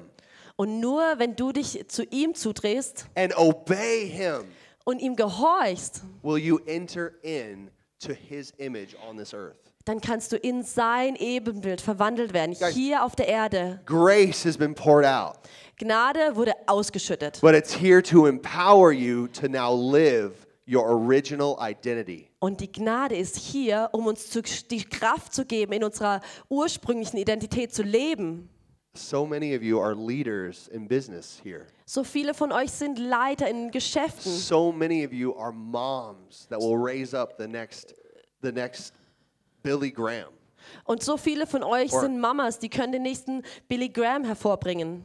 Und 0.57 0.80
nur 0.80 1.18
wenn 1.18 1.36
du 1.36 1.53
dich 1.53 1.86
zu 1.88 2.03
ihm 2.05 2.34
zudrehst 2.34 3.05
and 3.16 3.36
obey 3.36 4.09
Him 4.09 4.44
und 4.84 5.01
ihm 5.01 5.14
gehorchst, 5.14 6.01
will 6.22 6.38
you 6.38 6.59
enter 6.66 7.12
in 7.22 7.70
to 7.98 8.14
His 8.14 8.53
image 8.57 8.96
on 9.07 9.18
this 9.18 9.34
earth. 9.34 9.70
Dann 9.91 10.01
kannst 10.01 10.30
du 10.30 10.36
in 10.36 10.62
sein 10.62 11.16
Ebenbild 11.16 11.80
verwandelt 11.80 12.32
werden, 12.32 12.55
Guys. 12.57 12.74
hier 12.74 13.05
auf 13.05 13.16
der 13.16 13.26
Erde. 13.26 13.80
Grace 13.86 14.45
has 14.45 14.57
been 14.57 14.72
poured 14.72 15.05
out, 15.05 15.34
Gnade 15.78 16.36
wurde 16.36 16.53
ausgeschüttet. 16.66 17.41
but 17.41 17.55
it's 17.55 17.74
here 17.74 18.01
to 18.01 18.26
empower 18.26 18.93
you 18.93 19.26
to 19.28 19.49
now 19.49 19.74
live 19.74 20.47
your 20.64 20.86
original 20.86 21.57
identity. 21.61 22.28
Und 22.38 22.61
die 22.61 22.70
Gnade 22.70 23.16
ist 23.16 23.36
hier, 23.36 23.88
um 23.91 24.07
uns 24.07 24.30
zu, 24.30 24.43
die 24.43 24.84
Kraft 24.84 25.34
zu 25.34 25.45
geben, 25.45 25.72
in 25.72 25.82
unserer 25.82 26.20
ursprünglichen 26.49 27.16
Identität 27.16 27.74
zu 27.74 27.82
leben. 27.82 28.49
So 28.95 29.26
many 29.26 29.57
of 29.57 29.62
you 29.62 29.80
are 29.80 29.95
leaders 29.95 30.68
in 30.68 30.86
business 30.86 31.41
here. 31.43 31.66
So 31.84 32.05
viele 32.05 32.32
von 32.32 32.53
euch 32.53 32.70
sind 32.70 33.01
Leiter 33.01 33.49
in 33.49 33.72
Geschäften. 33.72 34.30
So 34.30 34.70
many 34.70 35.05
of 35.05 35.12
you 35.12 35.34
are 35.36 35.53
moms 35.53 36.47
that 36.49 36.61
will 36.61 36.76
raise 36.76 37.12
up 37.12 37.34
the 37.38 37.49
next 37.49 37.95
the 38.43 38.53
next 38.53 38.95
Billy 39.62 39.90
Graham. 39.90 40.32
Und 40.84 41.02
so 41.02 41.16
viele 41.16 41.46
von 41.46 41.62
euch 41.62 41.92
Or- 41.92 42.00
sind 42.00 42.18
Mamas, 42.20 42.58
die 42.58 42.68
können 42.68 42.92
den 42.92 43.02
nächsten 43.02 43.42
Billy 43.68 43.88
Graham 43.88 44.24
hervorbringen. 44.24 45.04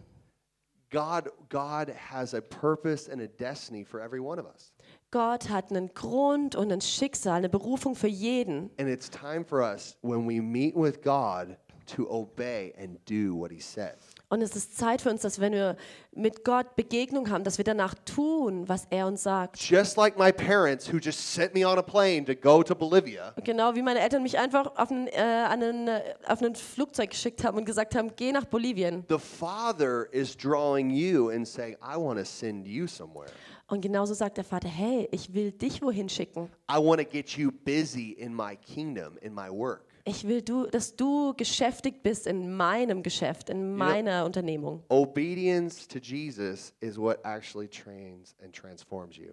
God 0.91 1.31
God 1.49 1.89
has 2.11 2.33
a 2.33 2.41
purpose 2.41 3.11
and 3.11 3.21
a 3.21 3.27
destiny 3.27 3.83
for 3.83 3.99
every 3.99 4.19
one 4.19 4.39
of 4.39 4.45
us. 4.45 4.71
Gott 5.11 5.49
hat 5.49 5.69
einen 5.71 5.93
Grund 5.93 6.55
und 6.55 6.71
ein 6.71 6.81
Schicksal, 6.81 7.37
eine 7.37 7.49
Berufung 7.49 7.95
für 7.95 8.07
jeden. 8.07 8.69
And 8.77 8.87
it's 8.89 9.09
time 9.09 9.43
for 9.45 9.61
us 9.61 9.97
when 10.01 10.27
we 10.27 10.41
meet 10.41 10.75
with 10.75 11.01
God 11.01 11.57
to 11.95 12.09
obey 12.09 12.73
and 12.77 12.99
do 13.09 13.33
what 13.35 13.51
he 13.51 13.59
said. 13.59 13.95
Und 14.29 14.41
es 14.41 14.55
ist 14.55 14.77
Zeit 14.77 15.01
für 15.01 15.11
uns, 15.11 15.21
dass 15.21 15.39
wenn 15.39 15.53
wir 15.53 15.77
mit 16.11 16.43
Gott 16.43 16.75
Begegnung 16.75 17.29
haben, 17.29 17.43
dass 17.43 17.57
wir 17.57 17.65
danach 17.65 17.93
tun, 18.05 18.67
was 18.67 18.87
er 18.89 19.07
uns 19.07 19.23
sagt. 19.23 19.61
Just 19.61 19.97
like 19.97 20.17
my 20.17 20.31
parents 20.31 20.91
who 20.91 20.97
just 20.97 21.33
sent 21.33 21.53
me 21.53 21.67
on 21.67 21.77
a 21.77 21.81
plane 21.81 22.25
to 22.25 22.33
go 22.35 22.63
to 22.63 22.73
Bolivia. 22.73 23.33
Genau 23.43 23.75
wie 23.75 23.81
meine 23.81 23.99
Eltern 23.99 24.23
mich 24.23 24.37
einfach 24.37 24.75
auf 24.77 24.89
ein, 24.89 25.07
äh, 25.09 25.45
einen, 25.49 25.87
äh, 25.87 26.01
auf 26.27 26.41
ein 26.41 26.55
Flugzeug 26.55 27.11
geschickt 27.11 27.43
haben 27.43 27.57
und 27.57 27.65
gesagt 27.65 27.95
haben, 27.95 28.11
geh 28.15 28.31
nach 28.31 28.45
Bolivien. 28.45 29.05
The 29.09 29.19
Father 29.19 30.11
is 30.11 30.35
drawing 30.35 30.89
you 30.89 31.29
and 31.29 31.47
saying, 31.47 31.75
I 31.81 31.95
want 31.95 32.17
to 32.17 32.25
send 32.25 32.65
you 32.65 32.87
somewhere. 32.87 33.29
Und 33.67 33.81
genauso 33.81 34.13
sagt 34.13 34.37
der 34.37 34.43
Vater, 34.43 34.67
hey, 34.67 35.07
ich 35.11 35.33
will 35.33 35.51
dich 35.51 35.81
wohin 35.81 36.07
schicken. 36.07 36.49
I 36.69 36.77
want 36.77 37.01
to 37.01 37.07
get 37.07 37.29
you 37.29 37.51
busy 37.51 38.11
in 38.11 38.33
my 38.33 38.55
kingdom, 38.55 39.17
in 39.21 39.33
my 39.33 39.49
work. 39.49 39.85
Ich 40.07 40.27
will, 40.27 40.43
du, 40.43 40.67
dass 40.67 40.95
du 40.95 41.33
geschäftigt 41.35 42.03
bist 42.03 42.27
in 42.27 42.55
meinem 42.55 43.01
Geschäft, 43.01 43.49
in 43.49 43.75
meiner 43.75 44.23
Unternehmung. 44.25 44.83
Obedience 44.89 45.87
to 45.87 45.97
Jesus 45.97 46.73
is 46.79 46.95
what 46.97 47.17
actually 47.25 47.67
trains 47.67 48.35
and 48.43 48.53
transforms 48.53 49.17
you. 49.17 49.31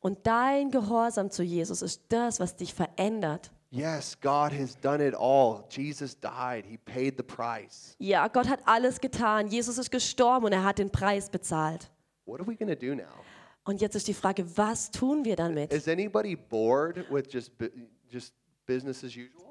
Und 0.00 0.18
dein 0.26 0.72
Gehorsam 0.72 1.30
zu 1.30 1.44
Jesus 1.44 1.80
ist 1.80 2.02
das, 2.08 2.40
was 2.40 2.56
dich 2.56 2.74
verändert. 2.74 3.52
Yes, 3.70 4.18
God 4.20 4.50
has 4.52 4.76
done 4.80 5.00
it 5.06 5.14
all. 5.14 5.62
Jesus 5.70 6.18
died, 6.18 6.64
He 6.68 6.76
paid 6.76 7.14
the 7.16 7.22
price. 7.22 7.94
Ja, 8.00 8.26
Gott 8.26 8.48
hat 8.48 8.58
alles 8.66 9.00
getan. 9.00 9.46
Jesus 9.46 9.78
ist 9.78 9.92
gestorben 9.92 10.46
und 10.46 10.52
er 10.52 10.64
hat 10.64 10.78
den 10.80 10.90
Preis 10.90 11.30
bezahlt. 11.30 11.88
What 12.26 12.40
are 12.40 12.48
we 12.48 12.56
going 12.56 12.68
to 12.68 12.74
do 12.74 12.96
now? 12.96 13.04
Und 13.62 13.80
jetzt 13.80 13.94
ist 13.94 14.08
die 14.08 14.14
Frage, 14.14 14.44
was 14.56 14.90
tun 14.90 15.24
wir 15.24 15.36
damit? 15.36 15.72
Is 15.72 15.86
anybody 15.86 16.34
bored 16.34 17.08
with 17.12 17.26
just, 17.32 17.56
bu- 17.56 17.68
just 18.08 18.34
business 18.66 19.04
as 19.04 19.12
usual? 19.16 19.49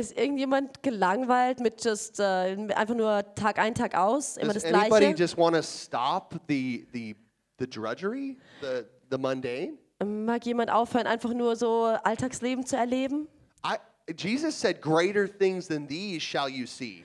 Ist 0.00 0.16
irgendjemand 0.16 0.82
gelangweilt 0.82 1.60
mit 1.60 1.84
just, 1.84 2.18
äh, 2.20 2.56
einfach 2.74 2.94
nur 2.94 3.22
Tag 3.34 3.58
ein, 3.58 3.74
Tag 3.74 3.94
aus, 3.94 4.38
immer 4.38 4.54
Does 4.54 4.62
das 4.62 4.72
anybody 4.72 5.06
Gleiche? 5.06 5.18
just 5.18 5.36
want 5.36 5.54
to 5.54 5.62
stop 5.62 6.40
the, 6.48 6.86
the, 6.94 7.14
the 7.58 7.68
drudgery, 7.68 8.38
the, 8.62 8.84
the 9.10 9.18
mundane? 9.18 9.74
Mag 10.02 10.46
jemand 10.46 10.70
aufhören, 10.70 11.06
einfach 11.06 11.34
nur 11.34 11.54
so 11.54 11.84
Alltagsleben 11.84 12.64
zu 12.64 12.76
erleben? 12.76 13.28
I, 13.62 13.76
Jesus 14.16 14.58
said, 14.58 14.80
Greater 14.80 15.28
things 15.28 15.68
than 15.68 15.86
these 15.86 16.22
shall 16.22 16.48
you 16.48 16.66
see. 16.66 17.04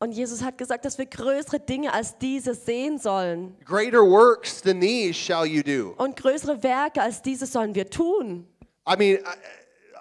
Und 0.00 0.10
Jesus 0.10 0.42
hat 0.42 0.58
gesagt, 0.58 0.84
dass 0.84 0.98
wir 0.98 1.06
größere 1.06 1.60
Dinge 1.60 1.92
als 1.92 2.18
diese 2.18 2.56
sehen 2.56 2.98
sollen. 2.98 3.56
Greater 3.64 4.00
works 4.00 4.60
than 4.60 4.80
these 4.80 5.14
shall 5.14 5.46
you 5.46 5.62
do. 5.62 5.94
Und 5.96 6.16
größere 6.16 6.60
Werke 6.64 7.00
als 7.00 7.22
diese 7.22 7.46
sollen 7.46 7.76
wir 7.76 7.88
tun. 7.88 8.48
I 8.84 8.96
mean, 8.96 9.18
uh, 9.18 9.30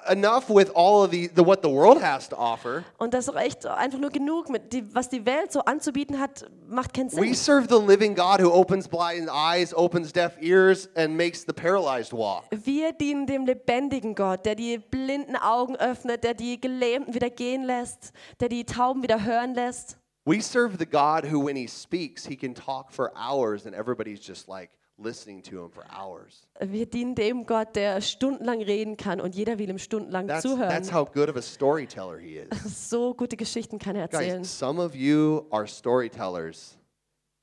enough 0.09 0.49
with 0.49 0.71
all 0.73 1.03
of 1.03 1.11
the, 1.11 1.27
the 1.27 1.43
what 1.43 1.61
the 1.61 1.69
world 1.69 2.01
has 2.01 2.27
to 2.29 2.35
offer. 2.35 2.83
Und 2.97 3.13
das 3.13 3.27
echt 3.29 3.65
einfach 3.65 3.99
nur 3.99 4.09
genug, 4.09 4.49
mit 4.49 4.73
die, 4.73 4.83
was 4.93 5.09
die 5.09 5.25
Welt 5.25 5.51
so 5.51 5.61
anzubieten 5.61 6.19
hat, 6.19 6.49
macht 6.67 6.93
keinen 6.93 7.11
We 7.11 7.33
serve 7.33 7.67
the 7.69 7.79
living 7.79 8.15
God 8.15 8.41
who 8.41 8.51
opens 8.51 8.87
blind 8.87 9.29
eyes, 9.29 9.73
opens 9.73 10.11
deaf 10.11 10.33
ears, 10.41 10.89
and 10.95 11.15
makes 11.15 11.45
the 11.45 11.53
paralyzed 11.53 12.13
walk. 12.13 12.45
Wir 12.51 12.93
dienen 12.93 13.27
dem 13.27 13.45
lebendigen 13.45 14.15
Gott, 14.15 14.45
der 14.45 14.55
die 14.55 14.77
blinden 14.77 15.35
Augen 15.35 15.75
öffnet, 15.75 16.23
der 16.23 16.33
die 16.33 16.59
Gelähmten 16.59 17.13
wieder 17.13 17.29
gehen 17.29 17.63
lässt, 17.63 18.11
der 18.39 18.49
die 18.49 18.65
Tauben 18.65 19.03
wieder 19.03 19.23
hören 19.23 19.53
lässt. 19.53 19.97
We 20.25 20.39
serve 20.39 20.77
the 20.77 20.85
God 20.85 21.25
who, 21.31 21.43
when 21.43 21.55
he 21.55 21.67
speaks, 21.67 22.25
he 22.25 22.35
can 22.35 22.53
talk 22.53 22.91
for 22.91 23.11
hours, 23.15 23.65
and 23.65 23.73
everybody's 23.73 24.19
just 24.25 24.47
like 24.47 24.69
listening 25.03 25.41
to 25.43 25.63
him 25.63 25.69
for 25.71 25.83
hours. 25.91 26.47
Wir 26.59 26.85
dienen 26.85 27.15
dem 27.15 27.45
Gott, 27.45 27.75
der 27.75 28.01
stundenlang 28.01 28.61
reden 28.61 28.97
kann 28.97 29.19
und 29.19 29.35
jeder 29.35 29.57
will 29.59 29.69
ihm 29.69 29.77
stundenlang 29.79 30.27
That's, 30.27 30.43
zuhören. 30.43 30.69
that's 30.69 30.91
how 30.91 31.05
good 31.05 31.29
of 31.29 31.35
a 31.35 31.41
storyteller 31.41 32.19
he 32.19 32.37
is. 32.37 32.49
So 32.89 33.13
gute 33.13 33.37
Geschichten 33.37 33.79
kann 33.79 33.95
er 33.95 34.03
erzählen. 34.03 34.39
Guys, 34.41 34.57
some 34.59 34.81
of 34.81 34.95
you 34.95 35.45
are 35.51 35.67
storytellers. 35.67 36.77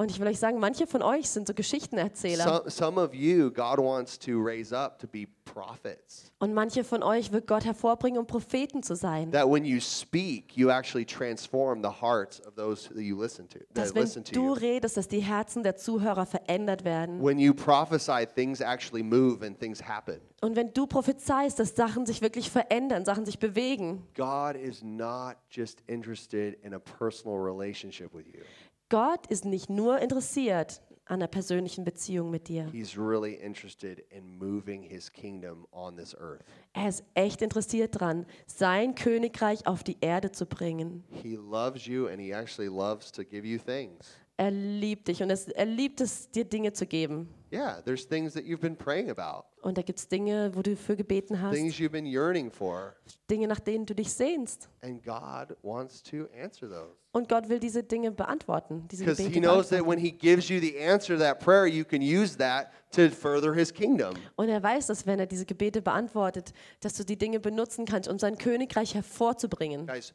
Und 0.01 0.13
ich 0.13 0.21
will 0.21 0.29
euch 0.29 0.39
sagen, 0.39 0.61
manche 0.61 0.87
von 0.87 1.03
euch 1.03 1.29
sind 1.29 1.49
so 1.49 1.55
Geschichtenerzähler. 1.55 2.45
Some, 2.45 2.71
some 2.71 3.01
of 3.01 3.13
you, 3.15 3.51
God 3.51 3.79
wants 3.79 4.17
to 4.21 4.41
raise 4.41 4.73
up 4.73 4.97
to 5.01 5.09
be 5.09 5.27
prophets. 5.45 6.31
Und 6.39 6.55
manche 6.55 6.85
von 6.85 7.03
euch 7.03 7.33
wird 7.33 7.49
Gott 7.49 7.65
hervorbringen, 7.65 8.21
um 8.21 8.27
Propheten 8.27 8.85
zu 8.85 8.95
sein. 8.95 9.33
That 9.33 9.51
when 9.51 9.65
you 9.65 9.81
speak, 9.81 10.57
you 10.57 10.71
actually 10.71 11.05
transform 11.05 11.83
the 11.83 11.91
hearts 12.01 12.41
of 12.47 12.55
those 12.55 12.89
that 12.89 13.03
you 13.03 13.21
listen 13.21 13.49
to. 13.49 13.59
Dass 13.75 13.89
That 13.89 13.97
wenn 13.97 14.03
listen 14.05 14.23
to 14.23 14.33
du 14.33 14.47
you. 14.47 14.53
redest, 14.53 14.97
dass 14.97 15.09
die 15.09 15.19
Herzen 15.19 15.65
der 15.65 15.75
Zuhörer 15.75 16.27
verändert 16.27 16.85
werden. 16.85 17.21
When 17.21 17.41
you 17.41 17.53
prophesy, 17.53 18.25
things 18.33 18.61
actually 18.61 19.03
move 19.03 19.45
and 19.45 19.59
things 19.59 19.83
happen. 19.83 20.21
Und 20.41 20.55
wenn 20.55 20.73
du 20.73 20.87
prophezeist, 20.87 21.59
dass 21.59 21.75
Sachen 21.75 22.07
sich 22.07 22.23
wirklich 22.23 22.49
verändern, 22.49 23.05
Sachen 23.05 23.27
sich 23.27 23.41
bewegen. 23.41 24.07
God 24.15 24.55
is 24.55 24.85
not 24.85 25.35
just 25.51 25.83
interested 25.89 26.57
in 26.63 26.75
a 26.75 26.79
personal 26.79 27.37
relationship 27.37 28.15
with 28.15 28.27
you. 28.29 28.45
Gott 28.91 29.27
ist 29.27 29.45
nicht 29.45 29.69
nur 29.69 29.99
interessiert 29.99 30.81
an 31.05 31.17
einer 31.21 31.27
persönlichen 31.27 31.85
Beziehung 31.85 32.31
mit 32.31 32.49
dir. 32.49 32.67
He's 32.71 32.97
really 32.99 33.35
interested 33.35 33.99
in 34.11 34.39
moving 34.39 34.83
his 34.83 35.11
kingdom 35.11 35.67
on 35.73 35.97
this 35.97 36.15
earth. 36.15 36.43
Er 36.75 36.89
ist 36.89 37.03
echt 37.15 37.41
interessiert 37.43 37.99
dran, 37.99 38.27
sein 38.47 38.95
Königreich 38.95 39.67
auf 39.67 39.83
die 39.85 39.97
Erde 40.01 40.33
zu 40.33 40.47
bringen. 40.47 41.05
He 41.23 41.37
loves 41.37 41.87
you 41.87 42.07
and 42.09 42.21
he 42.21 42.33
actually 42.33 42.69
loves 42.69 43.11
to 43.13 43.25
give 43.25 43.47
you 43.47 43.59
things. 43.59 44.07
Er 44.37 44.51
liebt 44.53 45.09
dich 45.09 45.23
und 45.23 45.31
es, 45.31 45.49
er 45.49 45.67
liebt 45.67 46.01
es, 46.01 46.31
dir 46.31 46.45
Dinge 46.45 46.73
zu 46.73 46.87
geben. 46.87 47.29
Yeah, 47.53 47.81
there's 47.83 48.07
things 48.07 48.35
that 48.35 48.45
you've 48.45 48.61
been 48.61 48.77
praying 48.77 49.11
about, 49.11 49.45
Und 49.63 49.77
da 49.79 49.83
gibt 49.83 49.99
es 49.99 50.07
Dinge, 50.07 50.55
wo 50.55 50.63
du 50.63 50.77
für 50.77 50.95
gebeten 50.97 51.41
hast, 51.43 51.55
things 51.57 51.75
you've 51.79 51.91
been 51.91 52.07
yearning 52.07 52.51
for, 52.51 52.95
Dinge, 53.29 53.49
nach 53.49 53.59
denen 53.59 53.85
du 53.87 53.95
dich 53.95 54.13
sehnst. 54.13 54.69
and 54.83 55.03
God 55.03 55.57
wants 55.63 56.03
to 56.05 56.27
answer 56.41 56.69
those. 56.69 56.95
Und 57.19 57.29
Gott 57.29 57.49
will 57.49 57.59
diese 57.59 57.83
Dinge 57.83 58.13
beantworten, 58.13 58.87
diese 58.89 59.05
Because 59.05 59.21
he 59.23 59.29
Gebete 59.29 59.41
knows 59.41 59.69
that 59.69 59.79
beantworten. 59.79 59.89
when 59.91 59.99
he 59.99 60.13
gives 60.13 60.49
you 60.49 60.61
the 60.61 60.79
answer 60.79 61.17
to 61.17 61.21
that 61.23 61.41
prayer, 61.41 61.67
you 61.67 61.85
can 61.85 62.01
use 62.01 62.37
that 62.39 62.71
to 62.93 63.11
further 63.11 63.53
his 63.55 63.73
kingdom. 63.75 64.15
Und 64.37 64.49
er 64.49 64.63
weiß, 64.63 64.87
dass 64.87 65.05
wenn 65.05 65.19
er 65.19 65.27
diese 65.27 65.45
Gebete 65.45 65.83
beantwortet, 65.83 66.53
dass 66.81 66.95
du 66.95 67.05
die 67.05 67.17
Dinge 67.19 67.41
benutzen 67.41 67.85
kannst, 67.87 68.09
um 68.09 68.19
sein 68.21 68.39
Königreich 68.39 68.95
hervorzubringen. 68.95 69.87
Guys, 69.87 70.15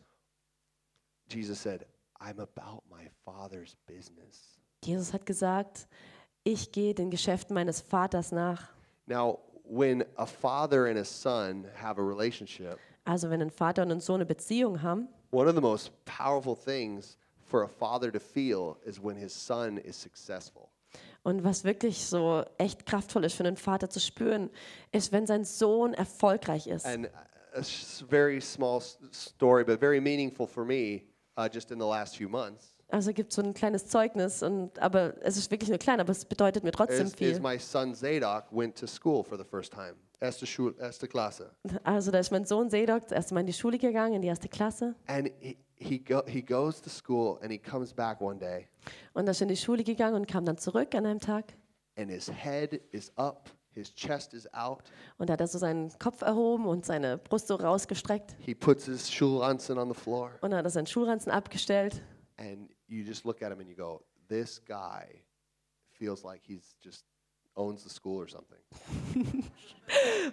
Jesus 1.30 1.62
said, 1.62 1.86
I'm 2.20 2.39
about 2.39 2.84
my 2.89 3.10
father's 3.26 3.76
business. 3.86 4.58
Jesus 4.84 5.14
hat 5.14 5.26
gesagt, 5.26 5.88
ich 6.45 6.72
gehe 6.72 6.93
den 6.93 7.10
Geschäften 7.12 7.54
meines 7.54 7.82
Vaters 7.82 8.32
nach. 8.32 8.70
Now, 9.08 9.39
when 9.66 10.06
a 10.16 10.26
father 10.26 10.86
and 10.86 10.97
a 10.97 11.04
son 11.04 11.66
have 11.82 11.99
a 11.99 12.04
relationship, 12.04 12.78
Also 13.06 13.30
wenn 13.30 13.41
ein 13.41 13.51
Vater 13.51 13.82
und 13.84 13.91
ein 13.91 13.99
Sohn 13.99 14.16
eine 14.16 14.26
Beziehung 14.26 14.82
haben, 14.82 15.10
one 15.34 15.47
of 15.49 15.55
the 15.55 15.61
most 15.61 15.91
powerful 16.05 16.55
things 16.55 17.17
for 17.45 17.63
a 17.63 17.67
father 17.67 18.11
to 18.11 18.19
feel 18.19 18.77
is 18.86 18.99
when 19.03 19.15
his 19.17 19.34
son 19.34 19.77
is 19.77 19.99
successful. 19.99 20.69
und 21.23 21.43
was 21.43 21.63
wirklich 21.63 22.05
so 22.05 22.43
echt 22.57 22.86
kraftvoll 22.86 23.23
ist 23.25 23.36
für 23.36 23.43
einen 23.45 23.57
Vater 23.57 23.89
zu 23.89 23.99
spüren, 23.99 24.49
ist, 24.91 25.11
wenn 25.11 25.25
sein 25.25 25.43
Sohn 25.45 25.93
erfolgreich 25.93 26.67
ist. 26.67 26.86
And 26.86 27.07
a 27.55 27.59
s- 27.59 28.03
very 28.09 28.39
small 28.41 28.77
s- 28.79 28.97
story, 29.11 29.63
but 29.63 29.79
very 29.79 29.99
meaningful 30.01 30.45
for 30.47 30.65
me, 30.65 31.01
uh, 31.38 31.47
just 31.51 31.71
in 31.71 31.79
the 31.79 31.86
last 31.86 32.17
few 32.17 32.27
months, 32.29 32.75
Also 32.89 33.11
gibt 33.11 33.31
so 33.34 33.41
ein 33.41 33.53
kleines 33.55 33.88
Zeugnis, 33.88 34.43
und, 34.43 34.77
aber 34.79 35.15
es 35.21 35.36
ist 35.38 35.49
wirklich 35.49 35.69
nur 35.69 35.79
klein, 35.79 35.99
aber 35.99 36.11
es 36.11 36.25
bedeutet 36.25 36.63
mir 36.63 36.71
trotzdem 36.71 37.07
is, 37.07 37.13
is 37.13 37.17
viel. 37.17 37.39
my 37.39 37.57
son 37.57 37.95
Zadok 37.95 38.43
went 38.51 38.77
to 38.77 38.86
school 38.86 39.23
for 39.23 39.36
the 39.38 39.43
first 39.45 39.71
time. 39.73 39.95
Erste, 40.24 40.45
Schul 40.47 40.74
erste 40.80 41.05
Klasse. 41.09 41.51
Also 41.84 42.09
da 42.09 42.19
ist 42.19 42.32
mein 42.32 42.45
Sohn 42.45 42.69
Sedok 42.69 43.01
das 43.03 43.11
erste 43.11 43.34
Mal 43.34 43.41
in 43.41 43.47
die 43.47 43.53
Schule 43.53 43.78
gegangen, 43.78 44.13
in 44.15 44.21
die 44.21 44.30
erste 44.30 44.47
Klasse. 44.47 44.95
And 45.07 45.30
he, 45.39 45.57
he, 45.76 45.99
go, 45.99 46.21
he 46.26 46.41
goes 46.41 46.82
to 46.82 46.89
school 46.89 47.39
and 47.41 47.51
he 47.51 47.57
comes 47.57 47.93
back 47.93 48.21
one 48.21 48.39
day 48.39 48.69
Und 49.13 49.26
da 49.26 49.32
ist 49.32 49.41
er 49.41 49.43
in 49.43 49.49
die 49.49 49.57
Schule 49.57 49.84
gegangen 49.84 50.15
und 50.15 50.26
kam 50.28 50.45
dann 50.45 50.57
zurück 50.57 50.95
an 50.95 51.05
einem 51.05 51.19
Tag. 51.19 51.53
and 51.97 52.09
his 52.09 52.28
head 52.32 52.80
is 52.91 53.11
up, 53.17 53.49
his 53.74 53.93
chest 53.93 54.34
is 54.34 54.47
out. 54.53 54.84
Und 55.17 55.28
da 55.30 55.34
hat 55.34 55.41
er 55.41 55.47
so 55.47 55.57
seinen 55.57 55.89
Kopf 55.99 56.21
erhoben 56.21 56.67
und 56.67 56.86
seine 56.86 57.17
Brust 57.17 57.47
so 57.47 57.55
rausgestreckt. 57.55 58.34
He 58.39 58.55
puts 58.55 58.86
his 58.86 59.11
Schulranzen 59.11 59.78
on 59.78 59.89
the 59.93 59.99
floor 59.99 60.32
Und 60.39 60.51
dann 60.51 60.59
hat 60.59 60.65
er 60.65 60.71
seinen 60.71 60.88
Schulranzen 60.88 61.34
abgestellt. 61.34 62.01
and 62.38 62.69
you 62.88 63.03
just 63.03 63.26
look 63.26 63.41
at 63.43 63.51
him 63.51 63.59
and 63.59 63.67
you 63.69 63.76
go, 63.76 64.01
this 64.30 64.63
guy 64.63 65.21
feels 65.91 66.24
like 66.24 66.41
he's 66.45 66.78
just 66.82 67.05
owns 67.56 67.84
the 67.84 67.89
school 67.89 68.22
or 68.22 68.28
something. 68.28 68.60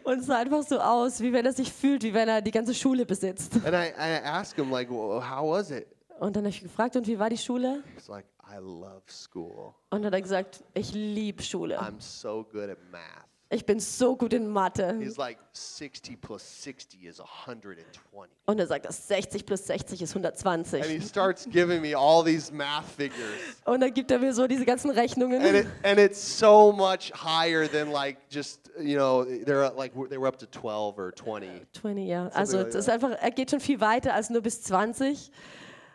Und 0.04 0.20
es 0.20 0.26
sah 0.26 0.38
einfach 0.38 0.62
so 0.62 0.78
aus, 0.78 1.20
wie 1.20 1.32
wenn 1.32 1.44
er 1.44 1.52
sich 1.52 1.72
fühlt, 1.72 2.02
wie 2.02 2.14
wenn 2.14 2.28
er 2.28 2.40
die 2.40 2.50
ganze 2.50 2.74
Schule 2.74 3.04
besitzt. 3.04 3.54
And 3.64 3.74
I, 3.74 3.90
I 3.98 4.22
ask 4.24 4.56
him 4.56 4.70
like, 4.70 4.90
well, 4.90 5.20
how 5.20 5.50
was 5.50 5.70
it? 5.70 5.86
Und 6.18 6.36
dann 6.36 6.44
habe 6.44 6.50
ich 6.50 6.62
gefragt, 6.62 6.96
und 6.96 7.06
wie 7.06 7.18
war 7.18 7.30
die 7.30 7.38
Schule? 7.38 7.82
He's 7.96 8.08
like, 8.08 8.26
I 8.46 8.56
love 8.58 9.02
school. 9.08 9.74
Und 9.90 10.02
dann 10.02 10.06
hat 10.06 10.14
er 10.14 10.22
gesagt, 10.22 10.62
ich 10.74 10.92
liebe 10.92 11.42
Schule. 11.42 11.80
I'm 11.80 12.00
so 12.00 12.44
good 12.52 12.68
at 12.68 12.78
math. 12.90 13.26
Ich 13.52 13.66
bin 13.66 13.80
so 13.80 14.14
gut 14.16 14.32
in 14.32 14.46
Mathe. 14.46 14.96
He's 15.00 15.16
like, 15.16 15.36
60 15.52 16.20
plus 16.20 16.62
60 16.62 17.04
is 17.04 17.20
120. 17.20 18.30
Und 18.46 18.60
er 18.60 18.66
sagt, 18.68 18.84
dass 18.86 19.08
60 19.08 19.44
plus 19.44 19.66
60 19.66 20.02
ist 20.02 20.14
And 20.14 20.24
he 20.24 20.28
120. 20.28 21.04
starts 21.04 21.48
giving 21.50 21.82
me 21.82 21.96
all 21.96 22.22
these 22.22 22.52
math 22.52 22.84
figures. 22.84 23.60
Und 23.64 23.80
dann 23.80 23.92
gibt 23.92 24.12
er 24.12 24.20
mir 24.20 24.32
so 24.32 24.46
diese 24.46 24.64
ganzen 24.64 24.90
And, 24.90 24.98
Rechnungen. 25.00 25.42
it, 25.42 25.66
and 25.82 25.98
it's 25.98 26.38
so 26.38 26.70
much 26.70 27.10
higher 27.12 27.68
than 27.68 27.90
like 27.90 28.18
just, 28.30 28.70
you 28.78 28.96
know, 28.96 29.24
they're 29.24 29.72
like, 29.76 29.94
they 30.08 30.16
were 30.16 30.28
up 30.28 30.38
to 30.38 30.46
12 30.46 30.96
or 30.96 31.12
20. 31.12 31.66
20, 31.72 32.06
ja. 32.06 32.28
Also 32.28 32.58
like 32.58 32.66
das 32.70 32.84
ist 32.86 32.88
einfach, 32.88 33.10
er 33.20 33.30
geht 33.32 33.50
schon 33.50 33.60
viel 33.60 33.80
weiter 33.80 34.14
als 34.14 34.30
nur 34.30 34.42
bis 34.42 34.62
20. 34.62 35.32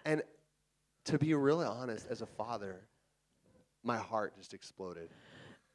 And 0.04 0.22
to 1.06 1.18
be 1.18 1.34
really 1.34 1.66
honest, 1.66 2.06
as 2.12 2.22
a 2.22 2.26
father, 2.26 2.82
my 3.82 3.96
heart 3.98 4.34
just 4.36 4.54
exploded. 4.54 5.10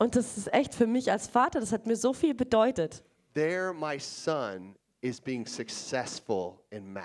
Und 0.01 0.17
das 0.17 0.39
ist 0.39 0.51
echt 0.55 0.75
für 0.75 0.87
mich 0.87 1.13
als 1.13 1.29
Vater, 1.29 1.61
das 1.61 1.73
hat 1.73 1.87
mir 1.87 1.95
so 1.95 2.15
viel 2.15 2.33
bedeutet. 2.33 3.05
There, 3.35 3.75
my 3.75 3.99
son 4.01 4.75
is 5.03 5.21
being 5.21 5.47
successful 5.47 6.59
in 6.71 6.91
math. 6.91 7.05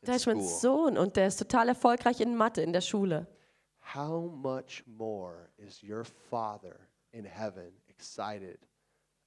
Da 0.00 0.12
in 0.12 0.16
ist 0.16 0.26
mein 0.26 0.40
school. 0.40 0.60
Sohn 0.60 0.96
und 0.96 1.16
der 1.16 1.26
ist 1.26 1.36
total 1.36 1.68
erfolgreich 1.68 2.22
in 2.22 2.34
Mathe 2.34 2.62
in 2.62 2.72
der 2.72 2.80
Schule. 2.80 3.26
How 3.94 4.32
much 4.32 4.82
more 4.86 5.50
is 5.58 5.82
your 5.82 6.04
Father 6.30 6.88
in 7.12 7.26
heaven 7.26 7.74
excited 7.86 8.58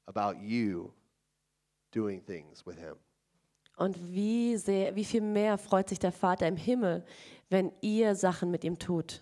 about 0.08 0.40
you 0.42 0.92
doing 1.92 2.26
things 2.26 2.66
with 2.66 2.78
Him? 2.80 2.96
Und 3.78 4.00
wie, 4.16 4.58
sehr, 4.58 4.96
wie 4.96 5.06
viel 5.06 5.22
mehr 5.22 5.60
freut 5.60 5.90
sich 5.90 6.00
der 6.00 6.12
Vater 6.12 6.48
im 6.48 6.58
Himmel, 6.58 7.06
wenn 7.50 7.72
ihr 7.82 8.16
Sachen 8.16 8.50
mit 8.50 8.64
ihm 8.64 8.80
tut. 8.80 9.22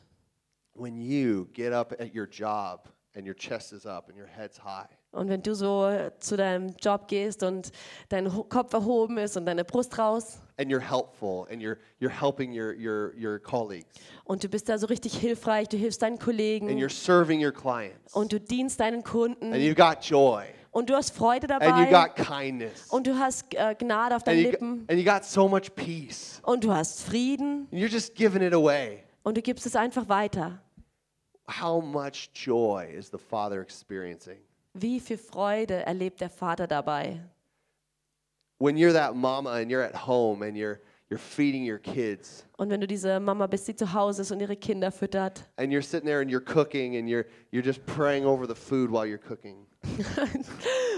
When 0.74 1.02
you 1.02 1.48
get 1.52 1.74
up 1.74 1.92
at 2.00 2.16
your 2.16 2.28
job 2.30 2.88
and 3.16 3.26
your 3.26 3.36
chest 3.36 3.74
is 3.74 3.86
up 3.86 4.10
and 4.10 4.18
your 4.18 4.28
head's 4.28 4.58
high. 4.64 4.88
Und 5.12 5.30
wenn 5.30 5.44
du 5.44 5.54
so 5.54 5.88
zu 6.20 6.36
deinem 6.36 6.76
Job 6.82 7.08
gehst 7.08 7.44
und 7.44 7.72
dein 8.10 8.28
Kopf 8.50 8.74
erhoben 8.74 9.18
ist 9.20 9.38
und 9.38 9.46
deine 9.46 9.64
Brust 9.64 10.00
raus. 10.00 10.40
And 10.58 10.72
you're 10.72 10.80
helpful 10.80 11.48
and 11.52 11.62
you're, 11.62 11.78
you're 12.00 12.10
helping 12.10 12.52
your, 12.52 12.74
your, 12.74 13.14
your 13.16 13.40
colleagues. 13.40 13.86
Und 14.24 14.44
du 14.44 14.50
bist 14.50 14.70
da 14.70 14.78
so 14.78 14.88
richtig 14.88 15.16
hilfreich, 15.16 15.70
du 15.70 15.78
hilfst 15.78 16.02
deinen 16.02 16.14
and 16.14 16.22
Kollegen 16.22 16.68
you're 16.70 16.90
serving 16.90 17.44
your 17.46 17.52
clients. 17.52 18.14
Und 18.14 18.34
du 18.34 18.40
dienst 18.40 18.80
deinen 18.80 18.96
and 18.98 19.06
Kunden 19.06 19.54
you've 19.54 19.76
got 19.76 20.04
joy. 20.04 20.46
Und 20.72 20.90
du 20.90 20.96
hast 20.96 21.12
Freude 21.16 21.48
and 21.54 21.64
you 21.78 21.86
dabei 21.86 22.08
got 22.08 22.16
kindness. 22.16 22.88
Und 22.90 23.06
du 23.06 23.16
hast 23.16 23.54
äh, 23.54 23.76
Gnade 23.76 24.16
auf 24.16 24.24
and 24.24 24.28
deinen 24.28 24.40
you, 24.40 24.50
Lippen. 24.50 24.86
and 24.90 25.00
you 25.00 25.06
got 25.06 25.24
so 25.24 25.48
much 25.48 25.76
peace. 25.76 26.42
Und 26.44 26.64
du 26.64 26.74
hast 26.74 27.04
Frieden. 27.04 27.68
And 27.72 27.80
you're 27.80 27.92
just 27.92 28.16
giving 28.16 28.42
it 28.42 28.54
away. 28.54 29.04
und 29.22 29.38
du 29.38 29.44
gibst 29.44 29.68
es 29.68 29.76
einfach 29.76 30.10
weiter. 30.10 30.63
How 31.48 31.82
much 31.82 32.32
joy 32.34 32.90
is 32.96 33.10
the 33.10 33.18
Father 33.18 33.62
experiencing? 33.62 34.38
Wie 34.74 35.00
viel 35.00 35.18
Freude 35.18 35.86
erlebt 35.86 36.22
der 36.22 36.30
Vater 36.30 36.68
dabei? 36.68 37.20
When 38.60 38.78
you're 38.78 38.94
that 38.94 39.16
mama 39.16 39.52
and 39.60 39.70
you're 39.70 39.84
at 39.84 39.94
home 40.08 40.42
and 40.42 40.56
you're, 40.56 40.80
you're 41.10 41.20
feeding 41.20 41.64
your 41.70 41.80
kids 41.80 42.46
Und 42.58 42.70
wenn 42.70 42.80
du 42.80 42.88
diese 42.88 43.20
Mama 43.20 43.46
bist, 43.48 43.68
die 43.68 43.76
zu 43.76 43.94
Hause 43.94 44.22
ist 44.22 44.32
und 44.32 44.40
ihre 44.40 44.56
Kinder 44.56 44.90
füttert 44.92 45.44
and 45.58 45.72
you're 45.72 45.82
sitting 45.84 46.08
there 46.08 46.22
and 46.22 46.32
you're 46.32 46.40
cooking 46.44 46.96
and 46.96 47.10
you're, 47.10 47.26
you're 47.52 47.64
just 47.64 47.86
praying 47.86 48.26
over 48.26 48.48
the 48.48 48.56
food 48.56 48.90
while 48.90 49.06
you're 49.06 49.18
cooking. 49.18 49.66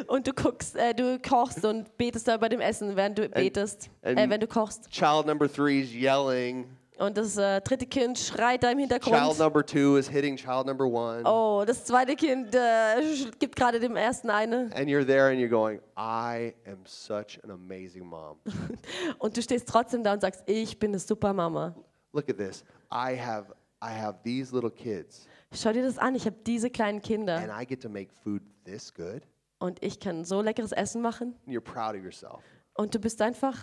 und 0.07 0.27
du 0.27 0.31
guckst, 0.33 0.75
äh, 0.75 0.93
du 0.93 1.17
kochst 1.19 1.65
und 1.65 1.97
betest 1.97 2.27
da 2.27 2.37
bei 2.37 2.49
dem 2.49 2.61
Essen, 2.61 2.95
während 2.95 3.17
du 3.17 3.27
betest, 3.27 3.89
and- 4.03 4.19
äh, 4.19 4.29
wenn 4.29 4.39
du 4.39 4.47
kochst. 4.47 4.89
Child 4.91 5.25
number 5.25 5.51
three 5.51 5.81
is 5.81 5.91
yelling. 5.91 6.65
Und 6.97 7.17
das 7.17 7.37
äh, 7.37 7.59
dritte 7.61 7.85
Kind 7.85 8.17
schreit 8.17 8.63
da 8.63 8.71
im 8.71 8.77
Child 8.77 8.91
Hintergrund. 9.03 9.39
number 9.39 9.65
two 9.65 9.97
is 9.97 10.07
hitting 10.07 10.37
child 10.37 10.65
number 10.65 10.85
one. 10.85 11.23
Oh, 11.25 11.63
das 11.65 11.83
zweite 11.83 12.15
Kind 12.15 12.55
äh, 12.55 13.01
gibt 13.37 13.55
gerade 13.55 13.79
dem 13.79 13.95
ersten 13.97 14.29
eine. 14.29 14.69
And 14.73 14.87
you're 14.87 15.05
there 15.05 15.29
and 15.29 15.39
you're 15.39 15.49
going, 15.49 15.79
I 15.97 16.53
am 16.65 16.85
such 16.85 17.39
an 17.43 17.51
amazing 17.51 18.05
mom. 18.05 18.37
Und 19.19 19.35
du 19.35 19.41
stehst 19.41 19.67
trotzdem 19.67 20.03
da 20.03 20.13
und 20.13 20.21
sagst, 20.21 20.43
ich 20.45 20.79
bin 20.79 20.91
eine 20.91 20.99
super 20.99 21.33
Mama. 21.33 21.75
Look 22.13 22.29
at 22.29 22.37
this. 22.37 22.63
I 22.91 23.19
have 23.19 23.53
I 23.81 23.89
have 23.91 24.19
these 24.23 24.53
little 24.55 24.71
kids 24.71 25.27
Schau 25.53 25.71
dir 25.73 25.83
das 25.83 25.97
an, 25.97 26.15
ich 26.15 26.25
habe 26.25 26.37
diese 26.45 26.69
kleinen 26.69 27.01
Kinder 27.01 27.35
and 27.35 27.51
I 27.51 27.65
get 27.65 27.81
to 27.81 27.89
make 27.89 28.09
food 28.23 28.41
this 28.63 28.93
good. 28.93 29.21
und 29.59 29.83
ich 29.83 29.99
kann 29.99 30.23
so 30.23 30.41
leckeres 30.41 30.71
Essen 30.71 31.01
machen. 31.01 31.35
And 31.45 31.53
you're 31.55 31.59
proud 31.61 31.95
of 31.95 32.03
yourself. 32.03 32.41
Und 32.73 32.95
du 32.95 32.99
bist 32.99 33.21
einfach 33.21 33.57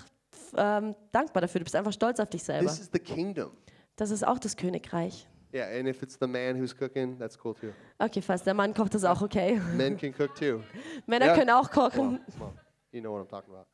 ähm, 0.56 0.94
dankbar 1.12 1.40
dafür, 1.42 1.60
du 1.60 1.64
bist 1.64 1.76
einfach 1.76 1.92
stolz 1.92 2.20
auf 2.20 2.30
dich 2.30 2.42
selber. 2.42 2.66
This 2.66 2.80
is 2.80 2.90
the 2.92 2.98
kingdom. 2.98 3.50
Das 3.96 4.10
ist 4.10 4.26
auch 4.26 4.38
das 4.38 4.56
Königreich. 4.56 5.28
Yeah, 5.54 5.66
and 5.78 5.86
if 5.86 6.02
it's 6.02 6.16
the 6.18 6.26
man 6.26 6.58
who's 6.58 6.74
cooking, 6.74 7.18
that's 7.18 7.38
cool 7.44 7.54
too. 7.54 7.72
Okay, 7.98 8.22
fast 8.22 8.46
der 8.46 8.54
Mann 8.54 8.72
kocht, 8.72 8.94
ist 8.94 9.04
auch 9.04 9.20
okay. 9.20 9.60
Men 9.76 9.98
can 9.98 10.14
cook 10.18 10.34
too. 10.34 10.60
Männer 11.06 11.26
Ja. 11.26 11.34
können 11.34 11.50
auch 11.50 11.70
kochen. 11.70 12.20
come 12.38 12.44
on. 12.46 12.58
You 12.90 13.00
know 13.02 13.12
what 13.12 13.22
I'm 13.26 13.28
talking 13.28 13.52
about. 13.54 13.66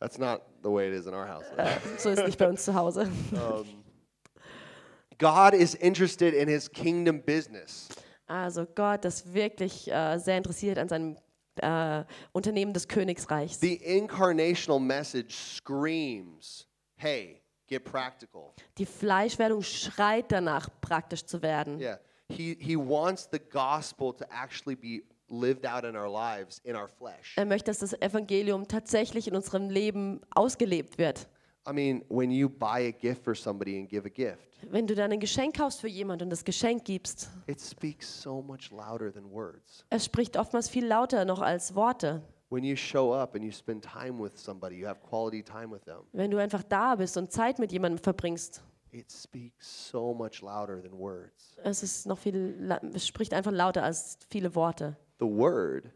That's 0.00 0.18
not 0.18 0.42
the 0.62 0.68
way 0.70 0.88
it 0.88 0.94
is 0.94 1.06
in 1.06 1.14
our 1.14 1.26
house. 1.26 1.44
though. 1.56 1.64
So 1.98 2.10
ist 2.10 2.24
nicht 2.26 2.38
bei 2.38 2.48
uns 2.48 2.64
zu 2.64 2.74
Hause. 2.74 3.08
God 5.18 5.54
is 5.54 5.74
interested 5.74 6.34
in 6.34 6.48
his 6.48 6.70
kingdom 6.70 7.20
business. 7.22 7.88
Also 8.26 8.66
Gott 8.66 9.04
ist 9.04 9.32
wirklich 9.32 9.90
äh, 9.90 10.18
sehr 10.18 10.36
interessiert 10.36 10.78
an 10.78 10.88
seinem 10.88 11.16
äh, 11.62 12.04
Unternehmen 12.32 12.72
des 12.72 12.88
Königsreichs. 12.88 13.60
The 13.60 13.74
incarnational 13.74 14.80
message 14.80 15.34
screams, 15.34 16.66
hey, 16.96 17.42
get 17.66 17.84
practical. 17.84 18.52
Die 18.78 18.86
Fleischwerdung 18.86 19.62
schreit 19.62 20.32
danach, 20.32 20.68
praktisch 20.80 21.24
zu 21.24 21.42
werden. 21.42 21.80
Yeah. 21.80 21.98
He, 22.30 22.56
he 22.60 22.76
wants 22.76 23.28
the 23.30 23.38
gospel 23.38 24.12
to 24.12 24.24
actually 24.30 24.76
be 24.76 25.02
lived 25.30 25.66
out 25.66 25.84
in 25.84 25.96
our 25.96 26.10
lives, 26.10 26.60
in 26.64 26.76
our 26.76 26.88
flesh. 26.88 27.34
Er 27.36 27.46
möchte, 27.46 27.70
dass 27.70 27.78
das 27.78 27.94
Evangelium 27.94 28.66
tatsächlich 28.68 29.28
in 29.28 29.34
unserem 29.34 29.70
Leben 29.70 30.20
ausgelebt 30.30 30.98
wird. 30.98 31.28
I 31.66 31.72
mean, 31.72 32.02
when 32.08 32.30
you 32.30 32.48
buy 32.48 32.80
a 32.88 32.92
gift 32.92 33.22
for 33.24 33.34
somebody 33.34 33.78
and 33.78 33.88
give 33.88 34.06
a 34.06 34.10
gift, 34.10 34.38
Wenn 34.70 34.86
du 34.86 34.94
dann 34.94 35.12
ein 35.12 35.20
Geschenk 35.20 35.56
kaufst 35.56 35.80
für 35.80 35.88
jemanden 35.88 36.24
und 36.24 36.30
das 36.30 36.44
Geschenk 36.44 36.84
gibst, 36.84 37.28
it 37.46 37.60
speaks 37.60 38.22
so 38.22 38.40
much 38.42 38.70
louder 38.70 39.12
than 39.12 39.30
words. 39.30 39.84
es 39.90 40.04
spricht 40.06 40.36
oftmals 40.36 40.68
viel 40.68 40.86
lauter 40.86 41.24
noch 41.24 41.40
als 41.40 41.74
Worte. 41.74 42.22
When 42.50 42.64
you 42.64 42.74
show 42.76 43.12
up 43.14 43.34
and 43.34 43.44
you 43.44 43.52
spend 43.52 43.84
time 43.84 44.18
with 44.22 44.32
somebody, 44.38 44.76
you 44.76 44.86
have 44.86 45.00
quality 45.00 45.42
time 45.42 45.70
with 45.70 45.82
them, 45.84 46.00
Wenn 46.12 46.30
du 46.30 46.38
einfach 46.38 46.62
da 46.62 46.94
bist 46.96 47.16
und 47.18 47.30
Zeit 47.30 47.58
mit 47.58 47.70
jemandem 47.72 47.98
verbringst, 48.02 48.62
it 48.90 49.12
speaks 49.12 49.88
so 49.90 50.14
much 50.14 50.40
louder 50.40 50.80
than 50.82 50.98
words. 50.98 51.58
es 51.62 51.82
ist 51.82 52.06
noch 52.06 52.18
viel, 52.18 52.56
la- 52.58 52.80
es 52.94 53.06
spricht 53.06 53.34
einfach 53.34 53.52
lauter 53.52 53.82
als 53.82 54.18
viele 54.30 54.54
Worte. 54.54 54.96
The 55.20 55.26
word 55.26 55.90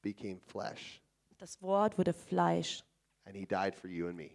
became 0.00 0.40
flesh, 0.40 1.02
Das 1.38 1.60
Wort 1.60 1.98
wurde 1.98 2.14
Fleisch 2.14 2.82
and 3.24 3.36
he 3.36 3.44
died 3.46 3.74
for 3.74 3.88
you 3.88 4.08
and 4.08 4.16
me. 4.16 4.30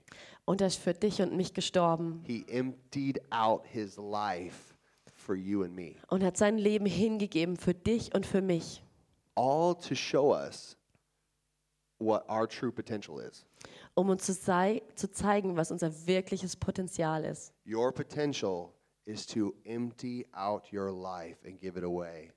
und 0.45 0.61
er 0.61 0.67
ist 0.67 0.79
für 0.79 0.93
dich 0.93 1.21
und 1.21 1.35
mich 1.35 1.53
gestorben 1.53 2.23
He 2.25 2.45
emptied 2.49 3.19
out 3.31 3.65
his 3.65 3.97
life 3.97 4.73
for 5.13 5.35
you 5.35 5.63
and 5.63 5.75
me, 5.75 5.95
und 6.09 6.23
hat 6.23 6.37
sein 6.37 6.57
Leben 6.57 6.85
hingegeben 6.85 7.57
für 7.57 7.73
dich 7.73 8.13
und 8.15 8.25
für 8.25 8.41
mich, 8.41 8.83
all 9.35 9.75
to 9.75 9.93
show 9.95 10.33
us 10.33 10.77
what 11.99 12.23
our 12.29 12.47
true 12.47 12.71
potential 12.71 13.19
is. 13.19 13.45
um 13.95 14.09
uns 14.09 14.25
zu, 14.25 14.33
sei, 14.33 14.81
zu 14.95 15.11
zeigen, 15.11 15.57
was 15.57 15.71
unser 15.71 15.91
wirkliches 16.07 16.55
Potenzial 16.55 17.25
ist. 17.25 17.51
Your 17.65 17.91
potential 17.91 18.71
is 19.05 19.25
to 19.25 19.53
empty 19.65 20.25
out 20.33 20.71
your 20.71 20.91
life 20.91 21.37
and 21.45 21.59
give 21.59 21.77
it 21.77 21.83
away. 21.83 22.31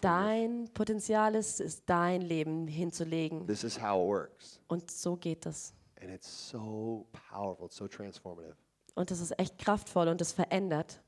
Dein 0.00 0.68
Potenzial 0.74 1.34
ist, 1.34 1.60
ist 1.60 1.82
dein 1.86 2.20
Leben 2.22 2.66
hinzulegen. 2.68 3.46
This 3.46 3.64
is 3.64 3.80
how 3.80 4.00
it 4.00 4.08
works. 4.08 4.60
Und 4.68 4.90
so 4.90 5.16
geht 5.16 5.44
es. 5.46 5.74
And 6.00 6.10
it's 6.12 6.28
so 6.28 7.06
powerful, 7.30 7.66
it's 7.66 7.76
so 7.76 7.88
transformative. 7.88 8.56
Und 8.94 9.10
das 9.10 9.20
ist 9.20 9.38
echt 9.38 9.58
kraftvoll 9.58 10.08
und 10.08 10.20
es 10.20 10.32
verändert. 10.32 11.00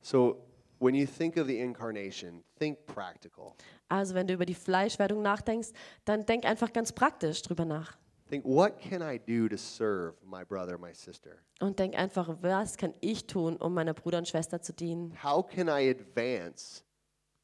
So, 0.00 0.42
when 0.78 0.94
you 0.94 1.06
think 1.06 1.36
of 1.36 1.46
the 1.46 1.58
incarnation, 1.58 2.44
think 2.58 2.86
practical. 2.86 3.54
Also 3.88 4.14
wenn 4.14 4.26
du 4.26 4.34
über 4.34 4.46
die 4.46 4.54
Fleischwerdung 4.54 5.22
nachdenkst, 5.22 5.70
dann 6.04 6.26
denk 6.26 6.44
einfach 6.44 6.72
ganz 6.72 6.92
praktisch 6.92 7.42
drüber 7.42 7.64
nach. 7.64 7.96
Think, 8.28 8.44
what 8.44 8.80
can 8.80 9.02
I 9.02 9.18
do 9.18 9.48
to 9.48 9.56
serve 9.56 10.14
my 10.24 10.44
brother, 10.44 10.76
my 10.76 10.92
sister? 10.92 11.36
Und 11.60 11.78
denk 11.78 11.96
einfach, 11.96 12.36
was 12.40 12.76
kann 12.76 12.92
ich 13.00 13.26
tun, 13.26 13.56
um 13.56 13.72
meiner 13.72 13.94
Bruder 13.94 14.18
und 14.18 14.26
Schwester 14.26 14.60
zu 14.60 14.72
dienen? 14.72 15.16
How 15.22 15.46
can 15.46 15.68
I 15.68 15.88
advance 15.88 16.82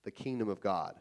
the 0.05 0.11
kingdom 0.11 0.49
of 0.49 0.61
God? 0.61 0.95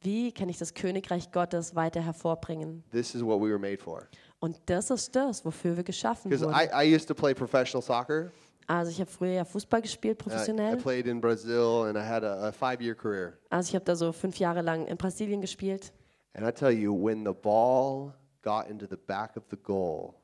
Wie 0.00 0.32
kann 0.32 0.48
ich 0.48 0.58
das 0.58 0.74
Königreich 0.74 1.30
Gottes 1.32 1.74
weiter 1.74 2.00
hervorbringen? 2.00 2.84
This 2.90 3.14
is 3.14 3.22
what 3.22 3.40
we 3.40 3.48
were 3.48 3.58
made 3.58 3.78
for. 3.78 4.08
Und 4.40 4.58
das 4.66 4.90
ist 4.90 5.14
das, 5.16 5.44
wofür 5.44 5.76
wir 5.76 5.84
geschaffen 5.84 6.30
Because 6.30 6.46
wurden. 6.46 6.56
I, 6.72 6.86
I 6.90 6.94
used 6.94 7.08
to 7.08 7.14
play 7.14 7.34
professional 7.34 7.82
soccer. 7.82 8.30
Also 8.66 8.90
ich 8.90 9.00
habe 9.00 9.10
früher 9.10 9.32
ja 9.32 9.44
Fußball 9.44 9.80
gespielt, 9.82 10.18
Uh, 10.20 10.28
I 10.28 10.30
professionell. 10.30 10.76
played 10.76 11.06
in 11.06 11.20
Brazil 11.20 11.86
and 11.88 11.96
I 11.96 12.02
had 12.06 12.22
a, 12.22 12.48
a 12.48 12.52
five 12.52 12.80
year 12.82 12.94
career. 12.94 13.38
Also 13.50 13.70
ich 13.70 13.74
habe 13.74 13.84
da 13.84 13.96
so 13.96 14.12
fünf 14.12 14.38
Jahre 14.38 14.60
lang 14.62 14.86
in 14.86 14.96
Brasilien 14.96 15.40
gespielt. 15.40 15.92
And 16.34 16.46
I 16.46 16.52
tell 16.52 16.70
you, 16.70 16.92
when 16.94 17.24
the 17.24 17.32
ball 17.32 18.12
got 18.42 18.68
into 18.68 18.86
the 18.88 18.96
back 18.96 19.36
of 19.36 19.44
the 19.50 19.56
goal, 19.56 20.14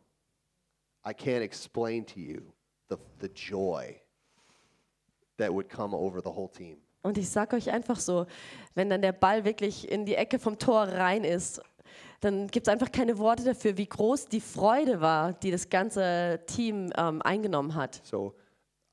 I 1.04 1.12
can't 1.12 1.42
explain 1.42 2.04
to 2.06 2.20
you 2.20 2.42
the, 2.88 2.96
the 3.20 3.28
joy 3.28 4.00
that 5.38 5.52
would 5.52 5.68
come 5.68 5.94
over 5.96 6.20
the 6.22 6.30
whole 6.30 6.48
team. 6.50 6.76
Und 7.02 7.18
ich 7.18 7.28
sage 7.28 7.56
euch 7.56 7.70
einfach 7.70 7.98
so, 7.98 8.26
wenn 8.74 8.88
dann 8.90 9.02
der 9.02 9.12
Ball 9.12 9.44
wirklich 9.44 9.90
in 9.90 10.06
die 10.06 10.14
Ecke 10.14 10.38
vom 10.38 10.58
Tor 10.58 10.82
rein 10.88 11.24
ist, 11.24 11.60
dann 12.24 12.48
gibt 12.48 12.66
es 12.66 12.72
einfach 12.72 12.90
keine 12.90 13.18
Worte 13.18 13.44
dafür, 13.44 13.76
wie 13.76 13.86
groß 13.86 14.26
die 14.26 14.40
Freude 14.40 15.00
war, 15.00 15.34
die 15.34 15.50
das 15.50 15.68
ganze 15.68 16.40
Team 16.46 16.90
ähm, 16.96 17.20
eingenommen 17.20 17.74
hat. 17.74 18.00
So 18.02 18.34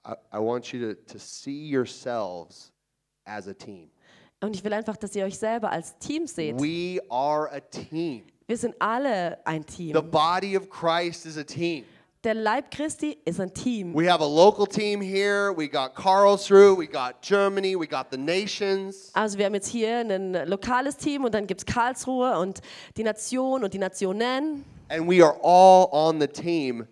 I, 0.05 0.13
I 0.33 0.37
want 0.37 0.71
you 0.73 0.93
to, 0.93 1.01
to 1.13 1.17
see 1.17 1.69
yourselves 1.69 2.73
as 3.23 3.47
a 3.47 3.53
team. 3.53 3.89
Und 4.41 4.55
ich 4.55 4.63
will 4.63 4.73
einfach, 4.73 4.97
dass 4.97 5.15
ihr 5.15 5.23
euch 5.23 5.37
selber 5.37 5.71
als 5.71 5.97
Team 5.99 6.25
seht. 6.27 6.59
We 6.59 6.99
are 7.09 7.49
a 7.51 7.59
team. 7.59 8.23
Wir 8.47 8.57
sind 8.57 8.75
alle 8.79 9.45
ein 9.45 9.63
The 9.67 9.93
Team. 9.93 10.11
body 10.11 10.57
of 10.57 10.69
Christ 10.69 11.25
is 11.25 11.37
a 11.37 11.43
team. 11.43 11.85
Der 12.23 12.35
Leib 12.35 12.69
Christi 12.69 13.17
ist 13.25 13.39
ein 13.39 13.51
Team. 13.51 13.95
We 13.95 14.07
have 14.07 14.21
a 14.21 14.27
local 14.27 14.67
team 14.67 15.01
here. 15.01 15.51
We 15.57 15.67
got 15.67 15.95
Karlsruhe. 15.95 16.77
We 16.77 16.85
got 16.85 17.19
Germany. 17.23 17.75
We 17.75 17.87
got 17.87 18.11
the 18.11 18.17
nations. 18.17 19.09
Also 19.13 19.39
wir 19.39 19.45
haben 19.45 19.55
jetzt 19.55 19.69
hier 19.69 20.01
ein 20.01 20.33
lokales 20.47 20.97
Team 20.97 21.25
und 21.25 21.33
dann 21.33 21.47
gibt 21.47 21.61
es 21.61 21.65
Karlsruhe 21.65 22.37
und 22.37 22.61
die 22.95 23.03
Nation 23.03 23.63
und 23.63 23.73
die 23.73 23.79
Nationen. 23.79 24.63
And 24.89 25.09
we 25.09 25.25
are 25.25 25.35
all 25.41 25.89
on 25.91 26.21
the 26.21 26.27
team. 26.27 26.87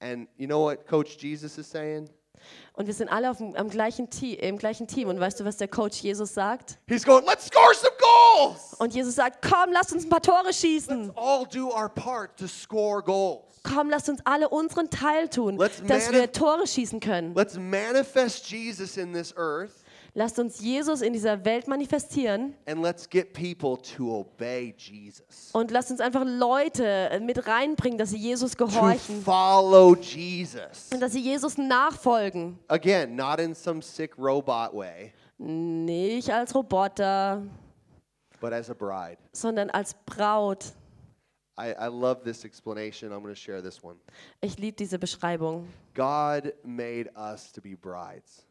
And 0.00 0.28
you 0.36 0.46
know 0.46 0.60
what 0.60 0.86
Coach 0.86 1.16
Jesus 1.16 1.56
is 1.56 1.66
saying? 1.66 2.10
Und 2.76 2.88
wir 2.88 2.94
sind 2.94 3.08
alle 3.08 3.30
auf 3.30 3.38
dem, 3.38 3.54
am 3.54 3.70
gleichen 3.70 4.10
Team, 4.10 4.36
im 4.40 4.58
gleichen 4.58 4.88
Team. 4.88 5.08
Und 5.08 5.20
weißt 5.20 5.38
du, 5.38 5.44
was 5.44 5.56
der 5.58 5.68
Coach 5.68 6.00
Jesus 6.00 6.34
sagt? 6.34 6.78
He's 6.88 7.04
going, 7.04 7.24
let's 7.24 7.46
score 7.46 7.72
some 7.72 7.92
goals. 7.98 8.74
Und 8.78 8.92
Jesus 8.94 9.14
sagt, 9.14 9.48
komm, 9.48 9.72
lasst 9.72 9.92
uns 9.92 10.04
ein 10.04 10.08
paar 10.08 10.22
Tore 10.22 10.52
schießen. 10.52 11.12
All 11.14 11.46
do 11.46 11.70
our 11.70 11.88
part 11.88 12.36
to 12.36 12.48
score 12.48 13.00
goals. 13.00 13.60
Komm, 13.62 13.90
lasst 13.90 14.08
uns 14.08 14.20
alle 14.24 14.48
unseren 14.48 14.90
Teil 14.90 15.28
tun, 15.28 15.56
Let's 15.56 15.82
dass 15.86 16.10
wir 16.10 16.32
Tore 16.32 16.66
schießen 16.66 16.98
können. 16.98 17.32
Let's 17.34 17.56
manifest 17.56 18.50
Jesus 18.50 18.96
in 18.96 19.12
this 19.12 19.32
earth 19.36 19.83
Lasst 20.16 20.38
uns 20.38 20.60
Jesus 20.60 21.02
in 21.02 21.12
dieser 21.12 21.44
Welt 21.44 21.66
manifestieren 21.66 22.54
and 22.66 22.80
let's 22.80 23.08
get 23.08 23.32
people 23.32 23.76
to 23.96 24.20
obey 24.20 24.72
Jesus. 24.78 25.50
und 25.52 25.72
lasst 25.72 25.90
uns 25.90 26.00
einfach 26.00 26.24
Leute 26.24 27.18
mit 27.20 27.48
reinbringen, 27.48 27.98
dass 27.98 28.10
sie 28.10 28.18
Jesus 28.18 28.52
To 28.52 28.64
gehorchen 28.66 29.22
follow 29.22 29.96
Jesus. 29.96 30.90
und 30.92 31.00
dass 31.00 31.12
sie 31.12 31.20
Jesus 31.20 31.58
nachfolgen. 31.58 32.58
Again, 32.68 33.16
not 33.16 33.40
in 33.40 33.54
some 33.56 33.82
sick 33.82 34.16
robot 34.16 34.72
way, 34.72 35.12
Nicht 35.38 36.30
als 36.30 36.54
Roboter, 36.54 37.42
but 38.40 38.52
as 38.52 38.70
a 38.70 38.74
bride. 38.74 39.18
sondern 39.32 39.68
als 39.70 39.94
Braut. 40.06 40.66
I, 41.58 41.70
I 41.72 41.86
love 41.88 42.22
this 42.24 42.44
explanation. 42.44 43.10
I'm 43.12 43.22
going 43.22 43.34
to 43.34 43.40
share 43.40 43.60
this 43.62 43.82
one. 43.82 43.96
Ich 44.40 44.58
liebe 44.58 44.76
diese 44.76 44.98
Beschreibung. 44.98 45.66
God 45.94 46.52
made 46.64 47.10
us 47.16 47.52
to 47.52 47.60
be 47.60 47.76
brides. 47.76 48.44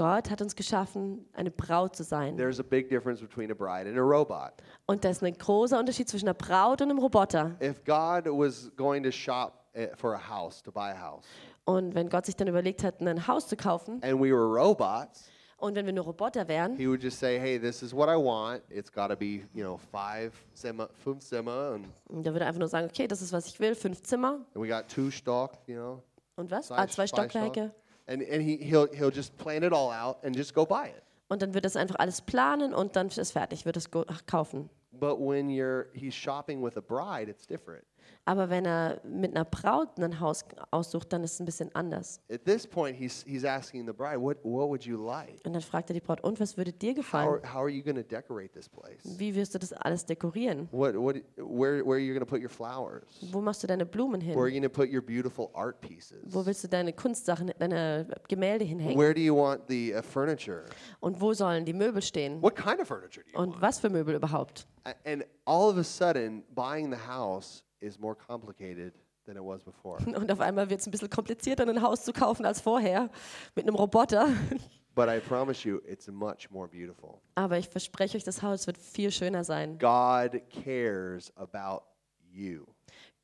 Gott 0.00 0.30
hat 0.30 0.40
uns 0.40 0.56
geschaffen, 0.56 1.26
eine 1.34 1.50
Braut 1.50 1.94
zu 1.94 2.04
sein. 2.04 2.34
There's 2.38 2.58
a 2.58 2.62
big 2.62 2.88
difference 2.88 3.20
between 3.20 3.50
a 3.50 3.54
bride 3.54 3.86
and 3.86 3.98
a 3.98 4.00
robot. 4.00 4.52
Und 4.86 5.04
da 5.04 5.10
ist 5.10 5.22
ein 5.22 5.36
großer 5.36 5.78
Unterschied 5.78 6.08
zwischen 6.08 6.26
einer 6.26 6.32
Braut 6.34 6.80
und 6.80 6.88
einem 6.88 6.98
Roboter. 6.98 7.54
If 7.62 7.84
God 7.84 8.24
was 8.26 8.70
going 8.76 9.02
to 9.02 9.10
shop 9.10 9.52
eh, 9.74 9.88
for 9.96 10.14
a 10.14 10.18
house, 10.30 10.62
to 10.62 10.72
buy 10.72 10.90
a 10.92 10.98
house, 10.98 11.26
Und 11.66 11.94
wenn 11.94 12.08
Gott 12.08 12.24
sich 12.24 12.34
dann 12.34 12.48
überlegt 12.48 12.82
hat, 12.82 13.02
ein 13.02 13.26
Haus 13.26 13.46
zu 13.46 13.56
kaufen, 13.56 14.02
and 14.02 14.18
we 14.18 14.30
were 14.32 14.46
robots, 14.46 15.28
und 15.58 15.74
wenn 15.74 15.84
wir 15.84 15.92
nur 15.92 16.04
Roboter 16.06 16.48
wären, 16.48 16.76
he 16.78 16.88
would 16.88 17.02
just 17.02 17.18
say, 17.20 17.38
hey, 17.38 17.60
this 17.60 17.82
is 17.82 17.94
what 17.94 18.08
I 18.08 18.16
want. 18.16 18.62
It's 18.70 18.90
got 18.90 19.08
to 19.10 19.16
be, 19.16 19.42
you 19.52 19.62
know, 19.62 19.76
five 19.92 20.32
Zimmer, 20.54 20.88
fünf 21.04 21.20
Zimmer, 21.22 21.72
and, 21.74 21.84
und 22.08 22.22
der 22.24 22.32
würde 22.32 22.46
einfach 22.46 22.58
nur 22.60 22.68
sagen, 22.68 22.86
okay, 22.88 23.06
das 23.06 23.20
ist, 23.20 23.34
was 23.34 23.46
ich 23.48 23.60
will, 23.60 23.74
fünf 23.74 24.02
Zimmer. 24.02 24.38
and 24.54 24.64
we 24.64 24.66
got 24.66 24.88
two 24.88 25.10
stock, 25.10 25.58
you 25.66 25.74
know, 25.76 26.02
Und 26.36 26.50
was? 26.50 26.68
zwei, 26.68 26.76
Ah, 26.78 26.86
zwei 26.88 27.06
zwei 27.06 27.06
Stockwerke. 27.08 27.74
And, 28.10 28.22
and 28.22 28.42
he, 28.42 28.56
he'll, 28.56 28.88
he'll 28.92 29.12
just 29.12 29.36
plan 29.38 29.62
it 29.62 29.72
all 29.72 29.90
out 29.90 30.18
and 30.24 30.34
just 30.34 30.52
go 30.52 30.66
buy 30.66 30.88
it. 30.88 31.02
Und 31.28 31.42
dann 31.42 31.54
wird 31.54 31.64
das 31.64 31.76
einfach 31.76 31.94
alles 32.00 32.20
planen 32.20 32.74
und 32.74 32.96
dann 32.96 33.06
ist 33.06 33.30
fertig, 33.30 33.64
wird 33.64 33.76
es 33.76 33.88
kaufen. 34.26 34.68
But 34.92 35.20
when 35.20 35.48
you're, 35.48 35.86
he's 35.94 36.12
shopping 36.12 36.60
with 36.60 36.76
a 36.76 36.80
bride, 36.80 37.30
it's 37.30 37.46
different. 37.46 37.84
Aber 38.26 38.48
wenn 38.50 38.64
er 38.64 39.00
mit 39.04 39.34
einer 39.34 39.44
Braut 39.44 39.98
ein 39.98 40.20
Haus 40.20 40.44
aussucht, 40.70 41.12
dann 41.12 41.24
ist 41.24 41.34
es 41.34 41.40
ein 41.40 41.46
bisschen 41.46 41.74
anders. 41.74 42.20
At 42.30 42.44
this 42.44 42.66
point, 42.66 42.96
he's, 42.96 43.24
he's 43.26 43.44
asking 43.44 43.86
the 43.86 43.92
bride, 43.92 44.20
what, 44.20 44.36
what 44.44 44.68
would 44.68 44.84
you 44.84 44.96
like? 45.04 45.40
Und 45.44 45.54
dann 45.54 45.62
fragt 45.62 45.90
er 45.90 45.94
die 45.94 46.00
Braut, 46.00 46.20
und 46.22 46.38
was 46.38 46.56
würde 46.56 46.72
dir 46.72 46.90
How 46.90 46.96
gefallen? 46.96 47.28
are, 47.28 47.54
how 47.54 47.60
are 47.62 47.68
you 47.70 47.82
going 47.82 47.96
to 47.96 48.02
decorate 48.02 48.52
this 48.52 48.68
place? 48.68 49.00
Wie 49.18 49.34
wirst 49.34 49.54
du 49.54 49.58
das 49.58 49.72
alles 49.72 50.04
dekorieren? 50.06 50.68
What, 50.70 50.94
what, 50.96 51.16
where, 51.36 51.84
where 51.84 51.94
are 51.94 51.98
you 51.98 52.12
going 52.14 52.20
to 52.24 52.26
put 52.26 52.40
your 52.40 52.50
flowers? 52.50 53.02
Wo 53.32 53.40
machst 53.40 53.62
du 53.62 53.66
deine 53.66 53.86
Blumen 53.86 54.20
Where 54.20 54.36
are 54.38 54.46
hin? 54.48 54.54
you 54.54 54.60
going 54.60 54.70
to 54.70 54.80
put 54.82 54.92
your 54.92 55.02
beautiful 55.02 55.50
art 55.54 55.80
pieces? 55.80 56.18
Wo 56.24 56.44
willst 56.46 56.62
du 56.62 56.68
deine 56.68 56.92
Kunstsachen, 56.92 57.50
deine 57.58 58.06
Gemälde 58.28 58.64
hinhängen? 58.64 58.98
Where 58.98 59.14
do 59.14 59.20
you 59.20 59.34
want 59.34 59.62
the 59.68 59.94
uh, 59.94 60.02
furniture? 60.02 60.66
Und 61.00 61.20
wo 61.20 61.32
sollen 61.32 61.64
die 61.64 61.72
Möbel 61.72 62.02
stehen? 62.02 62.40
What 62.42 62.54
kind 62.54 62.80
of 62.80 62.86
furniture 62.86 63.24
do 63.24 63.30
you 63.32 63.38
Und 63.42 63.52
want? 63.54 63.62
was 63.62 63.78
für 63.80 63.88
Möbel 63.90 64.14
überhaupt? 64.14 64.66
A- 64.84 64.90
And 65.04 65.24
all 65.46 65.68
of 65.70 65.78
a 65.78 65.82
sudden, 65.84 66.44
buying 66.54 66.90
the 66.92 66.98
house 67.08 67.64
is 67.80 67.98
more 67.98 68.14
complicated 68.14 68.94
than 69.24 69.36
it 69.36 69.44
was 69.44 69.62
before. 69.62 69.98
Und 70.16 70.30
auf 70.30 70.40
einmal 70.40 70.70
wird 70.70 70.80
es 70.80 70.86
ein 70.86 70.90
bisschen 70.90 71.10
komplizierter, 71.10 71.66
ein 71.66 71.82
Haus 71.82 72.04
zu 72.04 72.12
kaufen 72.12 72.44
als 72.44 72.60
vorher 72.60 73.10
mit 73.54 73.66
einem 73.66 73.74
Roboter. 73.74 74.28
But 74.94 75.08
I 75.08 75.20
promise 75.20 75.66
you, 75.66 75.80
it's 75.86 76.08
much 76.08 76.50
more 76.50 76.68
beautiful. 76.68 77.20
Aber 77.36 77.58
ich 77.58 77.68
verspreche 77.68 78.16
euch, 78.16 78.24
das 78.24 78.42
Haus 78.42 78.66
wird 78.66 78.76
viel 78.76 79.10
schöner 79.12 79.44
sein. 79.44 79.78
God 79.78 80.42
cares 80.50 81.32
about 81.36 81.84
you, 82.28 82.66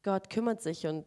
Gott 0.07 0.31
kümmert 0.31 0.63
sich 0.63 0.87
und 0.87 1.05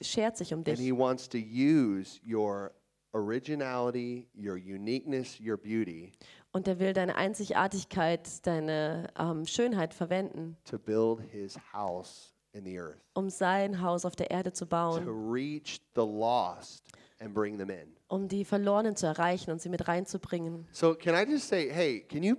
schert 0.00 0.36
sich 0.36 0.52
um 0.52 0.58
and 0.58 0.66
dich. 0.66 0.80
He 0.80 0.90
wants 0.90 1.28
to 1.28 1.38
use 1.38 2.20
your 2.26 2.72
originality, 3.12 4.28
your 4.34 4.56
uniqueness, 4.56 5.38
your 5.40 5.56
beauty 5.56 6.12
Und 6.52 6.66
er 6.66 6.80
will 6.80 6.92
deine 6.92 7.14
Einzigartigkeit, 7.14 8.44
deine 8.44 9.06
ähm, 9.16 9.46
Schönheit 9.46 9.94
verwenden, 9.94 10.56
to 10.64 10.78
build 10.80 11.20
His 11.30 11.56
house 11.72 12.29
in 12.52 12.64
the 12.64 12.78
earth, 12.78 12.98
um 13.14 13.30
sein 13.30 13.80
Haus 13.80 14.04
auf 14.04 14.16
der 14.16 14.30
Erde 14.30 14.52
zu 14.52 14.64
to 14.64 14.70
bauen, 14.70 15.06
reach 15.32 15.80
the 15.94 16.00
lost 16.02 16.84
and 17.20 17.32
bring 17.34 17.58
them 17.58 17.70
in. 17.70 17.96
um 18.08 18.28
die 18.28 18.44
Verlorenen 18.44 18.96
zu 18.96 19.06
erreichen 19.06 19.50
und 19.50 19.60
sie 19.60 19.68
mit 19.68 19.86
reinzubringen. 19.88 20.66
So, 20.72 20.94
can 20.94 21.14
I 21.14 21.30
just 21.30 21.48
say, 21.48 21.68
hey, 21.70 22.00
can 22.00 22.22
you 22.22 22.36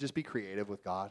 just 0.00 0.14
be 0.14 0.22
creative 0.22 0.68
with 0.70 0.82
God? 0.82 1.10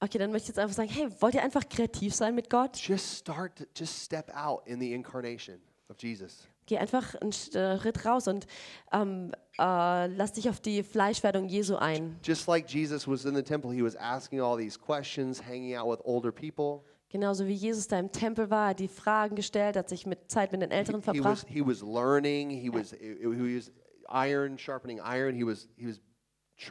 Okay, 0.00 0.18
dann 0.18 0.32
möchte 0.32 0.44
ich 0.44 0.48
jetzt 0.48 0.58
einfach 0.58 0.74
sagen, 0.76 0.90
hey, 0.90 1.08
wollt 1.20 1.34
ihr 1.34 1.42
einfach 1.42 1.66
kreativ 1.68 2.14
sein 2.14 2.34
mit 2.34 2.50
Gott? 2.50 2.76
Just 2.76 3.18
start, 3.20 3.56
to, 3.56 3.64
just 3.74 4.02
step 4.02 4.30
out 4.34 4.60
in 4.66 4.78
the 4.80 4.92
incarnation 4.92 5.60
of 5.88 5.96
Jesus. 6.02 6.46
Geh 6.66 6.78
einfach 6.78 7.14
einen 7.16 7.32
Schritt 7.32 8.04
raus 8.06 8.26
und 8.26 8.46
ähm, 8.92 9.32
äh, 9.58 10.06
lass 10.06 10.32
dich 10.32 10.48
auf 10.48 10.60
die 10.60 10.82
Fleischwerdung 10.82 11.46
Jesu 11.46 11.76
ein. 11.76 12.18
Just 12.22 12.48
like 12.48 12.68
Jesus 12.68 13.06
was 13.06 13.24
in 13.26 13.34
the 13.34 13.42
temple, 13.42 13.70
he 13.70 13.82
was 13.82 13.94
asking 13.96 14.40
all 14.40 14.56
these 14.58 14.78
questions, 14.78 15.40
hanging 15.46 15.76
out 15.76 15.88
with 15.90 16.00
older 16.04 16.32
people. 16.32 16.82
Genauso 17.14 17.46
wie 17.46 17.52
Jesus 17.52 17.86
da 17.86 17.96
im 18.00 18.10
Tempel 18.10 18.50
war, 18.50 18.70
hat 18.70 18.80
die 18.80 18.88
Fragen 18.88 19.36
gestellt, 19.36 19.76
hat 19.76 19.88
sich 19.88 20.04
mit 20.04 20.32
Zeit 20.32 20.50
mit 20.50 20.62
den 20.62 20.72
Älteren 20.72 21.00
He 21.00 21.06
was, 21.06 21.16
verbracht. 21.16 21.46
he 21.48 21.64
was 21.64 21.80
learning. 21.80 22.50
He 22.50 22.68
was, 22.68 22.90
he 22.90 23.56
was 23.56 23.70
iron 24.08 24.58
sharpening 24.58 24.98
iron. 24.98 25.32
He 25.32 25.46
was, 25.46 25.68
he 25.76 25.86
was 25.86 26.00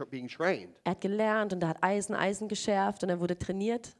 being 0.09 0.27
trained. 0.27 0.75
Er 0.83 0.91
hat 0.91 0.99
gelernt 0.99 1.53
und 1.53 1.63
er 1.63 1.69
hat 1.69 1.77
Eisen, 1.81 2.13
Eisen 2.13 2.49
geschärft 2.49 3.03
und 3.03 3.09
er 3.09 3.21
wurde 3.21 3.39
trainiert. 3.39 3.95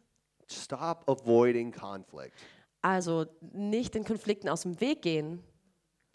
Stop 0.51 1.07
avoiding 1.07 1.71
conflict. 1.71 2.33
Also 2.81 3.25
nicht 3.53 3.95
den 3.95 4.03
Konflikten 4.03 4.49
aus 4.49 4.63
dem 4.63 4.81
Weg 4.81 5.01
gehen, 5.01 5.41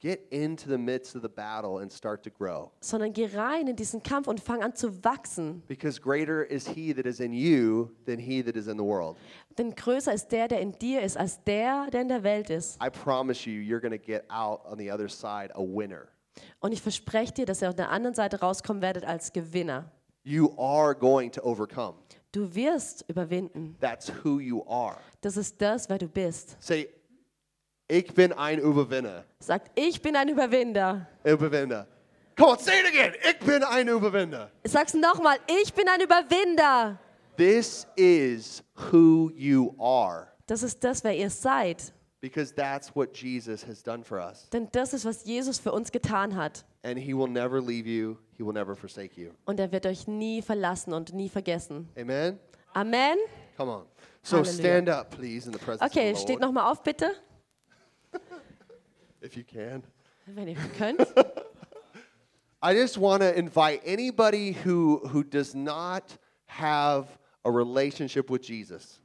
Get 0.00 0.28
into 0.30 0.68
the 0.68 0.78
midst 0.78 1.16
of 1.16 1.22
the 1.22 1.28
battle 1.28 1.78
and 1.78 1.90
start 1.90 2.22
to 2.22 2.30
grow. 2.30 2.70
sondern 2.80 3.12
geh 3.12 3.26
rein 3.34 3.66
in 3.66 3.74
diesen 3.74 4.00
Kampf 4.00 4.28
und 4.28 4.40
fang 4.40 4.62
an 4.62 4.74
zu 4.76 5.02
wachsen. 5.02 5.62
Because 5.66 6.00
greater 6.00 6.44
is 6.44 6.68
he 6.68 6.92
that 6.92 7.04
is 7.04 7.18
in 7.18 7.32
you 7.32 7.90
than 8.06 8.18
he 8.20 8.40
that 8.42 8.54
is 8.54 8.68
in 8.68 8.76
the 8.76 8.84
world. 8.84 9.16
Denn 9.56 9.74
größer 9.74 10.12
ist 10.14 10.28
der, 10.30 10.46
der 10.46 10.60
in 10.60 10.72
dir 10.78 11.02
ist, 11.02 11.16
als 11.16 11.42
der, 11.42 11.88
der 11.90 12.02
in 12.02 12.08
der 12.08 12.22
Welt 12.22 12.48
ist. 12.48 12.78
I 12.80 12.90
promise 12.90 13.50
you, 13.50 13.60
you're 13.60 13.80
going 13.80 13.90
to 13.90 13.98
get 13.98 14.24
out 14.30 14.60
on 14.64 14.78
the 14.78 14.92
other 14.92 15.08
side 15.08 15.50
a 15.56 15.60
winner. 15.60 16.06
Und 16.60 16.72
ich 16.72 16.80
verspreche 16.80 17.32
dir, 17.32 17.46
dass 17.46 17.60
ihr 17.62 17.68
auf 17.68 17.74
der 17.74 17.90
anderen 17.90 18.14
Seite 18.14 18.38
rauskommen 18.38 18.80
werdet 18.80 19.04
als 19.04 19.32
Gewinner. 19.32 19.90
You 20.22 20.52
are 20.58 20.94
going 20.94 21.32
to 21.32 21.42
overcome. 21.42 21.94
Du 22.30 22.54
wirst 22.54 23.04
überwinden. 23.08 23.76
That's 23.80 24.12
who 24.22 24.38
you 24.38 24.62
are. 24.68 24.98
Das 25.22 25.36
ist 25.36 25.60
das, 25.60 25.88
wer 25.88 25.98
du 25.98 26.06
bist. 26.06 26.56
Say, 26.60 26.88
ich 27.88 28.12
bin 28.14 28.32
ein 28.32 28.58
Überwinner. 28.58 29.24
Sagt, 29.40 29.70
ich 29.78 30.00
bin 30.02 30.14
ein 30.16 30.28
Überwinder. 30.28 31.06
Überwinder. 31.24 31.86
Come 32.36 32.52
on, 32.52 32.58
say 32.58 32.72
it 32.80 32.86
again. 32.86 33.14
Ich 33.28 33.38
bin 33.44 33.64
ein 33.64 33.88
Überwinder. 33.88 34.50
Sag's 34.64 34.94
nochmal, 34.94 35.38
ich 35.62 35.72
bin 35.74 35.88
ein 35.88 36.00
Überwinder. 36.00 36.98
This 37.36 37.86
is 37.96 38.62
who 38.92 39.30
you 39.34 39.74
are 39.80 40.28
Das 40.46 40.62
ist 40.62 40.82
das, 40.84 41.02
wer 41.04 41.16
ihr 41.16 41.30
seid. 41.30 41.92
because 42.20 42.52
that's 42.52 42.94
what 42.96 43.16
Jesus 43.16 43.64
has 43.66 43.82
done 43.82 44.02
for 44.04 44.18
us. 44.18 44.48
Denn 44.50 44.68
das 44.72 44.92
ist, 44.92 45.04
was 45.04 45.24
Jesus 45.24 45.58
für 45.58 45.72
uns 45.72 45.90
getan 45.92 46.34
hat. 46.36 46.64
And 46.82 46.98
he 46.98 47.14
will 47.14 47.28
never 47.28 47.60
leave 47.60 47.88
you, 47.88 48.16
he 48.36 48.44
will 48.44 48.52
never 48.52 48.74
forsake 48.76 49.16
you. 49.20 49.30
Und 49.46 49.58
er 49.60 49.70
wird 49.72 49.86
euch 49.86 50.06
nie 50.08 50.42
verlassen 50.42 50.92
und 50.92 51.12
nie 51.14 51.28
vergessen. 51.28 51.88
Amen? 51.96 52.38
Amen. 52.74 53.16
Come 53.56 53.70
on. 53.72 53.82
So 54.22 54.38
Halleluja. 54.38 54.52
stand 54.58 54.88
up, 54.88 55.10
please, 55.10 55.46
in 55.46 55.52
the 55.52 55.58
presence 55.58 55.82
Okay, 55.90 56.10
of 56.12 56.16
the 56.18 56.22
steht 56.22 56.40
Lord, 56.40 56.52
nochmal 56.54 56.70
auf, 56.72 56.82
bitte, 56.82 57.12
if 59.22 59.36
you 59.36 59.44
can. 59.44 59.82
wenn 60.26 60.48
ihr 60.48 60.56
könnt. 60.78 61.00
I 62.62 62.72
just 62.74 62.98
want 63.00 63.22
to 63.22 63.32
invite 63.36 63.82
anybody 63.86 64.52
who, 64.52 65.00
who 65.12 65.22
does 65.22 65.54
not 65.54 66.18
have 66.46 67.06
a 67.44 67.50
relationship 67.50 68.28
with 68.30 68.42
Jesus. 68.48 69.00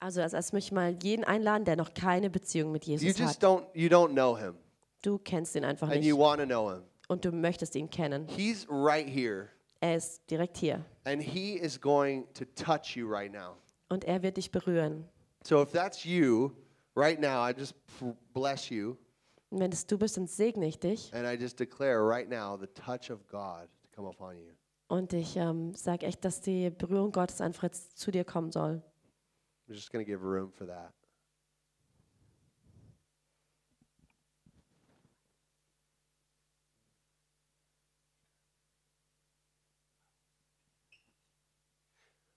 Also 0.00 0.20
als 0.22 0.32
erstes 0.32 0.52
möchte 0.52 0.68
ich 0.68 0.72
mal 0.72 0.96
jeden 1.02 1.24
einladen, 1.24 1.64
der 1.64 1.76
noch 1.76 1.92
keine 1.94 2.30
Beziehung 2.30 2.72
mit 2.72 2.86
You 2.86 2.96
Jesus 2.96 3.18
just 3.18 3.42
hat. 3.42 3.42
don't 3.42 3.64
you 3.74 3.88
don't 3.88 4.12
know 4.12 4.36
him 4.36 4.56
Du 5.02 5.18
kennst 5.18 5.56
ihn 5.56 5.64
einfach 5.64 5.88
and 5.88 5.98
nicht 6.00 6.06
you 6.08 6.18
want 6.18 6.40
to 6.40 6.46
know 6.46 6.70
him. 6.70 6.82
und 7.08 7.24
du 7.24 7.32
möchtest 7.32 7.74
ihn 7.74 7.88
kennen. 7.90 8.26
He's 8.28 8.66
right 8.70 9.06
here 9.08 9.48
Er 9.80 9.96
ist 9.96 10.22
direkt 10.30 10.56
hier 10.58 10.84
and 11.04 11.22
he 11.22 11.54
is 11.56 11.78
going 11.80 12.26
to 12.34 12.44
touch 12.54 12.96
you 12.96 13.06
right 13.06 13.32
now. 13.32 13.56
und 13.88 14.04
er 14.04 14.22
wird 14.22 14.36
dich 14.38 14.50
berühren. 14.50 15.06
So 15.44 15.62
if 15.62 15.70
that's 15.72 16.04
you 16.04 16.52
right 16.94 17.20
now, 17.20 17.42
I 17.42 17.52
just 17.52 17.74
bless 18.32 18.70
you. 18.70 18.96
Wenn 19.50 19.72
es 19.72 19.84
du 19.86 19.98
bist, 19.98 20.16
dann 20.16 20.26
segne 20.26 20.66
ich 20.66 20.78
dich. 20.78 21.12
And 21.12 21.26
I 21.26 21.34
just 21.34 21.58
declare 21.58 22.06
right 22.06 22.28
now 22.28 22.56
the 22.56 22.68
touch 22.68 23.10
of 23.10 23.26
God 23.26 23.68
to 23.82 23.88
come 23.94 24.08
upon 24.08 24.38
you. 24.38 24.52
Und 24.88 25.12
ich 25.12 25.36
ähm, 25.36 25.74
sage 25.74 26.06
echt, 26.06 26.24
dass 26.24 26.40
die 26.40 26.70
Berührung 26.70 27.12
Gottes 27.12 27.40
einfach 27.40 27.64
jetzt 27.64 27.98
zu 27.98 28.10
dir 28.10 28.24
kommen 28.24 28.50
soll. 28.50 28.82
I'm 29.68 29.74
just 29.74 29.92
going 29.92 30.04
to 30.04 30.10
give 30.10 30.22
room 30.22 30.50
for 30.50 30.66
that. 30.66 30.92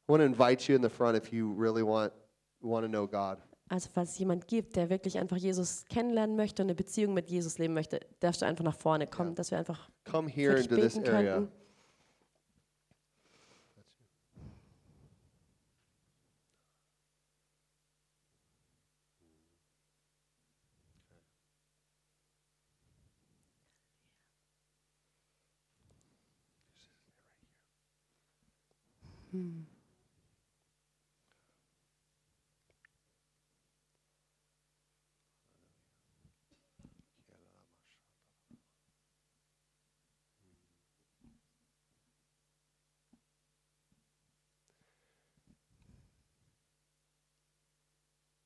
I 0.08 0.12
want 0.12 0.22
to 0.22 0.26
invite 0.26 0.68
you 0.68 0.76
in 0.76 0.82
the 0.82 0.90
front 0.90 1.16
if 1.16 1.32
you 1.32 1.54
really 1.54 1.82
want 1.82 2.14
want 2.62 2.84
to 2.84 2.90
know 2.90 3.08
God. 3.08 3.40
Also 3.74 3.90
falls 3.92 4.12
es 4.12 4.20
jemand 4.20 4.48
gibt, 4.48 4.76
der 4.76 4.92
wirklich 4.92 5.18
einfach 5.18 5.36
Jesus 5.36 5.86
kennenlernen 5.90 6.36
möchte 6.36 6.62
und 6.62 6.68
eine 6.68 6.76
Beziehung 6.76 7.16
mit 7.16 7.32
Jesus 7.32 7.58
leben 7.58 7.74
möchte, 7.74 8.02
darfst 8.20 8.44
du 8.44 8.46
einfach 8.46 8.64
nach 8.64 8.76
vorne 8.76 9.08
kommen, 9.08 9.34
dass 9.34 9.50
wir 9.50 9.58
einfach 9.58 9.90
Come 10.04 10.30
here 10.30 10.58
für 10.58 10.62
dich 10.62 10.70
into 10.70 11.02
this 11.02 11.12
area. 11.12 11.38
könnten. 11.38 11.63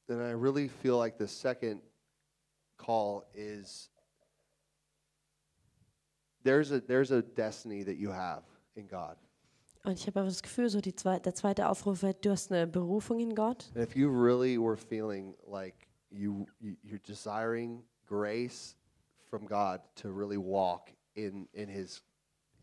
And 0.09 0.21
I 0.21 0.31
really 0.31 0.69
feel 0.69 0.97
like 0.97 1.17
the 1.17 1.27
second 1.27 1.81
call 2.77 3.25
is 3.33 3.89
there's 6.43 6.71
a 6.71 6.79
there's 6.79 7.11
a 7.11 7.21
destiny 7.21 7.83
that 7.83 7.97
you 7.97 8.11
have 8.11 8.43
in 8.75 8.87
God. 8.87 9.17
Und 9.83 9.93
ich 9.93 10.07
habe 10.07 10.19
aber 10.19 10.29
das 10.29 10.41
Gefühl, 10.41 10.69
so 10.69 10.81
die 10.81 10.95
zwei, 10.95 11.19
der 11.19 11.33
zweite 11.33 11.69
Aufruf 11.69 12.01
wird, 12.01 12.25
du 12.25 12.31
hast 12.31 12.51
eine 12.51 12.67
Berufung 12.67 13.19
in 13.19 13.35
Gott. 13.35 13.69
And 13.73 13.83
if 13.83 13.95
you 13.95 14.09
really 14.09 14.57
were 14.57 14.75
feeling 14.75 15.35
like 15.45 15.87
you, 16.09 16.45
you 16.59 16.75
you're 16.83 17.01
desiring 17.05 17.83
grace 18.05 18.75
from 19.29 19.45
God 19.45 19.81
to 19.95 20.09
really 20.09 20.37
walk 20.37 20.91
in 21.15 21.47
in 21.53 21.69
his 21.69 22.01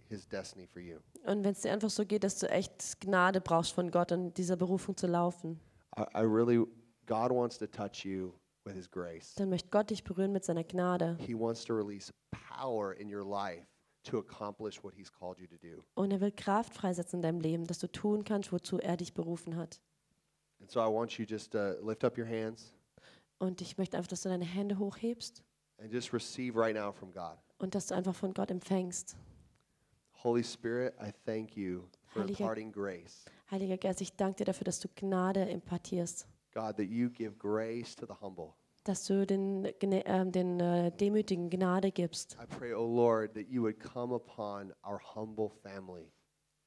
his 0.08 0.26
destiny 0.26 0.66
for 0.66 0.80
you. 0.80 0.98
Und 1.24 1.44
wenn 1.44 1.52
es 1.52 1.62
dir 1.62 1.72
einfach 1.72 1.90
so 1.90 2.04
geht, 2.04 2.24
dass 2.24 2.38
du 2.38 2.48
echt 2.48 3.00
Gnade 3.00 3.40
brauchst 3.40 3.72
von 3.72 3.90
Gott, 3.90 4.12
in 4.12 4.32
dieser 4.34 4.56
Berufung 4.56 4.96
zu 4.96 5.06
laufen, 5.06 5.60
I, 5.96 6.02
I 6.14 6.22
really 6.22 6.66
God 7.06 7.30
wants 7.30 7.58
to 7.58 7.66
touch 7.66 8.04
you 8.04 8.32
with 8.64 8.74
his 8.74 8.90
grace. 8.90 9.34
dann 9.34 9.50
möchte 9.50 9.68
Gott 9.70 9.90
dich 9.90 10.04
berühren 10.04 10.32
mit 10.32 10.44
seiner 10.44 10.64
Gnade. 10.64 11.16
He 11.20 11.34
wants 11.38 11.64
to 11.64 11.74
release 11.74 12.12
power 12.30 12.92
in 12.94 13.12
your 13.14 13.24
life 13.24 13.66
to 14.04 14.18
accomplish 14.18 14.82
what 14.82 14.94
he's 14.94 15.10
called 15.12 15.38
you 15.38 15.46
to 15.46 15.56
do. 15.56 15.82
Und 15.94 16.12
er 16.12 16.20
will 16.20 16.32
Kraft 16.32 16.74
freisetzen 16.74 17.18
in 17.18 17.22
deinem 17.22 17.40
Leben, 17.40 17.66
dass 17.66 17.78
du 17.78 17.86
tun 17.90 18.24
kannst, 18.24 18.52
wozu 18.52 18.78
er 18.78 18.96
dich 18.96 19.14
berufen 19.14 19.56
hat. 19.56 19.80
And 20.60 20.70
so 20.70 20.80
I 20.80 20.86
want 20.92 21.18
you 21.18 21.24
just 21.26 21.52
to 21.52 21.74
lift 21.82 22.04
up 22.04 22.16
your 22.18 22.26
hands 22.26 22.72
Und 23.38 23.60
ich 23.60 23.76
möchte 23.76 23.96
einfach, 23.96 24.08
dass 24.08 24.22
du 24.22 24.28
deine 24.28 24.44
Hände 24.44 24.78
hochhebst 24.78 25.42
and 25.78 25.92
just 25.92 26.12
receive 26.14 26.56
right 26.58 26.74
now 26.74 26.92
from 26.92 27.12
God. 27.12 27.36
und 27.58 27.74
dass 27.74 27.86
du 27.88 27.94
einfach 27.94 28.14
von 28.14 28.32
Gott 28.32 28.50
empfängst. 28.50 29.16
Holy 30.22 30.42
Spirit, 30.44 30.94
I 31.00 31.10
thank 31.26 31.56
you 31.56 31.82
for 32.06 32.22
Heiliger- 32.22 32.40
imparting 32.40 32.72
grace. 32.72 33.24
Heiliger 33.50 33.76
Geist, 33.76 34.00
ich 34.00 34.14
danke 34.16 34.36
dir 34.38 34.44
dafür, 34.46 34.64
dass 34.64 34.80
du 34.80 34.88
Gnade 34.94 35.42
impartierst, 35.42 36.26
God, 36.54 36.76
that 36.76 36.86
you 36.88 37.10
give 37.10 37.36
grace 37.38 37.94
to 37.96 38.06
the 38.06 38.14
humble. 38.20 38.54
dass 38.84 39.06
du 39.06 39.26
den, 39.26 39.66
ähm, 39.80 40.30
den 40.30 40.60
äh, 40.60 40.92
Demütigen 40.92 41.48
Gnade 41.48 41.90
gibst. 41.90 42.36
I 42.42 42.46
pray, 42.46 42.74
oh 42.74 42.86
Lord, 42.86 43.32
that 43.34 43.48
you 43.48 43.62
would 43.62 43.80
come 43.80 44.14
upon 44.14 44.72
our 44.86 45.00
humble 45.14 45.48
family 45.62 46.12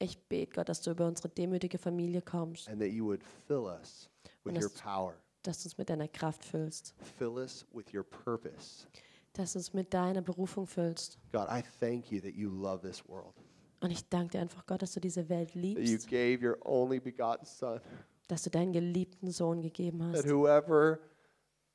Ich 0.00 0.18
bete 0.28 0.52
Gott, 0.54 0.68
dass 0.68 0.80
du 0.82 0.90
über 0.90 1.06
unsere 1.06 1.28
demütige 1.28 1.78
Familie 1.78 2.20
kommst, 2.22 2.68
and 2.68 2.80
that 2.80 2.90
you 2.90 3.04
would 3.06 3.22
fill 3.46 3.64
us 3.66 4.08
with 4.44 4.54
Und 4.54 4.62
your 4.62 4.68
dass- 4.70 4.80
power. 4.82 5.14
dass 5.44 5.62
du 5.62 5.66
uns 5.68 5.78
mit 5.78 5.88
deiner 5.90 6.08
Kraft 6.08 6.44
füllst, 6.44 6.94
Fill 7.18 7.36
us 7.38 7.64
with 7.72 7.86
your 7.94 8.02
purpose. 8.04 8.86
dass 9.34 9.52
du 9.52 9.60
uns 9.60 9.72
mit 9.72 9.94
deiner 9.94 10.20
Berufung 10.22 10.66
füllst. 10.66 11.18
God, 11.32 11.46
I 11.48 11.62
thank 11.80 12.10
you 12.10 12.20
that 12.20 12.34
you 12.34 12.50
love 12.50 12.80
this 12.82 13.08
world, 13.08 13.34
Und 13.80 13.92
ich 13.92 14.08
danke 14.08 14.32
dir 14.32 14.40
einfach, 14.40 14.66
Gott, 14.66 14.82
dass 14.82 14.92
du 14.92 14.98
diese 15.00 15.28
Welt 15.28 15.50
that 15.52 15.56
you 15.56 15.60
liebst, 15.78 16.08
gave 16.08 16.40
your 16.44 16.58
only 16.64 16.98
begotten 16.98 17.46
Son, 17.46 17.80
dass 18.28 18.42
du 18.42 18.50
deinen 18.50 18.72
geliebten 18.72 19.30
Sohn 19.30 19.60
gegeben 19.60 19.98
that 20.12 20.24
hast. 20.24 20.28
whoever 20.30 21.00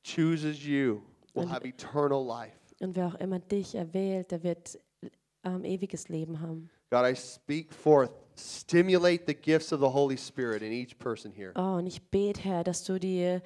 chooses 0.04 0.64
you 0.64 1.02
will 1.34 1.44
Und- 1.44 1.50
have 1.52 1.66
eternal 1.66 2.24
life. 2.24 2.56
Und 2.80 2.96
wer 2.96 3.06
auch 3.08 3.14
immer 3.16 3.38
dich 3.38 3.74
erwählt, 3.74 4.30
der 4.30 4.42
wird 4.42 4.78
ähm, 5.44 5.64
ewiges 5.64 6.08
Leben 6.08 6.40
haben. 6.40 6.70
God, 6.90 7.04
I 7.04 7.14
speak 7.14 7.72
forth, 7.72 8.10
stimulate 8.36 9.24
the 9.26 9.34
gifts 9.34 9.72
of 9.72 9.80
the 9.80 9.86
Holy 9.86 10.16
Spirit 10.16 10.62
in 10.62 10.72
each 10.72 10.98
person 10.98 11.30
here. 11.32 11.52
Oh, 11.56 11.76
und 11.78 11.86
ich 11.86 12.02
bete, 12.10 12.40
Herr, 12.42 12.64
dass 12.64 12.84
du 12.84 12.98
die, 12.98 13.38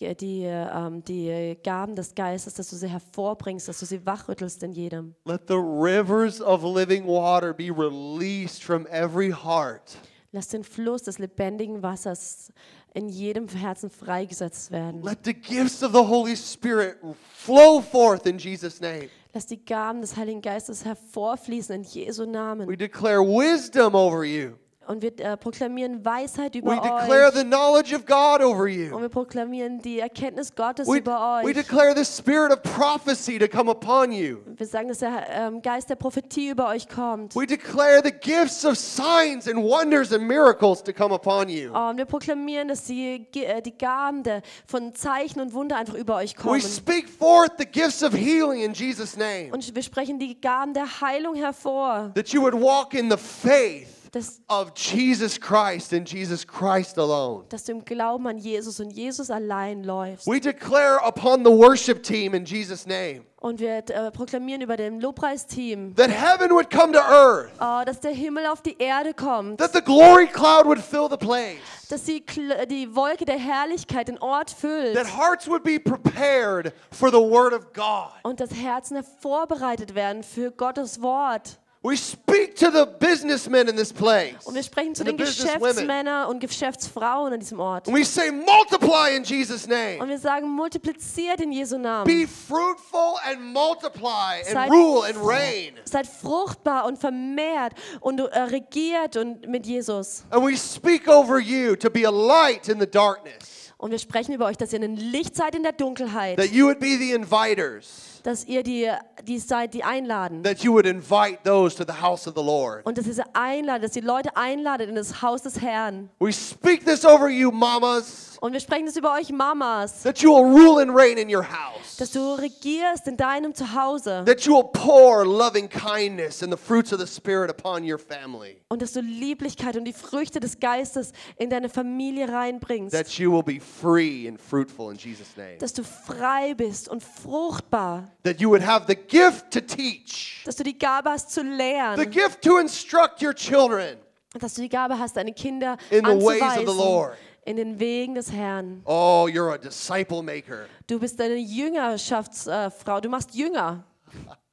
die, 0.00 0.42
ähm, 0.44 1.02
die 1.04 1.56
Gaben 1.62 1.94
des 1.96 2.14
Geistes, 2.14 2.54
dass 2.54 2.70
du 2.70 2.76
sie 2.76 2.88
hervorbringst, 2.88 3.68
dass 3.68 3.80
du 3.80 3.86
sie 3.86 4.04
wachrüttelst 4.06 4.62
in 4.62 4.72
jedem. 4.72 5.14
Let 5.24 5.42
the 5.48 5.54
rivers 5.56 6.40
of 6.40 6.62
living 6.62 7.04
water 7.06 7.52
be 7.52 7.70
released 7.70 8.62
from 8.62 8.86
every 8.90 9.30
heart. 9.30 9.96
Lass 10.32 10.48
den 10.48 10.62
Fluss 10.62 11.04
des 11.04 11.18
lebendigen 11.18 11.82
Wassers 11.82 12.52
in 12.92 13.08
jedem 13.08 13.48
Herzen 13.48 13.88
freigesetzt 13.88 14.70
werden. 14.70 15.02
Let 15.02 15.24
the 15.24 15.32
gifts 15.32 15.82
of 15.82 15.92
the 15.92 15.98
Holy 16.06 16.36
Spirit 16.36 16.96
flow 17.34 17.80
forth 17.80 18.26
in 18.26 18.36
Jesus' 18.38 18.80
name. 18.80 19.08
Lass 19.32 19.46
die 19.46 19.64
Gaben 19.64 20.00
des 20.02 20.16
Heiligen 20.16 20.42
Geistes 20.42 20.84
hervorfließen 20.84 21.74
in 21.76 21.82
Jesu 21.82 22.22
We 22.22 22.26
Namen. 22.28 22.76
declare 22.78 23.22
wisdom 23.22 23.94
over 23.94 24.24
you. 24.24 24.52
Und 24.88 25.02
wir 25.02 25.12
äh, 25.20 25.36
proklamieren 25.36 26.02
Weisheit 26.02 26.54
We 26.54 26.58
über 26.60 26.74
declare 26.76 27.26
euch. 27.28 27.34
the 27.34 27.44
knowledge 27.44 27.94
of 27.94 28.06
God 28.06 28.40
over 28.42 28.62
Und 28.62 28.70
you. 28.72 29.00
wir 29.00 29.08
proklamieren 29.10 29.80
die 29.82 30.00
Erkenntnis 30.00 30.54
Gottes 30.54 30.88
We, 30.88 30.98
über 30.98 31.40
we 31.42 31.48
euch. 31.48 31.54
declare 31.54 31.94
the 31.94 32.04
spirit 32.04 32.50
of 32.50 32.62
prophecy 32.62 33.38
to 33.38 33.46
come 33.48 33.70
upon 33.70 34.12
you. 34.12 34.38
Wir 34.46 34.66
sagen, 34.66 34.88
dass 34.88 35.00
der 35.00 35.26
ähm, 35.30 35.60
Geist 35.60 35.90
der 35.90 35.96
Prophetie 35.96 36.48
über 36.48 36.68
euch 36.68 36.88
kommt. 36.88 37.36
We 37.36 37.46
declare 37.46 38.00
the 38.02 38.10
gifts 38.10 38.64
of 38.64 38.78
signs 38.78 39.46
and 39.46 39.56
wonders 39.62 40.10
and 40.10 40.26
miracles 40.26 40.82
to 40.82 40.92
come 40.94 41.14
upon 41.14 41.50
you. 41.50 41.70
Oh, 41.74 41.90
und 41.90 41.98
wir 41.98 42.06
proklamieren, 42.06 42.68
dass 42.68 42.84
die, 42.84 43.26
Ge- 43.30 43.44
äh, 43.44 43.60
die 43.60 43.76
Gaben 43.76 44.22
der, 44.22 44.40
von 44.66 44.94
Zeichen 44.94 45.40
und 45.40 45.52
Wunder 45.52 45.76
einfach 45.76 45.94
über 45.94 46.16
euch 46.16 46.34
We 46.38 46.42
kommen. 46.42 46.60
speak 46.62 47.08
forth 47.10 47.52
the 47.58 47.66
gifts 47.66 48.02
of 48.02 48.14
healing 48.14 48.62
in 48.62 48.72
Jesus' 48.72 49.18
name. 49.18 49.50
Und 49.52 49.74
wir 49.74 49.82
sprechen 49.82 50.18
die 50.18 50.40
Gaben 50.40 50.72
der 50.72 51.02
Heilung 51.02 51.34
hervor. 51.34 52.10
That 52.14 52.28
you 52.30 52.40
would 52.40 52.54
walk 52.54 52.94
in 52.94 53.10
the 53.10 53.18
faith 53.18 53.88
Dass, 54.12 54.40
of 54.48 54.72
Jesus 54.74 55.38
Christ 55.38 55.92
and 55.92 56.08
Jesus 56.10 56.46
Christ 56.46 56.98
alone. 56.98 57.44
dass 57.50 57.64
du 57.64 57.72
im 57.72 57.84
Glauben 57.84 58.26
an 58.26 58.38
Jesus 58.38 58.80
und 58.80 58.90
Jesus 58.90 59.30
allein 59.30 59.84
läufst. 59.84 60.26
We 60.26 60.40
declare 60.40 60.98
upon 61.06 61.44
the 61.44 61.50
worship 61.50 62.02
team 62.02 62.32
in 62.34 62.44
Jesus' 62.44 62.86
name 62.86 63.22
Und 63.40 63.60
wir 63.60 63.76
äh, 63.90 64.10
proklamieren 64.10 64.62
über 64.62 64.76
dem 64.76 64.98
Lobpreisteam, 64.98 65.94
that 65.94 66.10
heaven 66.10 66.50
would 66.50 66.70
come 66.70 66.92
to 66.92 66.98
earth, 66.98 67.50
oh, 67.60 67.84
dass 67.84 68.00
der 68.00 68.10
Himmel 68.12 68.46
auf 68.46 68.62
die 68.62 68.76
Erde 68.78 69.12
kommt. 69.14 69.58
that 69.58 69.72
the 69.74 69.82
glory 69.82 70.26
cloud 70.26 70.64
would 70.64 70.80
fill 70.80 71.08
the 71.10 71.16
place, 71.16 71.58
Dass 71.90 72.04
die, 72.04 72.20
Kl- 72.22 72.50
äh, 72.52 72.66
die 72.66 72.94
Wolke 72.96 73.24
der 73.26 73.38
Herrlichkeit 73.38 74.08
den 74.08 74.18
Ort 74.18 74.50
füllt. 74.50 74.94
that 74.94 75.06
hearts 75.16 75.46
would 75.48 75.62
be 75.62 75.78
prepared 75.78 76.72
for 76.90 77.10
the 77.10 77.16
word 77.20 77.52
of 77.52 77.72
God. 77.74 78.10
Und 78.22 78.40
dass 78.40 78.50
Herzen 78.52 79.02
vorbereitet 79.20 79.94
werden 79.94 80.22
für 80.22 80.50
Gottes 80.50 81.00
Wort. 81.02 81.58
We 81.80 81.96
speak 81.96 82.56
to 82.56 82.72
the 82.72 82.86
businessmen 82.98 83.68
in 83.68 83.76
this 83.76 83.92
place. 83.92 84.34
Und 84.44 84.54
wir 84.56 84.64
sprechen 84.64 84.96
zu 84.96 85.04
den. 85.04 85.16
Geschäftsmännern 85.16 86.26
und 86.28 86.40
Geschäftsfrauen 86.40 87.32
an 87.32 87.38
diesem 87.38 87.60
Ort. 87.60 87.86
And 87.86 87.96
we 87.96 88.04
say, 88.04 88.32
multiply 88.32 89.14
in 89.16 89.22
Jesus' 89.22 89.64
Und 89.64 89.70
name. 89.70 90.08
wir 90.08 90.18
sagen, 90.18 90.48
multipliziert 90.48 91.40
in 91.40 91.52
Jesu 91.52 91.78
Namen. 91.78 92.04
Be 92.04 92.26
fruitful 92.26 93.14
and 93.24 93.40
multiply 93.52 94.40
and 94.40 94.46
Seid- 94.52 94.70
rule 94.70 95.04
and 95.06 95.16
reign. 95.22 95.74
Seid 95.84 96.08
fruchtbar 96.08 96.84
und 96.84 96.98
vermehrt 96.98 97.74
und 98.00 98.18
äh, 98.20 98.38
regiert 98.40 99.16
und 99.16 99.46
mit 99.46 99.64
Jesus. 99.64 100.24
And 100.30 100.44
we 100.44 100.56
speak 100.56 101.06
over 101.06 101.38
you 101.38 101.76
to 101.76 101.88
be 101.88 102.04
a 102.04 102.10
light 102.10 102.68
in 102.68 102.80
the 102.80 102.86
darkness, 102.90 103.72
Und 103.76 103.92
wir 103.92 104.00
sprechen 104.00 104.32
über 104.34 104.46
euch, 104.46 104.56
dass 104.56 104.72
ihr 104.72 104.80
ein 104.82 104.96
Licht 104.96 105.36
seid 105.36 105.54
in 105.54 105.62
der 105.62 105.70
Dunkelheit, 105.72 106.36
that 106.38 106.50
you 106.50 106.66
would 106.66 106.80
be 106.80 106.96
the 106.98 107.12
inviters, 107.12 108.17
dass 108.22 108.44
ihr 108.44 108.62
die, 108.62 108.90
die 109.24 109.38
seid, 109.38 109.74
die 109.74 109.84
einladen. 109.84 110.42
that 110.42 110.60
you 110.60 110.72
would 110.72 110.86
invite 110.86 111.38
those 111.44 111.76
to 111.76 111.84
the 111.84 112.00
house 112.00 112.26
of 112.26 112.34
the 112.36 112.42
Lord. 112.42 112.84
Und 112.86 112.98
dass 112.98 113.06
ihr 113.06 113.24
einladet, 113.34 113.88
dass 113.90 113.96
ihr 113.96 114.02
Leute 114.02 114.36
einladet 114.36 114.88
in 114.88 114.94
das 114.94 115.22
Haus 115.22 115.42
des 115.42 115.60
Herrn. 115.60 116.10
We 116.18 116.32
speak 116.32 116.84
this 116.84 117.04
over 117.04 117.28
you, 117.28 117.50
mamas, 117.50 118.36
Und 118.40 118.52
wir 118.52 118.60
sprechen 118.60 118.86
das 118.86 118.96
über 118.96 119.14
euch 119.14 119.30
Mamas, 119.32 120.02
that 120.04 120.18
you 120.20 120.30
will 120.32 120.44
rule 120.44 120.80
and 120.80 120.94
reign 120.96 121.18
in 121.18 121.28
your 121.34 121.42
house, 121.42 121.96
dass 121.96 122.12
du 122.12 122.34
regierst 122.38 123.08
in 123.08 123.16
deinem 123.16 123.52
Zuhause 123.52 124.22
that 124.26 124.42
you 124.42 124.54
will 124.54 124.68
pour 124.72 125.24
loving 125.26 125.68
kindness 125.68 126.40
and 126.42 126.52
the 126.52 126.56
fruits 126.56 126.92
of 126.92 127.00
the 127.00 127.06
Spirit 127.06 127.50
upon 127.50 127.82
your 127.82 127.98
family, 127.98 128.60
und 128.68 128.80
dass 128.80 128.92
du 128.92 129.00
Lieblichkeit 129.00 129.76
und 129.76 129.84
die 129.86 129.92
Früchte 129.92 130.38
des 130.38 130.60
Geistes 130.60 131.12
in 131.36 131.50
deine 131.50 131.68
Familie 131.68 132.28
reinbringst. 132.32 132.92
that 132.94 133.08
you 133.18 133.32
will 133.32 133.42
be 133.42 133.58
free 133.60 134.28
and 134.28 134.40
fruitful 134.40 134.92
in 134.92 134.96
Jesus' 134.98 135.36
name, 135.36 135.56
Dass 135.58 135.72
du 135.72 135.82
frei 135.82 136.54
bist 136.54 136.88
und 136.88 137.02
fruchtbar, 137.02 138.07
that 138.24 138.40
you 138.40 138.50
would 138.50 138.62
have 138.62 138.86
the 138.86 138.94
gift 138.94 139.50
to 139.52 139.60
teach, 139.60 140.42
dass 140.44 140.56
du 140.56 140.64
die 140.64 140.78
Gabe 140.78 141.10
hast 141.10 141.30
zu 141.30 141.42
lehren. 141.42 141.96
the 141.98 142.06
gift 142.06 142.42
to 142.42 142.58
instruct 142.58 143.22
your 143.22 143.34
children, 143.34 143.96
dass 144.38 144.54
du 144.54 144.62
die 144.62 144.68
Gabe 144.68 144.98
hast, 144.98 145.16
deine 145.16 145.32
Kinder 145.32 145.76
In 145.90 146.04
the 146.04 146.24
ways 146.24 146.42
of 146.42 146.66
the 146.66 146.76
Lord. 146.76 147.16
in 147.44 147.56
den 147.56 147.78
Wegen 147.80 148.14
des 148.14 148.30
Herrn. 148.30 148.82
Oh, 148.84 149.26
you're 149.30 149.52
a 149.52 149.58
disciple 149.58 150.22
maker. 150.22 150.66
Du 150.86 150.98
bist 150.98 151.20
eine 151.20 151.36
Jüngerschaftsfrau, 151.36 153.00
du 153.00 153.08
machst 153.08 153.34
Jünger. 153.34 153.84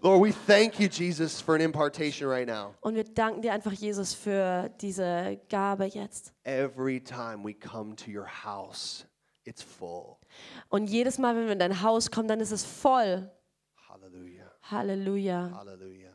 Lord, 0.00 0.20
we 0.20 0.30
thank 0.30 0.78
you, 0.78 0.88
Jesus, 0.88 1.40
for 1.40 1.56
an 1.56 1.60
impartation 1.60 2.28
right 2.28 2.46
now. 2.46 2.72
Und 2.82 2.94
wir 2.94 3.02
danken 3.02 3.42
dir 3.42 3.52
einfach, 3.52 3.72
Jesus, 3.72 4.14
für 4.14 4.70
diese 4.80 5.40
Gabe 5.48 5.86
jetzt. 5.86 6.32
Every 6.44 7.00
time 7.00 7.42
we 7.42 7.52
come 7.52 7.96
to 7.96 8.08
your 8.08 8.28
house, 8.44 9.04
it's 9.44 9.60
full. 9.60 10.17
Und 10.68 10.88
jedes 10.88 11.18
Mal, 11.18 11.34
wenn 11.36 11.46
wir 11.46 11.52
in 11.52 11.58
dein 11.58 11.82
Haus 11.82 12.10
kommen, 12.10 12.28
dann 12.28 12.40
ist 12.40 12.52
es 12.52 12.64
voll. 12.64 13.30
Hallelujah. 13.88 14.50
Halleluja. 14.62 15.50
Hallelujah. 15.54 16.08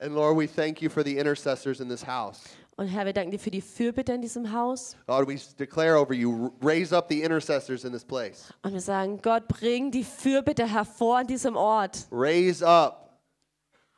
And 0.00 0.14
Lord, 0.14 0.36
we 0.36 0.46
thank 0.46 0.80
you 0.80 0.88
for 0.88 1.02
the 1.02 1.18
intercessors 1.18 1.80
in 1.80 1.88
this 1.88 2.02
house. 2.06 2.44
Und 2.76 2.86
Herr, 2.86 3.04
wir 3.04 3.12
danken 3.12 3.32
dir 3.32 3.40
für 3.40 3.50
die 3.50 3.60
Fürbitte 3.60 4.12
in 4.12 4.22
diesem 4.22 4.52
Haus. 4.52 4.96
God, 5.08 5.26
we 5.26 5.36
declare 5.58 5.96
over 5.96 6.14
you, 6.14 6.52
raise 6.62 6.96
up 6.96 7.08
the 7.08 7.20
intercessors 7.24 7.84
in 7.84 7.90
this 7.90 8.04
place. 8.04 8.52
Und 8.62 8.72
wir 8.72 8.80
sagen, 8.80 9.20
Gott, 9.20 9.48
bring 9.48 9.90
die 9.90 10.04
Fürbitte 10.04 10.64
hervor 10.64 11.18
an 11.18 11.26
diesem 11.26 11.56
Ort. 11.56 12.06
Raise 12.12 12.64
up 12.64 13.07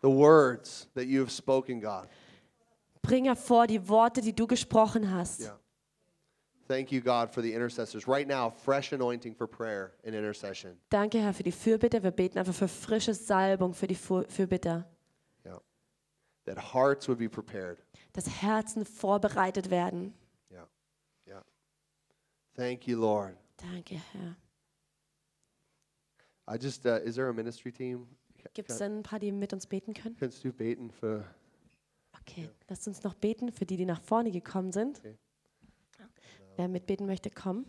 the 0.01 0.11
words 0.11 0.86
that 0.94 1.07
you 1.07 1.20
have 1.20 1.30
spoken, 1.30 1.80
God. 1.80 2.09
Bring 3.03 3.24
hervor 3.26 3.66
die 3.66 3.78
Worte, 3.88 4.20
die 4.20 4.32
du 4.32 4.46
gesprochen 4.46 5.11
hast. 5.11 5.40
Yeah. 5.40 5.57
Thank 6.68 6.92
you, 6.92 7.01
God, 7.01 7.32
for 7.32 7.42
the 7.42 7.53
intercessors. 7.53 8.07
Right 8.07 8.28
now, 8.28 8.51
fresh 8.51 8.92
anointing 8.92 9.34
for 9.34 9.48
prayer 9.48 9.92
and 10.05 10.14
intercession. 10.14 10.76
Danke, 10.90 11.18
Herr, 11.18 11.32
für 11.34 11.42
die 11.42 11.51
Fürbitte. 11.53 12.03
Wir 12.03 12.12
beten 12.12 12.38
einfach 12.38 12.55
für 12.55 12.68
frische 12.68 13.12
Salbung 13.14 13.74
für 13.74 13.86
die 13.88 13.96
Fu- 13.96 14.24
Fürbitter. 14.28 14.86
Yeah. 15.44 15.59
That 16.44 16.59
hearts 16.72 17.09
would 17.09 17.18
be 17.18 17.28
prepared. 17.28 17.78
Dass 18.12 18.28
Herzen 18.42 18.84
vorbereitet 18.84 19.70
werden. 19.70 20.14
Yeah. 20.53 20.66
Yeah. 21.26 21.42
Thank 22.55 22.86
you, 22.86 23.01
Lord. 23.01 23.36
Danke, 23.57 24.01
Herr. 24.12 24.36
I 26.46 26.57
just, 26.57 26.86
uh, 26.86 27.01
is 27.05 27.14
there 27.16 27.28
a 27.28 27.34
ministry 27.34 27.72
team? 27.72 28.07
Gibt 28.55 28.70
es 28.70 28.78
denn 28.78 28.99
ein 28.99 29.03
paar, 29.03 29.18
die 29.18 29.32
mit 29.32 29.53
uns 29.53 29.66
beten 29.66 29.95
können? 29.95 30.16
Kannst 30.18 30.45
du 30.45 30.53
beten 30.53 30.91
für, 30.91 31.24
Okay, 32.20 32.51
lasst 32.68 32.86
uns 32.86 33.03
noch 33.03 33.14
beten 33.14 33.51
für 33.53 33.66
die, 33.66 33.76
die 33.76 33.84
nach 33.84 34.01
vorne 34.01 34.30
gekommen 34.30 34.72
sind. 34.72 34.99
Okay. 34.99 35.16
Wer 36.57 36.68
mitbeten 36.68 37.07
möchte, 37.07 37.30
komm. 37.30 37.66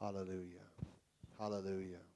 Hallelujah. 0.00 0.62
Hallelujah. 1.38 2.07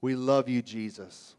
We 0.00 0.14
love 0.14 0.48
you, 0.48 0.62
Jesus. 0.62 1.36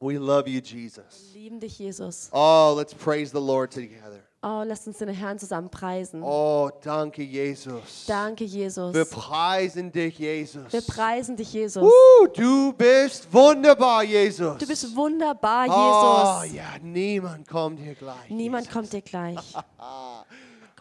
We 0.00 0.18
love 0.18 0.48
you, 0.48 0.60
Jesus. 0.60 1.30
Wir 1.32 1.40
lieben 1.42 1.60
dich, 1.60 1.78
Jesus. 1.78 2.28
Oh, 2.32 2.74
let's 2.76 2.92
praise 2.92 3.30
the 3.32 3.40
Lord 3.40 3.72
together. 3.72 4.20
Oh, 4.42 4.62
lasst 4.66 4.86
uns 4.86 4.98
den 4.98 5.08
Herrn 5.08 5.38
zusammen 5.38 5.70
preisen. 5.70 6.22
Oh, 6.22 6.70
danke, 6.82 7.22
Jesus. 7.22 8.04
Danke, 8.06 8.44
Jesus. 8.44 8.94
Wir 8.94 9.06
preisen 9.06 9.90
dich, 9.90 10.18
Jesus. 10.18 10.70
Wir 10.70 10.82
preisen 10.82 11.36
dich, 11.36 11.50
Jesus. 11.52 11.82
Woo, 11.82 12.26
du 12.26 12.74
bist 12.74 13.32
wunderbar, 13.32 14.02
Jesus. 14.02 14.58
Du 14.58 14.66
bist 14.66 14.94
wunderbar, 14.94 15.68
Oh, 15.70 16.42
Jesus. 16.42 16.56
ja, 16.56 16.78
niemand 16.82 17.48
kommt 17.48 17.78
hier 17.80 17.94
gleich. 17.94 18.28
Niemand 18.28 18.70
kommt 18.70 18.92
dir 18.92 19.00
gleich. 19.00 19.38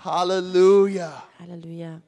Halleluja. 0.03 1.23
Halleluja. 1.39 2.01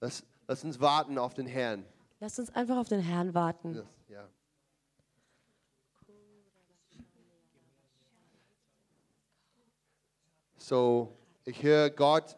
Lass, 0.00 0.24
lass 0.46 0.64
uns 0.64 0.78
warten 0.80 1.18
auf 1.18 1.34
den 1.34 1.46
Herrn. 1.46 1.84
Lasst 2.20 2.38
uns 2.38 2.54
einfach 2.54 2.76
auf 2.76 2.88
den 2.88 3.00
Herrn 3.00 3.34
warten. 3.34 3.74
Yes, 3.74 3.86
ja. 4.08 4.28
So, 10.56 11.16
ich 11.44 11.62
höre, 11.62 11.90
Gott, 11.90 12.36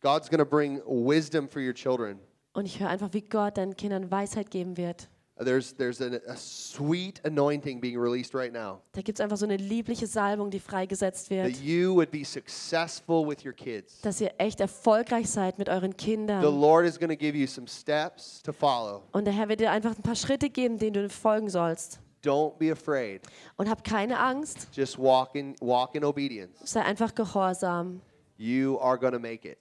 God's 0.00 0.30
going 0.30 0.38
to 0.38 0.46
bring 0.46 0.80
wisdom 0.86 1.48
for 1.48 1.60
your 1.60 1.74
children. 1.74 2.20
Und 2.52 2.66
ich 2.66 2.78
höre 2.80 2.88
einfach, 2.88 3.12
wie 3.12 3.22
Gott 3.22 3.56
deinen 3.56 3.76
Kindern 3.76 4.10
Weisheit 4.10 4.50
geben 4.50 4.76
wird. 4.76 5.08
There's, 5.38 5.72
there's 5.72 6.00
a, 6.00 6.20
a 6.28 6.36
sweet 6.36 7.20
anointing 7.24 7.80
being 7.80 7.98
released 7.98 8.34
right 8.34 8.52
now. 8.52 8.82
Da 8.92 9.00
gibt 9.00 9.18
es 9.18 9.20
einfach 9.20 9.38
so 9.38 9.46
eine 9.46 9.56
liebliche 9.56 10.06
Salbung, 10.06 10.50
die 10.50 10.60
freigesetzt 10.60 11.30
wird. 11.30 11.52
That 11.52 11.62
you 11.62 11.94
would 11.94 12.10
be 12.10 12.24
successful 12.24 13.26
with 13.26 13.44
your 13.44 13.54
kids. 13.54 14.00
Dass 14.02 14.20
ihr 14.20 14.32
echt 14.38 14.60
erfolgreich 14.60 15.28
seid 15.30 15.58
mit 15.58 15.68
euren 15.68 15.92
The 15.92 15.96
Kindern. 15.96 16.42
Lord 16.42 16.86
is 16.86 16.98
going 16.98 17.10
to 17.10 17.16
give 17.16 17.36
you 17.36 17.46
some 17.46 17.66
steps 17.66 18.42
to 18.42 18.52
follow. 18.52 19.02
Und 19.12 19.24
der 19.24 19.32
Herr 19.32 19.48
wird 19.48 19.60
dir 19.60 19.70
einfach 19.70 19.96
ein 19.96 20.02
paar 20.02 20.16
Schritte 20.16 20.50
geben, 20.50 20.78
denen 20.78 20.94
du 20.94 21.08
folgen 21.08 21.48
sollst. 21.48 21.98
Don't 22.22 22.56
be 22.58 22.70
afraid. 22.70 23.22
Und 23.56 23.68
hab 23.68 23.82
keine 23.82 24.18
Angst. 24.18 24.68
Just 24.72 24.98
walk 24.98 25.34
in, 25.34 25.56
walk 25.60 25.94
in 25.94 26.04
obedience. 26.04 26.58
Sei 26.62 26.82
einfach 26.82 27.14
gehorsam. 27.14 28.00
You 28.36 28.78
are 28.80 28.98
going 28.98 29.12
to 29.12 29.18
make 29.18 29.48
it. 29.48 29.58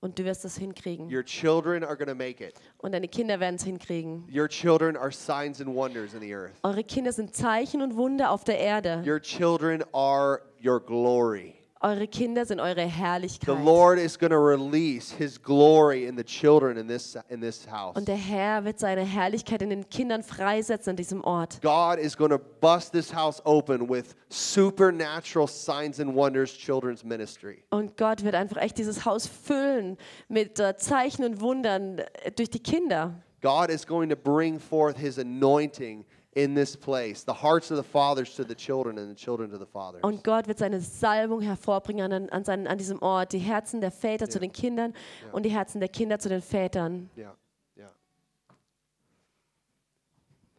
Und 0.00 0.18
du 0.18 0.24
wirst 0.24 0.44
es 0.44 0.56
hinkriegen. 0.56 1.12
Your 1.12 1.24
children 1.24 1.82
are 1.82 1.96
going 1.96 2.08
to 2.08 2.14
make 2.14 2.40
it. 2.40 2.54
Und 2.78 2.92
deine 2.92 3.08
Kinder 3.08 3.40
werden 3.40 3.56
es 3.56 3.64
hinkriegen. 3.64 4.28
Your 4.32 4.48
children 4.48 4.96
are 4.96 5.10
signs 5.10 5.60
and 5.60 5.74
wonders 5.74 6.14
in 6.14 6.20
the 6.20 6.32
earth. 6.32 6.54
Eure 6.62 6.84
Kinder 6.84 7.12
sind 7.12 7.34
Zeichen 7.34 7.82
und 7.82 7.96
Wunder 7.96 8.30
auf 8.30 8.44
der 8.44 8.58
Erde. 8.58 9.02
Your 9.04 9.20
children 9.20 9.82
are 9.92 10.42
your 10.64 10.78
glory. 10.78 11.57
Eure 11.80 12.08
Kinder 12.08 12.44
sind 12.44 12.58
eure 12.58 12.74
The 12.74 12.88
Herrlichkeit. 12.88 13.64
Lord 13.64 13.98
is 13.98 14.18
going 14.18 14.32
to 14.32 14.38
release 14.38 15.12
his 15.12 15.40
glory 15.40 16.06
in 16.06 16.16
the 16.16 16.24
children 16.24 16.76
in 16.76 16.88
this 16.88 17.16
in 17.28 17.40
this 17.40 17.66
house. 17.70 17.96
Und 17.96 18.08
der 18.08 18.16
Herr 18.16 18.64
wird 18.64 18.80
seine 18.80 19.02
Herrlichkeit 19.02 19.62
in 19.62 19.70
den 19.70 19.88
Kindern 19.88 20.24
freisetzen 20.24 20.90
an 20.90 20.96
diesem 20.96 21.22
Ort. 21.22 21.62
God 21.62 21.98
is 21.98 22.16
going 22.16 22.30
to 22.30 22.38
bust 22.38 22.92
this 22.92 23.14
house 23.14 23.40
open 23.44 23.88
with 23.88 24.16
supernatural 24.28 25.46
signs 25.46 26.00
and 26.00 26.16
wonders 26.16 26.52
children's 26.52 27.04
ministry. 27.04 27.62
Und 27.70 27.96
Gott 27.96 28.24
wird 28.24 28.34
einfach 28.34 28.56
echt 28.56 28.76
dieses 28.78 29.04
Haus 29.04 29.28
füllen 29.28 29.96
mit 30.28 30.58
äh, 30.58 30.76
Zeichen 30.76 31.24
und 31.24 31.40
Wundern 31.40 31.98
äh, 31.98 32.32
durch 32.32 32.50
die 32.50 32.62
Kinder. 32.62 33.14
God 33.40 33.70
is 33.70 33.86
going 33.86 34.08
to 34.08 34.16
bring 34.16 34.58
forth 34.58 34.98
his 34.98 35.16
anointing 35.16 36.04
in 36.38 36.54
this 36.54 36.76
place. 36.76 37.24
The 37.24 37.34
hearts 37.34 37.70
of 37.70 37.76
the 37.76 37.82
fathers 37.82 38.34
to 38.36 38.44
the 38.44 38.54
children 38.54 38.96
and 38.98 39.10
the 39.10 39.14
children 39.14 39.50
to 39.50 39.58
the 39.58 39.66
fathers. 39.66 40.02
Und 40.04 40.22
Gott 40.22 40.46
wird 40.46 40.58
seine 40.58 40.80
Salbung 40.80 41.40
hervorbringen 41.40 42.12
an, 42.12 42.28
an, 42.30 42.44
seinen, 42.44 42.68
an 42.68 42.78
diesem 42.78 43.02
Ort. 43.02 43.32
Die 43.32 43.38
Herzen 43.38 43.80
der 43.80 43.90
Väter 43.90 44.28
zu 44.30 44.38
den 44.38 44.52
Kindern 44.52 44.94
und 45.32 45.44
die 45.44 45.50
Herzen 45.50 45.80
der 45.80 45.88
Kinder 45.88 46.18
zu 46.18 46.28
den 46.28 46.40
Vätern. 46.40 47.10
Yeah. 47.16 47.36
Yeah. 47.76 47.90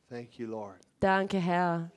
Thank 0.10 0.38
you, 0.38 0.48
Lord. 0.48 0.80
Danke, 1.00 1.40
Herr. 1.40 1.90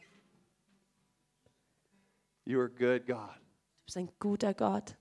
You 2.44 2.60
are 2.60 2.68
good, 2.68 3.06
God. 3.06 3.34
Du 3.34 3.84
bist 3.86 3.96
ein 3.96 4.08
guter 4.20 4.54
Gott. 4.54 4.96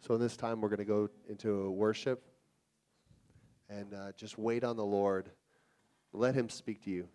So 0.00 0.14
in 0.14 0.20
this 0.20 0.36
time, 0.36 0.60
we're 0.60 0.68
going 0.68 0.78
to 0.78 0.84
go 0.84 1.08
into 1.28 1.62
a 1.62 1.70
worship 1.70 2.22
and 3.68 3.92
uh, 3.94 4.12
just 4.16 4.38
wait 4.38 4.64
on 4.64 4.76
the 4.76 4.84
Lord. 4.84 5.30
Let 6.12 6.34
Him 6.34 6.48
speak 6.48 6.82
to 6.84 6.90
you. 6.90 7.08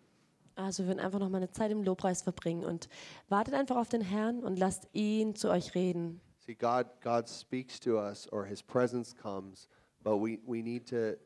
Also 0.56 0.84
wir 0.84 0.88
werden 0.88 1.00
einfach 1.00 1.18
noch 1.18 1.28
mal 1.28 1.38
eine 1.38 1.50
Zeit 1.50 1.70
im 1.70 1.82
Lobpreis 1.82 2.22
verbringen 2.22 2.64
und 2.64 2.88
wartet 3.28 3.52
einfach 3.52 3.76
auf 3.76 3.90
den 3.90 4.00
Herrn 4.00 4.42
und 4.42 4.58
lasst 4.58 4.88
ihn 4.94 5.34
zu 5.34 5.50
euch 5.50 5.74
reden. 5.74 6.20
See, 6.38 6.54
God, 6.54 6.86
God 7.02 7.28
speaks 7.28 7.78
to 7.80 7.98
us, 7.98 8.26
or 8.32 8.46
His 8.46 8.62
presence 8.62 9.12
comes, 9.12 9.68
but 10.02 10.18
we, 10.18 10.38
we 10.46 10.62
need 10.62 10.86
to, 10.86 11.16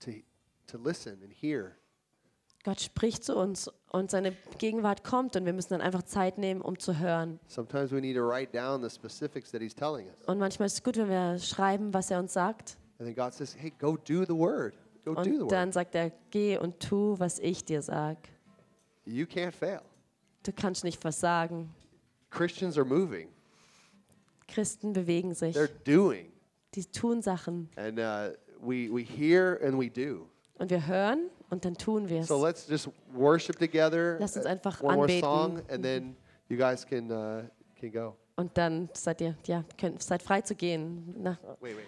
to, 0.00 0.12
to 0.66 0.78
listen 0.78 1.20
and 1.22 1.32
hear. 1.32 1.76
Gott 2.64 2.80
spricht 2.80 3.24
zu 3.24 3.36
uns 3.36 3.68
und 3.90 4.10
seine 4.10 4.36
Gegenwart 4.58 5.02
kommt 5.02 5.34
und 5.34 5.44
wir 5.44 5.52
müssen 5.52 5.70
dann 5.70 5.80
einfach 5.80 6.04
Zeit 6.04 6.38
nehmen, 6.38 6.60
um 6.60 6.78
zu 6.78 6.98
hören. 6.98 7.40
Sometimes 7.48 7.90
we 7.90 8.00
need 8.00 8.16
to 8.16 8.22
write 8.22 8.52
down 8.52 8.82
the 8.82 8.90
specifics 8.90 9.50
that 9.50 9.60
He's 9.60 9.74
telling 9.74 10.06
us. 10.06 10.26
Und 10.26 10.38
manchmal 10.38 10.66
ist 10.66 10.74
es 10.74 10.82
gut, 10.82 10.96
wenn 10.96 11.08
wir 11.08 11.38
schreiben, 11.38 11.92
was 11.92 12.10
er 12.10 12.20
uns 12.20 12.32
sagt. 12.32 12.76
And 12.98 13.08
then 13.08 13.16
God 13.16 13.34
says, 13.34 13.56
hey, 13.58 13.72
go 13.80 13.96
do 13.96 14.24
the 14.24 14.34
word. 14.34 14.74
Go 15.04 15.14
do 15.14 15.24
the 15.24 15.30
Und 15.30 15.50
dann 15.50 15.72
sagt 15.72 15.96
er, 15.96 16.12
geh 16.30 16.56
und 16.58 16.78
tu, 16.78 17.18
was 17.18 17.40
ich 17.40 17.64
dir 17.64 17.82
sag. 17.82 18.16
You 19.04 19.24
can't 19.24 19.52
fail. 19.52 19.80
Du 20.44 20.52
kannst 20.52 20.84
nicht 20.84 21.00
versagen. 21.00 21.74
Christians 22.30 22.78
are 22.78 22.86
moving, 22.86 23.28
Christen 24.46 24.92
bewegen 24.92 25.34
sich. 25.34 25.56
they're 25.56 25.68
doing. 25.84 26.32
Die 26.74 26.84
tun 26.84 27.22
Sachen. 27.22 27.68
And 27.76 27.98
uh, 27.98 28.30
we, 28.60 28.88
we 28.88 29.02
hear 29.02 29.60
and 29.62 29.78
we 29.78 29.90
do. 29.90 30.28
Und 30.58 30.70
wir 30.70 30.86
hören 30.86 31.28
und 31.52 31.66
dann 31.66 31.74
tun 31.74 32.08
wir 32.08 32.20
es. 32.20 32.28
So 32.28 32.42
let's 32.42 32.66
just 32.66 32.88
worship 33.12 33.58
together. 33.58 34.16
Lass 34.18 34.36
uns 34.36 34.46
uh, 34.46 34.48
einfach 34.48 34.80
one 34.82 34.94
more 34.96 35.04
anbeten. 35.04 35.20
song, 35.20 35.62
and 35.68 35.84
then 35.84 36.16
you 36.48 36.56
guys 36.56 36.84
can, 36.84 37.10
uh, 37.10 37.42
can 37.78 37.92
go. 37.92 38.16
Und 38.36 38.56
dann 38.56 38.88
seid 38.94 39.20
ihr, 39.20 39.36
ja, 39.44 39.62
könnt, 39.78 40.02
seid 40.02 40.22
frei 40.22 40.40
zu 40.40 40.54
gehen. 40.54 41.14
Nach, 41.22 41.38
Wait, 41.60 41.76
wait. 41.76 41.84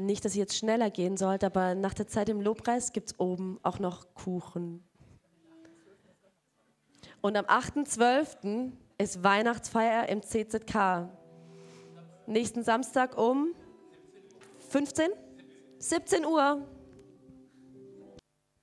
Nicht, 0.00 0.24
dass 0.24 0.34
ihr 0.34 0.40
jetzt 0.40 0.56
schneller 0.56 0.90
gehen 0.90 1.18
sollt, 1.18 1.44
aber 1.44 1.74
nach 1.74 1.92
der 1.92 2.06
Zeit 2.06 2.30
im 2.30 2.40
Lobpreis 2.40 2.92
gibt 2.92 3.08
es 3.08 3.20
oben 3.20 3.60
auch 3.62 3.78
noch 3.78 4.14
Kuchen. 4.14 4.82
Und 7.20 7.36
am 7.36 7.44
8.12. 7.44 8.72
ist 8.96 9.22
Weihnachtsfeier 9.22 10.08
im 10.08 10.22
CZK. 10.22 11.10
Nächsten 12.26 12.64
Samstag 12.64 13.18
um 13.18 13.48
15? 14.70 15.10
17 15.78 16.24
Uhr. 16.24 16.66